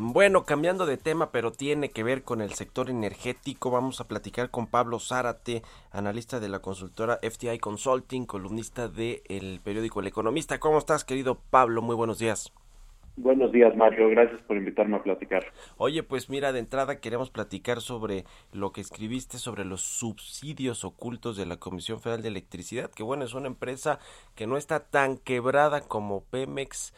Bueno, 0.00 0.44
cambiando 0.44 0.86
de 0.86 0.96
tema, 0.96 1.32
pero 1.32 1.50
tiene 1.50 1.90
que 1.90 2.04
ver 2.04 2.22
con 2.22 2.40
el 2.40 2.54
sector 2.54 2.88
energético, 2.88 3.72
vamos 3.72 4.00
a 4.00 4.06
platicar 4.06 4.48
con 4.48 4.68
Pablo 4.68 5.00
Zárate, 5.00 5.64
analista 5.90 6.38
de 6.38 6.48
la 6.48 6.60
consultora 6.60 7.18
FTI 7.20 7.58
Consulting, 7.58 8.24
columnista 8.24 8.86
del 8.86 9.60
periódico 9.60 9.98
El 9.98 10.06
Economista. 10.06 10.60
¿Cómo 10.60 10.78
estás, 10.78 11.02
querido 11.02 11.40
Pablo? 11.50 11.82
Muy 11.82 11.96
buenos 11.96 12.20
días. 12.20 12.52
Buenos 13.20 13.50
días, 13.50 13.74
Mario. 13.74 14.08
Gracias 14.10 14.40
por 14.42 14.56
invitarme 14.56 14.96
a 14.96 15.02
platicar. 15.02 15.44
Oye, 15.76 16.04
pues 16.04 16.30
mira, 16.30 16.52
de 16.52 16.60
entrada 16.60 17.00
queremos 17.00 17.30
platicar 17.30 17.80
sobre 17.80 18.24
lo 18.52 18.70
que 18.70 18.80
escribiste 18.80 19.38
sobre 19.38 19.64
los 19.64 19.80
subsidios 19.80 20.84
ocultos 20.84 21.36
de 21.36 21.44
la 21.44 21.56
Comisión 21.56 22.00
Federal 22.00 22.22
de 22.22 22.28
Electricidad, 22.28 22.92
que 22.92 23.02
bueno, 23.02 23.24
es 23.24 23.34
una 23.34 23.48
empresa 23.48 23.98
que 24.36 24.46
no 24.46 24.56
está 24.56 24.88
tan 24.88 25.16
quebrada 25.18 25.80
como 25.80 26.22
Pemex, 26.30 26.94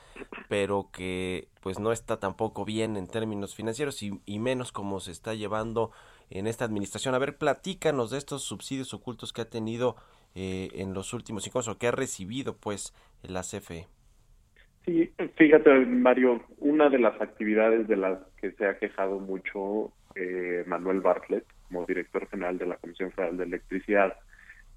pero 0.50 0.90
que 0.92 1.48
pues 1.62 1.78
no 1.78 1.90
está 1.90 2.20
tampoco 2.20 2.66
bien 2.66 2.98
en 2.98 3.06
términos 3.06 3.54
financieros 3.54 4.02
y, 4.02 4.38
menos 4.38 4.72
como 4.72 5.00
se 5.00 5.12
está 5.12 5.32
llevando 5.32 5.90
en 6.28 6.46
esta 6.46 6.66
administración. 6.66 7.14
A 7.14 7.18
ver, 7.18 7.38
platícanos 7.38 8.10
de 8.10 8.18
estos 8.18 8.42
subsidios 8.42 8.92
ocultos 8.92 9.32
que 9.32 9.40
ha 9.40 9.48
tenido 9.48 9.96
eh, 10.34 10.68
en 10.74 10.92
los 10.92 11.14
últimos 11.14 11.44
cinco 11.44 11.60
años 11.60 11.68
o 11.68 11.78
que 11.78 11.86
ha 11.86 11.92
recibido 11.92 12.56
pues 12.58 12.92
la 13.22 13.40
CFE. 13.40 13.88
Sí, 14.86 15.12
fíjate, 15.36 15.70
Mario, 15.86 16.42
una 16.58 16.88
de 16.88 16.98
las 16.98 17.20
actividades 17.20 17.86
de 17.86 17.96
las 17.96 18.18
que 18.40 18.52
se 18.52 18.66
ha 18.66 18.78
quejado 18.78 19.18
mucho 19.20 19.92
eh, 20.14 20.64
Manuel 20.66 21.00
Bartlett, 21.00 21.44
como 21.68 21.86
director 21.86 22.28
general 22.28 22.58
de 22.58 22.66
la 22.66 22.76
Comisión 22.76 23.12
Federal 23.12 23.36
de 23.36 23.44
Electricidad, 23.44 24.16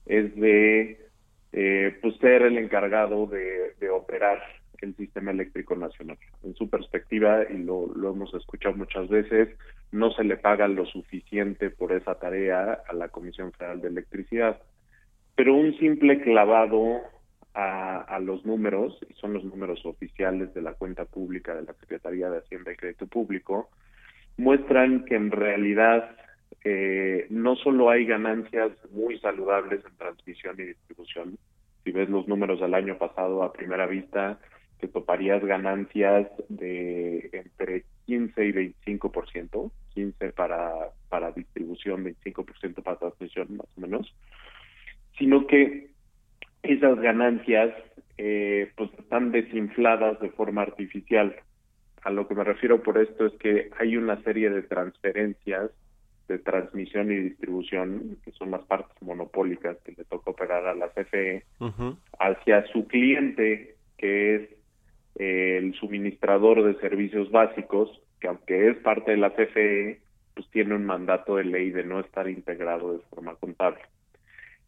es 0.05 0.35
de 0.35 0.99
eh, 1.53 1.97
pues 2.01 2.17
ser 2.17 2.41
el 2.43 2.57
encargado 2.57 3.27
de, 3.27 3.73
operar 3.89 4.41
el 4.81 4.95
sistema 4.95 5.31
eléctrico 5.31 5.75
nacional. 5.75 6.17
En 6.43 6.55
su 6.55 6.69
perspectiva, 6.69 7.43
y 7.49 7.57
lo, 7.59 7.87
lo 7.95 8.11
hemos 8.11 8.33
escuchado 8.33 8.75
muchas 8.75 9.07
veces, 9.07 9.49
no 9.91 10.11
se 10.11 10.23
le 10.25 10.35
paga 10.35 10.67
lo 10.67 10.85
suficiente 10.85 11.69
por 11.69 11.93
esa 11.93 12.15
tarea 12.15 12.81
a 12.87 12.93
la 12.93 13.07
Comisión 13.07 13.53
Federal 13.53 13.81
de 13.81 13.87
Electricidad. 13.87 14.61
Pero 15.35 15.53
un 15.53 15.77
simple 15.77 16.21
clavado 16.21 17.01
a, 17.53 18.19
los 18.19 18.45
números, 18.45 18.97
y 19.09 19.13
son 19.13 19.33
los 19.33 19.43
números 19.43 19.85
oficiales 19.85 20.53
de 20.53 20.61
la 20.61 20.73
cuenta 20.73 21.05
pública 21.05 21.53
de 21.55 21.63
la 21.63 21.73
Secretaría 21.73 22.29
de 22.29 22.39
Hacienda 22.39 22.71
y 22.71 22.75
Crédito 22.75 23.07
Público, 23.07 23.69
muestran 24.37 25.05
que 25.05 25.15
en 25.15 25.29
realidad 25.31 26.15
eh, 26.63 27.27
no 27.29 27.55
solo 27.55 27.89
hay 27.89 28.05
ganancias 28.05 28.71
muy 28.91 29.19
saludables 29.19 29.83
en 29.85 29.97
transmisión 29.97 30.55
y 30.59 30.63
distribución, 30.63 31.37
si 31.83 31.91
ves 31.91 32.09
los 32.09 32.27
números 32.27 32.59
del 32.59 32.73
año 32.73 32.97
pasado 32.97 33.43
a 33.43 33.53
primera 33.53 33.85
vista, 33.85 34.39
te 34.79 34.87
toparías 34.87 35.43
ganancias 35.45 36.27
de 36.49 37.29
entre 37.31 37.83
15 38.05 38.45
y 38.45 38.51
25%, 38.51 39.71
15 39.93 40.29
para, 40.31 40.89
para 41.09 41.31
distribución, 41.31 42.05
25% 42.05 42.81
para 42.81 42.97
transmisión 42.97 43.57
más 43.57 43.67
o 43.77 43.81
menos, 43.81 44.13
sino 45.17 45.45
que 45.45 45.92
esas 46.63 46.99
ganancias 46.99 47.73
eh, 48.17 48.71
pues 48.75 48.89
están 48.97 49.31
desinfladas 49.31 50.19
de 50.19 50.29
forma 50.29 50.61
artificial. 50.61 51.35
A 52.03 52.09
lo 52.09 52.27
que 52.27 52.35
me 52.35 52.43
refiero 52.43 52.81
por 52.81 52.97
esto 52.97 53.25
es 53.25 53.33
que 53.33 53.69
hay 53.77 53.97
una 53.97 54.21
serie 54.23 54.49
de 54.49 54.63
transferencias 54.63 55.71
de 56.27 56.39
transmisión 56.39 57.11
y 57.11 57.17
distribución, 57.17 58.17
que 58.23 58.31
son 58.31 58.51
las 58.51 58.63
partes 58.63 58.95
monopólicas 59.01 59.77
que 59.83 59.91
le 59.91 60.05
toca 60.05 60.31
operar 60.31 60.65
a 60.65 60.73
la 60.73 60.89
CFE, 60.89 61.43
hacia 62.17 62.65
su 62.67 62.87
cliente, 62.87 63.75
que 63.97 64.35
es 64.35 64.49
eh, 65.19 65.57
el 65.57 65.73
suministrador 65.75 66.63
de 66.63 66.79
servicios 66.79 67.29
básicos, 67.29 68.01
que 68.21 68.27
aunque 68.29 68.69
es 68.69 68.77
parte 68.77 69.11
de 69.11 69.17
la 69.17 69.31
CFE, 69.31 69.99
pues 70.33 70.49
tiene 70.49 70.75
un 70.75 70.85
mandato 70.85 71.35
de 71.35 71.43
ley 71.43 71.71
de 71.71 71.83
no 71.83 71.99
estar 71.99 72.29
integrado 72.29 72.93
de 72.93 72.99
forma 73.09 73.35
contable. 73.35 73.81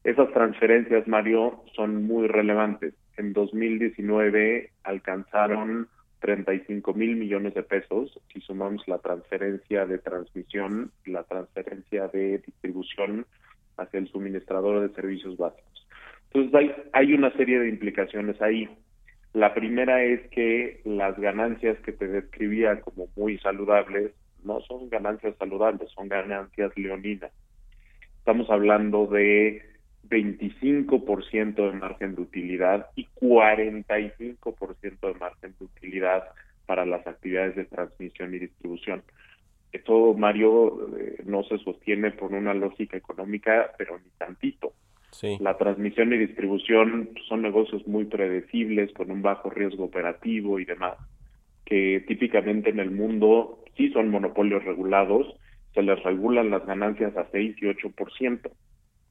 Esas 0.06 0.32
transferencias, 0.34 1.08
Mario, 1.08 1.64
son 1.76 2.06
muy 2.06 2.28
relevantes. 2.28 2.94
En 3.18 3.34
2019 3.34 4.70
alcanzaron 4.84 5.88
35 6.20 6.94
mil 6.94 7.16
millones 7.16 7.56
de 7.56 7.64
pesos 7.64 8.20
si 8.32 8.40
sumamos 8.42 8.88
la 8.88 9.00
transferencia 9.00 9.88
de 9.88 9.98
transmisión, 9.98 10.92
la 11.08 11.24
transferencia 11.24 12.08
de 12.10 12.38
distribución 12.38 13.26
hacia 13.78 13.98
el 13.98 14.08
suministrador 14.10 14.88
de 14.88 14.94
servicios 14.94 15.38
básicos. 15.38 15.88
Entonces 16.32 16.54
hay, 16.54 16.76
hay 16.94 17.14
una 17.14 17.32
serie 17.32 17.60
de 17.60 17.70
implicaciones 17.70 18.40
ahí. 18.44 18.70
La 19.34 19.56
primera 19.56 20.04
es 20.04 20.22
que 20.30 20.82
las 20.86 21.18
ganancias 21.20 21.80
que 21.80 21.94
te 21.94 22.08
describía 22.08 22.80
como 22.82 23.08
muy 23.16 23.40
saludables 23.40 24.12
no 24.44 24.62
son 24.62 24.88
ganancias 24.88 25.36
saludables, 25.40 25.90
son 25.96 26.10
ganancias 26.10 26.72
leoninas. 26.78 27.32
Estamos 28.20 28.48
hablando 28.52 29.08
de 29.08 29.75
25% 30.10 31.56
de 31.56 31.78
margen 31.78 32.16
de 32.16 32.22
utilidad 32.22 32.88
y 32.96 33.08
45% 33.20 35.00
de 35.02 35.20
margen 35.20 35.56
de 35.60 35.66
utilidad 35.66 36.24
para 36.66 36.86
las 36.86 37.06
actividades 37.06 37.56
de 37.56 37.66
transmisión 37.66 38.34
y 38.34 38.40
distribución. 38.40 39.04
Esto, 39.72 40.14
Mario, 40.14 40.90
eh, 40.98 41.18
no 41.26 41.44
se 41.44 41.58
sostiene 41.60 42.12
por 42.12 42.32
una 42.32 42.54
lógica 42.54 42.98
económica, 42.98 43.72
pero 43.78 43.98
ni 43.98 44.10
tantito. 44.18 44.74
La 45.40 45.58
transmisión 45.58 46.12
y 46.12 46.18
distribución 46.18 47.10
son 47.28 47.42
negocios 47.42 47.88
muy 47.88 48.06
predecibles, 48.06 48.92
con 48.94 49.12
un 49.12 49.22
bajo 49.22 49.50
riesgo 49.50 49.86
operativo 49.86 50.60
y 50.60 50.66
demás, 50.66 50.98
que 51.66 52.04
típicamente 52.08 52.70
en 52.70 52.80
el 52.80 52.92
mundo 52.92 53.64
sí 53.78 53.90
son 53.92 54.10
monopolios 54.10 54.64
regulados, 54.66 55.28
se 55.74 55.82
les 55.82 56.02
regulan 56.04 56.50
las 56.50 56.66
ganancias 56.66 57.16
a 57.16 57.28
6 57.32 57.56
y 57.62 57.66
8%, 57.66 58.52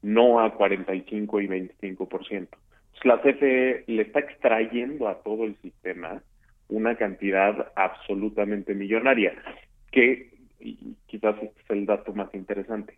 no 0.05 0.41
a 0.41 0.55
45 0.55 1.41
y 1.41 1.49
25%. 1.49 2.49
la 3.05 3.21
CFE 3.21 3.85
le 3.87 4.03
está 4.03 4.21
extrayendo 4.21 5.09
a 5.09 5.23
todo 5.23 5.45
el 5.45 5.57
sistema 5.57 6.23
una 6.69 6.97
cantidad 6.97 7.73
absolutamente 7.75 8.75
millonaria, 8.75 9.33
que 9.91 10.31
quizás 11.07 11.37
este 11.43 11.61
es 11.63 11.71
el 11.71 11.87
dato 11.87 12.13
más 12.13 12.33
interesante. 12.35 12.95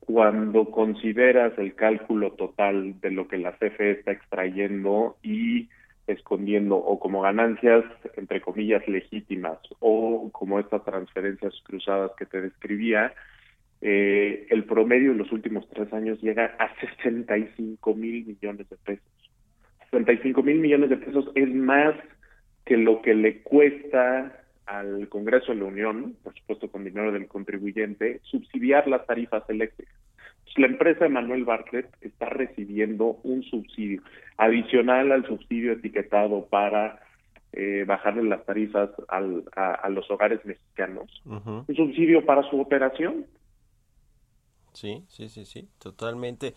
Cuando 0.00 0.70
consideras 0.70 1.56
el 1.58 1.74
cálculo 1.74 2.32
total 2.32 3.00
de 3.00 3.10
lo 3.10 3.26
que 3.28 3.38
la 3.38 3.52
CFE 3.52 3.92
está 3.92 4.12
extrayendo 4.12 5.16
y 5.22 5.68
escondiendo 6.06 6.76
o 6.76 6.98
como 6.98 7.22
ganancias, 7.22 7.84
entre 8.16 8.40
comillas, 8.40 8.86
legítimas 8.88 9.58
o 9.80 10.30
como 10.32 10.60
estas 10.60 10.84
transferencias 10.84 11.54
cruzadas 11.64 12.12
que 12.16 12.26
te 12.26 12.40
describía, 12.40 13.12
eh, 13.80 14.46
el 14.50 14.64
promedio 14.64 15.12
en 15.12 15.18
los 15.18 15.30
últimos 15.32 15.68
tres 15.68 15.92
años 15.92 16.20
llega 16.22 16.56
a 16.58 16.74
65 16.80 17.94
mil 17.94 18.26
millones 18.26 18.68
de 18.68 18.76
pesos. 18.76 19.04
65 19.90 20.42
mil 20.42 20.58
millones 20.58 20.90
de 20.90 20.96
pesos 20.96 21.30
es 21.34 21.48
más 21.54 21.94
que 22.64 22.76
lo 22.76 23.00
que 23.02 23.14
le 23.14 23.42
cuesta 23.42 24.42
al 24.66 25.08
Congreso 25.08 25.52
de 25.52 25.58
la 25.58 25.66
Unión, 25.66 26.16
por 26.22 26.34
supuesto 26.34 26.68
con 26.70 26.84
dinero 26.84 27.12
del 27.12 27.28
contribuyente, 27.28 28.20
subsidiar 28.24 28.88
las 28.88 29.06
tarifas 29.06 29.48
eléctricas. 29.48 29.94
la 30.56 30.66
empresa 30.66 31.04
de 31.04 31.10
Manuel 31.10 31.44
Bartlett 31.44 31.86
está 32.00 32.26
recibiendo 32.26 33.18
un 33.22 33.42
subsidio 33.44 34.02
adicional 34.38 35.12
al 35.12 35.26
subsidio 35.26 35.72
etiquetado 35.72 36.46
para 36.46 37.00
eh, 37.52 37.84
bajarle 37.86 38.24
las 38.24 38.44
tarifas 38.44 38.90
a, 39.08 39.88
los 39.88 40.10
hogares 40.10 40.44
mexicanos. 40.44 41.22
Un 41.24 41.76
subsidio 41.76 42.24
para 42.26 42.42
su 42.50 42.60
operación. 42.60 43.26
Sí, 44.76 45.04
sí, 45.08 45.28
sí, 45.30 45.46
sí, 45.46 45.68
totalmente. 45.78 46.54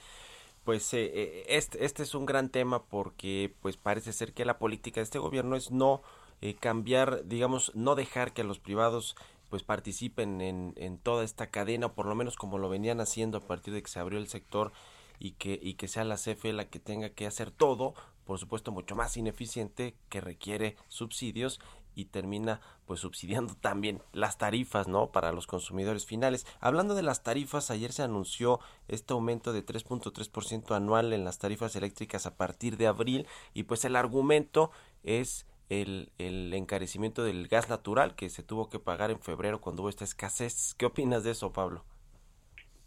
Pues 0.65 0.93
eh, 0.93 1.11
eh, 1.13 1.45
este, 1.47 1.85
este 1.85 2.03
es 2.03 2.15
un 2.15 2.25
gran 2.25 2.49
tema 2.49 2.83
porque 2.85 3.55
pues 3.61 3.77
parece 3.77 4.11
ser 4.13 4.33
que 4.33 4.45
la 4.45 4.59
política 4.59 4.99
de 4.99 5.05
este 5.05 5.19
gobierno 5.19 5.55
es 5.55 5.71
no 5.71 6.01
eh, 6.41 6.55
cambiar, 6.55 7.25
digamos, 7.27 7.73
no 7.75 7.95
dejar 7.95 8.33
que 8.33 8.43
los 8.43 8.59
privados 8.59 9.15
pues 9.49 9.63
participen 9.63 10.41
en, 10.41 10.73
en 10.75 10.97
toda 10.99 11.23
esta 11.23 11.47
cadena, 11.47 11.93
por 11.93 12.07
lo 12.07 12.15
menos 12.15 12.35
como 12.35 12.57
lo 12.57 12.69
venían 12.69 12.99
haciendo 13.01 13.37
a 13.39 13.47
partir 13.47 13.73
de 13.73 13.81
que 13.81 13.89
se 13.89 13.99
abrió 13.99 14.19
el 14.19 14.27
sector 14.27 14.73
y 15.19 15.31
que, 15.31 15.57
y 15.61 15.75
que 15.75 15.87
sea 15.87 16.03
la 16.03 16.17
CFE 16.17 16.53
la 16.53 16.69
que 16.69 16.79
tenga 16.79 17.09
que 17.09 17.25
hacer 17.25 17.51
todo, 17.51 17.93
por 18.25 18.37
supuesto 18.37 18.71
mucho 18.71 18.95
más 18.95 19.17
ineficiente, 19.17 19.95
que 20.09 20.21
requiere 20.21 20.75
subsidios 20.89 21.59
y 21.95 22.05
termina 22.05 22.61
pues 22.85 22.99
subsidiando 23.01 23.53
también 23.61 23.99
las 24.13 24.37
tarifas, 24.37 24.87
¿no? 24.87 25.11
Para 25.11 25.31
los 25.31 25.47
consumidores 25.47 26.05
finales. 26.05 26.45
Hablando 26.59 26.95
de 26.95 27.03
las 27.03 27.23
tarifas, 27.23 27.71
ayer 27.71 27.91
se 27.91 28.03
anunció 28.03 28.59
este 28.87 29.13
aumento 29.13 29.53
de 29.53 29.65
3.3% 29.65 30.75
anual 30.75 31.13
en 31.13 31.23
las 31.23 31.39
tarifas 31.39 31.75
eléctricas 31.75 32.25
a 32.25 32.37
partir 32.37 32.77
de 32.77 32.87
abril 32.87 33.27
y 33.53 33.63
pues 33.63 33.85
el 33.85 33.95
argumento 33.95 34.71
es 35.03 35.45
el, 35.69 36.09
el, 36.17 36.53
encarecimiento 36.53 37.23
del 37.23 37.47
gas 37.47 37.69
natural 37.69 38.15
que 38.15 38.29
se 38.29 38.43
tuvo 38.43 38.69
que 38.69 38.79
pagar 38.79 39.11
en 39.11 39.19
febrero 39.19 39.61
cuando 39.61 39.83
hubo 39.83 39.89
esta 39.89 40.03
escasez. 40.03 40.75
¿Qué 40.77 40.85
opinas 40.85 41.23
de 41.23 41.31
eso, 41.31 41.53
Pablo? 41.53 41.83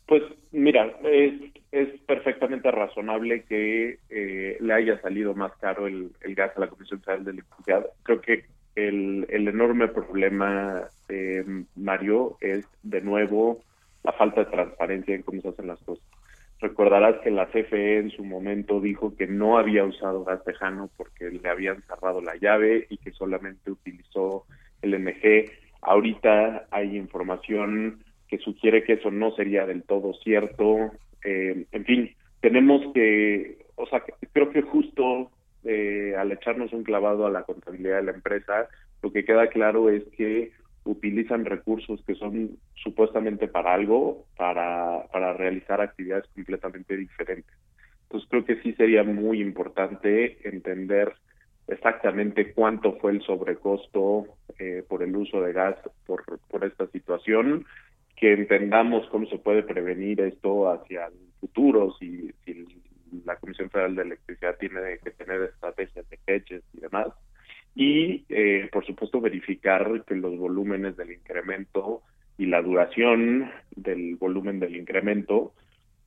Pues 0.07 0.23
mira, 0.51 0.87
es, 1.05 1.33
es 1.71 1.89
perfectamente 2.03 2.71
razonable 2.71 3.45
que 3.45 3.99
eh, 4.11 4.57
le 4.61 4.75
haya 4.75 5.01
salido 5.01 5.35
más 5.35 5.53
caro 5.59 5.87
el, 5.87 6.11
el, 6.21 6.35
gas 6.35 6.53
a 6.57 6.61
la 6.61 6.67
Comisión 6.67 7.01
Federal 7.01 7.25
de 7.25 7.31
Electricidad. 7.31 7.87
Creo 8.03 8.21
que 8.21 8.45
el, 8.75 9.27
el 9.29 9.49
enorme 9.49 9.89
problema, 9.89 10.89
eh, 11.09 11.45
Mario, 11.77 12.37
es 12.41 12.67
de 12.83 13.01
nuevo 13.01 13.61
la 14.03 14.13
falta 14.13 14.45
de 14.45 14.51
transparencia 14.51 15.15
en 15.15 15.23
cómo 15.23 15.41
se 15.41 15.49
hacen 15.49 15.67
las 15.67 15.81
cosas. 15.81 16.05
Recordarás 16.61 17.17
que 17.23 17.31
la 17.31 17.47
CFE 17.47 17.99
en 17.99 18.11
su 18.11 18.25
momento 18.25 18.81
dijo 18.81 19.17
que 19.17 19.27
no 19.27 19.59
había 19.59 19.85
usado 19.85 20.25
gas 20.25 20.45
tejano 20.45 20.91
porque 20.97 21.31
le 21.31 21.49
habían 21.49 21.83
cerrado 21.83 22.21
la 22.21 22.37
llave 22.37 22.87
y 22.89 22.99
que 22.99 23.11
solamente 23.11 23.71
utilizó 23.71 24.45
el 24.81 24.99
MG. 24.99 25.51
Ahorita 25.81 26.69
hay 26.71 26.97
información 26.97 28.05
que 28.29 28.39
sugiere 28.39 28.85
que 28.85 28.95
eso 28.95 29.11
no 29.11 29.33
sería 29.33 29.67
del 29.67 29.83
todo 29.83 30.15
cierto. 30.15 30.93
Eh, 31.25 31.67
en 31.73 31.85
fin, 31.85 32.15
tenemos 32.41 32.93
que, 32.95 33.67
o 33.75 33.87
sea, 33.87 34.03
creo 34.33 34.51
que 34.51 34.63
justo 34.63 35.33
eh, 35.65 36.15
al 36.17 36.33
echarnos 36.33 36.73
un 36.73 36.83
clavado 36.83 37.27
a 37.27 37.31
la 37.31 37.45
contabilidad 37.45 37.97
de 37.97 38.05
la 38.05 38.13
empresa, 38.13 38.69
lo 39.03 39.13
que 39.13 39.25
queda 39.25 39.49
claro 39.49 39.91
es 39.91 40.05
que 40.17 40.53
utilizan 40.85 41.45
recursos 41.45 42.03
que 42.05 42.15
son 42.15 42.59
supuestamente 42.75 43.49
para 43.49 43.75
algo, 43.75 44.27
para, 44.37 45.07
para 45.13 45.33
realizar 45.33 45.81
actividades 45.81 46.27
completamente 46.35 46.97
diferentes. 46.97 47.55
Entonces 48.05 48.29
creo 48.29 48.45
que 48.45 48.61
sí 48.63 48.73
sería 48.75 49.05
muy 49.05 49.41
importante 49.41 50.39
entender 50.49 51.15
exactamente 51.69 52.53
cuánto 52.53 52.95
fue 52.99 53.13
el 53.13 53.23
sobrecosto 53.23 54.27
eh, 54.59 54.85
por 54.89 55.03
el 55.03 55.15
uso 55.17 55.41
de 55.41 55.53
gas 55.53 55.77
por, 56.07 56.25
por 56.49 56.65
esta 56.65 56.87
situación, 56.89 57.65
que 58.17 58.33
entendamos 58.33 59.07
cómo 59.09 59.27
se 59.27 59.39
puede 59.39 59.63
prevenir 59.63 60.21
esto 60.21 60.71
hacia 60.71 61.07
el 61.07 61.15
futuro, 61.41 61.95
si, 61.99 62.31
si 62.45 62.67
la 63.25 63.37
Comisión 63.37 63.71
Federal 63.71 63.95
de 63.95 64.03
Electricidad 64.03 64.57
tiene 64.59 64.99
que 65.03 65.11
tener 65.11 65.43
estrategias 65.43 66.09
de 66.09 66.19
hedges 66.27 66.63
y 66.73 66.81
demás, 66.81 67.09
y 67.75 68.25
eh, 68.29 68.69
por 68.71 68.85
supuesto 68.85 69.21
verificar 69.21 70.05
que 70.07 70.15
los 70.15 70.37
volúmenes 70.37 70.97
del 70.97 71.13
incremento 71.13 72.03
y 72.39 72.47
la 72.47 72.61
duración 72.63 73.51
del 73.75 74.17
volumen 74.17 74.61
del 74.61 74.77
incremento 74.77 75.53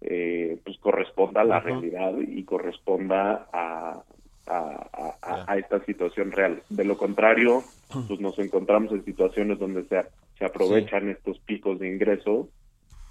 eh, 0.02 0.60
pues 0.64 0.78
corresponda 0.78 1.42
a 1.42 1.46
la 1.46 1.60
realidad 1.60 2.14
y 2.20 2.44
corresponda 2.44 3.48
a, 3.52 4.04
a, 4.48 5.58
esta 5.58 5.84
situación 5.86 6.32
real. 6.32 6.62
De 6.70 6.84
lo 6.84 6.98
contrario, 6.98 7.64
pues 8.08 8.20
nos 8.20 8.38
encontramos 8.38 8.92
en 8.92 9.04
situaciones 9.04 9.58
donde 9.58 9.84
se, 9.86 10.04
se 10.38 10.46
aprovechan 10.46 11.10
estos 11.10 11.40
picos 11.40 11.80
de 11.80 11.88
ingreso 11.88 12.50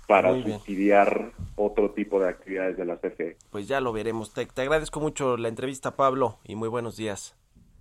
para 0.06 0.32
subsidiar 0.42 1.32
otro 1.56 1.90
tipo 1.90 2.20
de 2.20 2.28
actividades 2.28 2.76
de 2.76 2.84
la 2.84 2.96
CFE. 2.96 3.36
Pues 3.50 3.68
ya 3.68 3.80
lo 3.80 3.92
veremos. 3.92 4.32
te 4.32 4.62
agradezco 4.62 5.00
mucho 5.00 5.36
la 5.36 5.48
entrevista, 5.48 5.96
Pablo, 5.96 6.38
y 6.44 6.54
muy 6.56 6.68
buenos 6.68 6.96
días. 6.96 7.36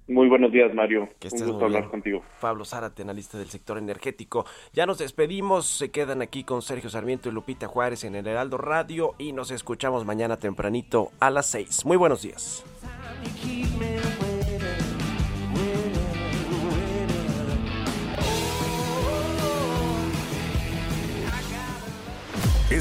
Muy 0.07 0.27
buenos 0.27 0.51
días, 0.51 0.73
Mario. 0.73 1.07
Un 1.31 1.45
gusto 1.45 1.65
hablar 1.65 1.89
contigo. 1.89 2.21
Pablo 2.41 2.65
Zárate, 2.65 3.03
analista 3.03 3.37
del 3.37 3.47
sector 3.47 3.77
energético. 3.77 4.45
Ya 4.73 4.85
nos 4.85 4.97
despedimos. 4.97 5.65
Se 5.65 5.91
quedan 5.91 6.21
aquí 6.21 6.43
con 6.43 6.61
Sergio 6.61 6.89
Sarmiento 6.89 7.29
y 7.29 7.31
Lupita 7.31 7.67
Juárez 7.67 8.03
en 8.03 8.15
el 8.15 8.27
Heraldo 8.27 8.57
Radio 8.57 9.15
y 9.17 9.31
nos 9.31 9.51
escuchamos 9.51 10.05
mañana 10.05 10.37
tempranito 10.37 11.11
a 11.19 11.29
las 11.29 11.45
6. 11.47 11.85
Muy 11.85 11.95
buenos 11.95 12.21
días. 12.21 12.65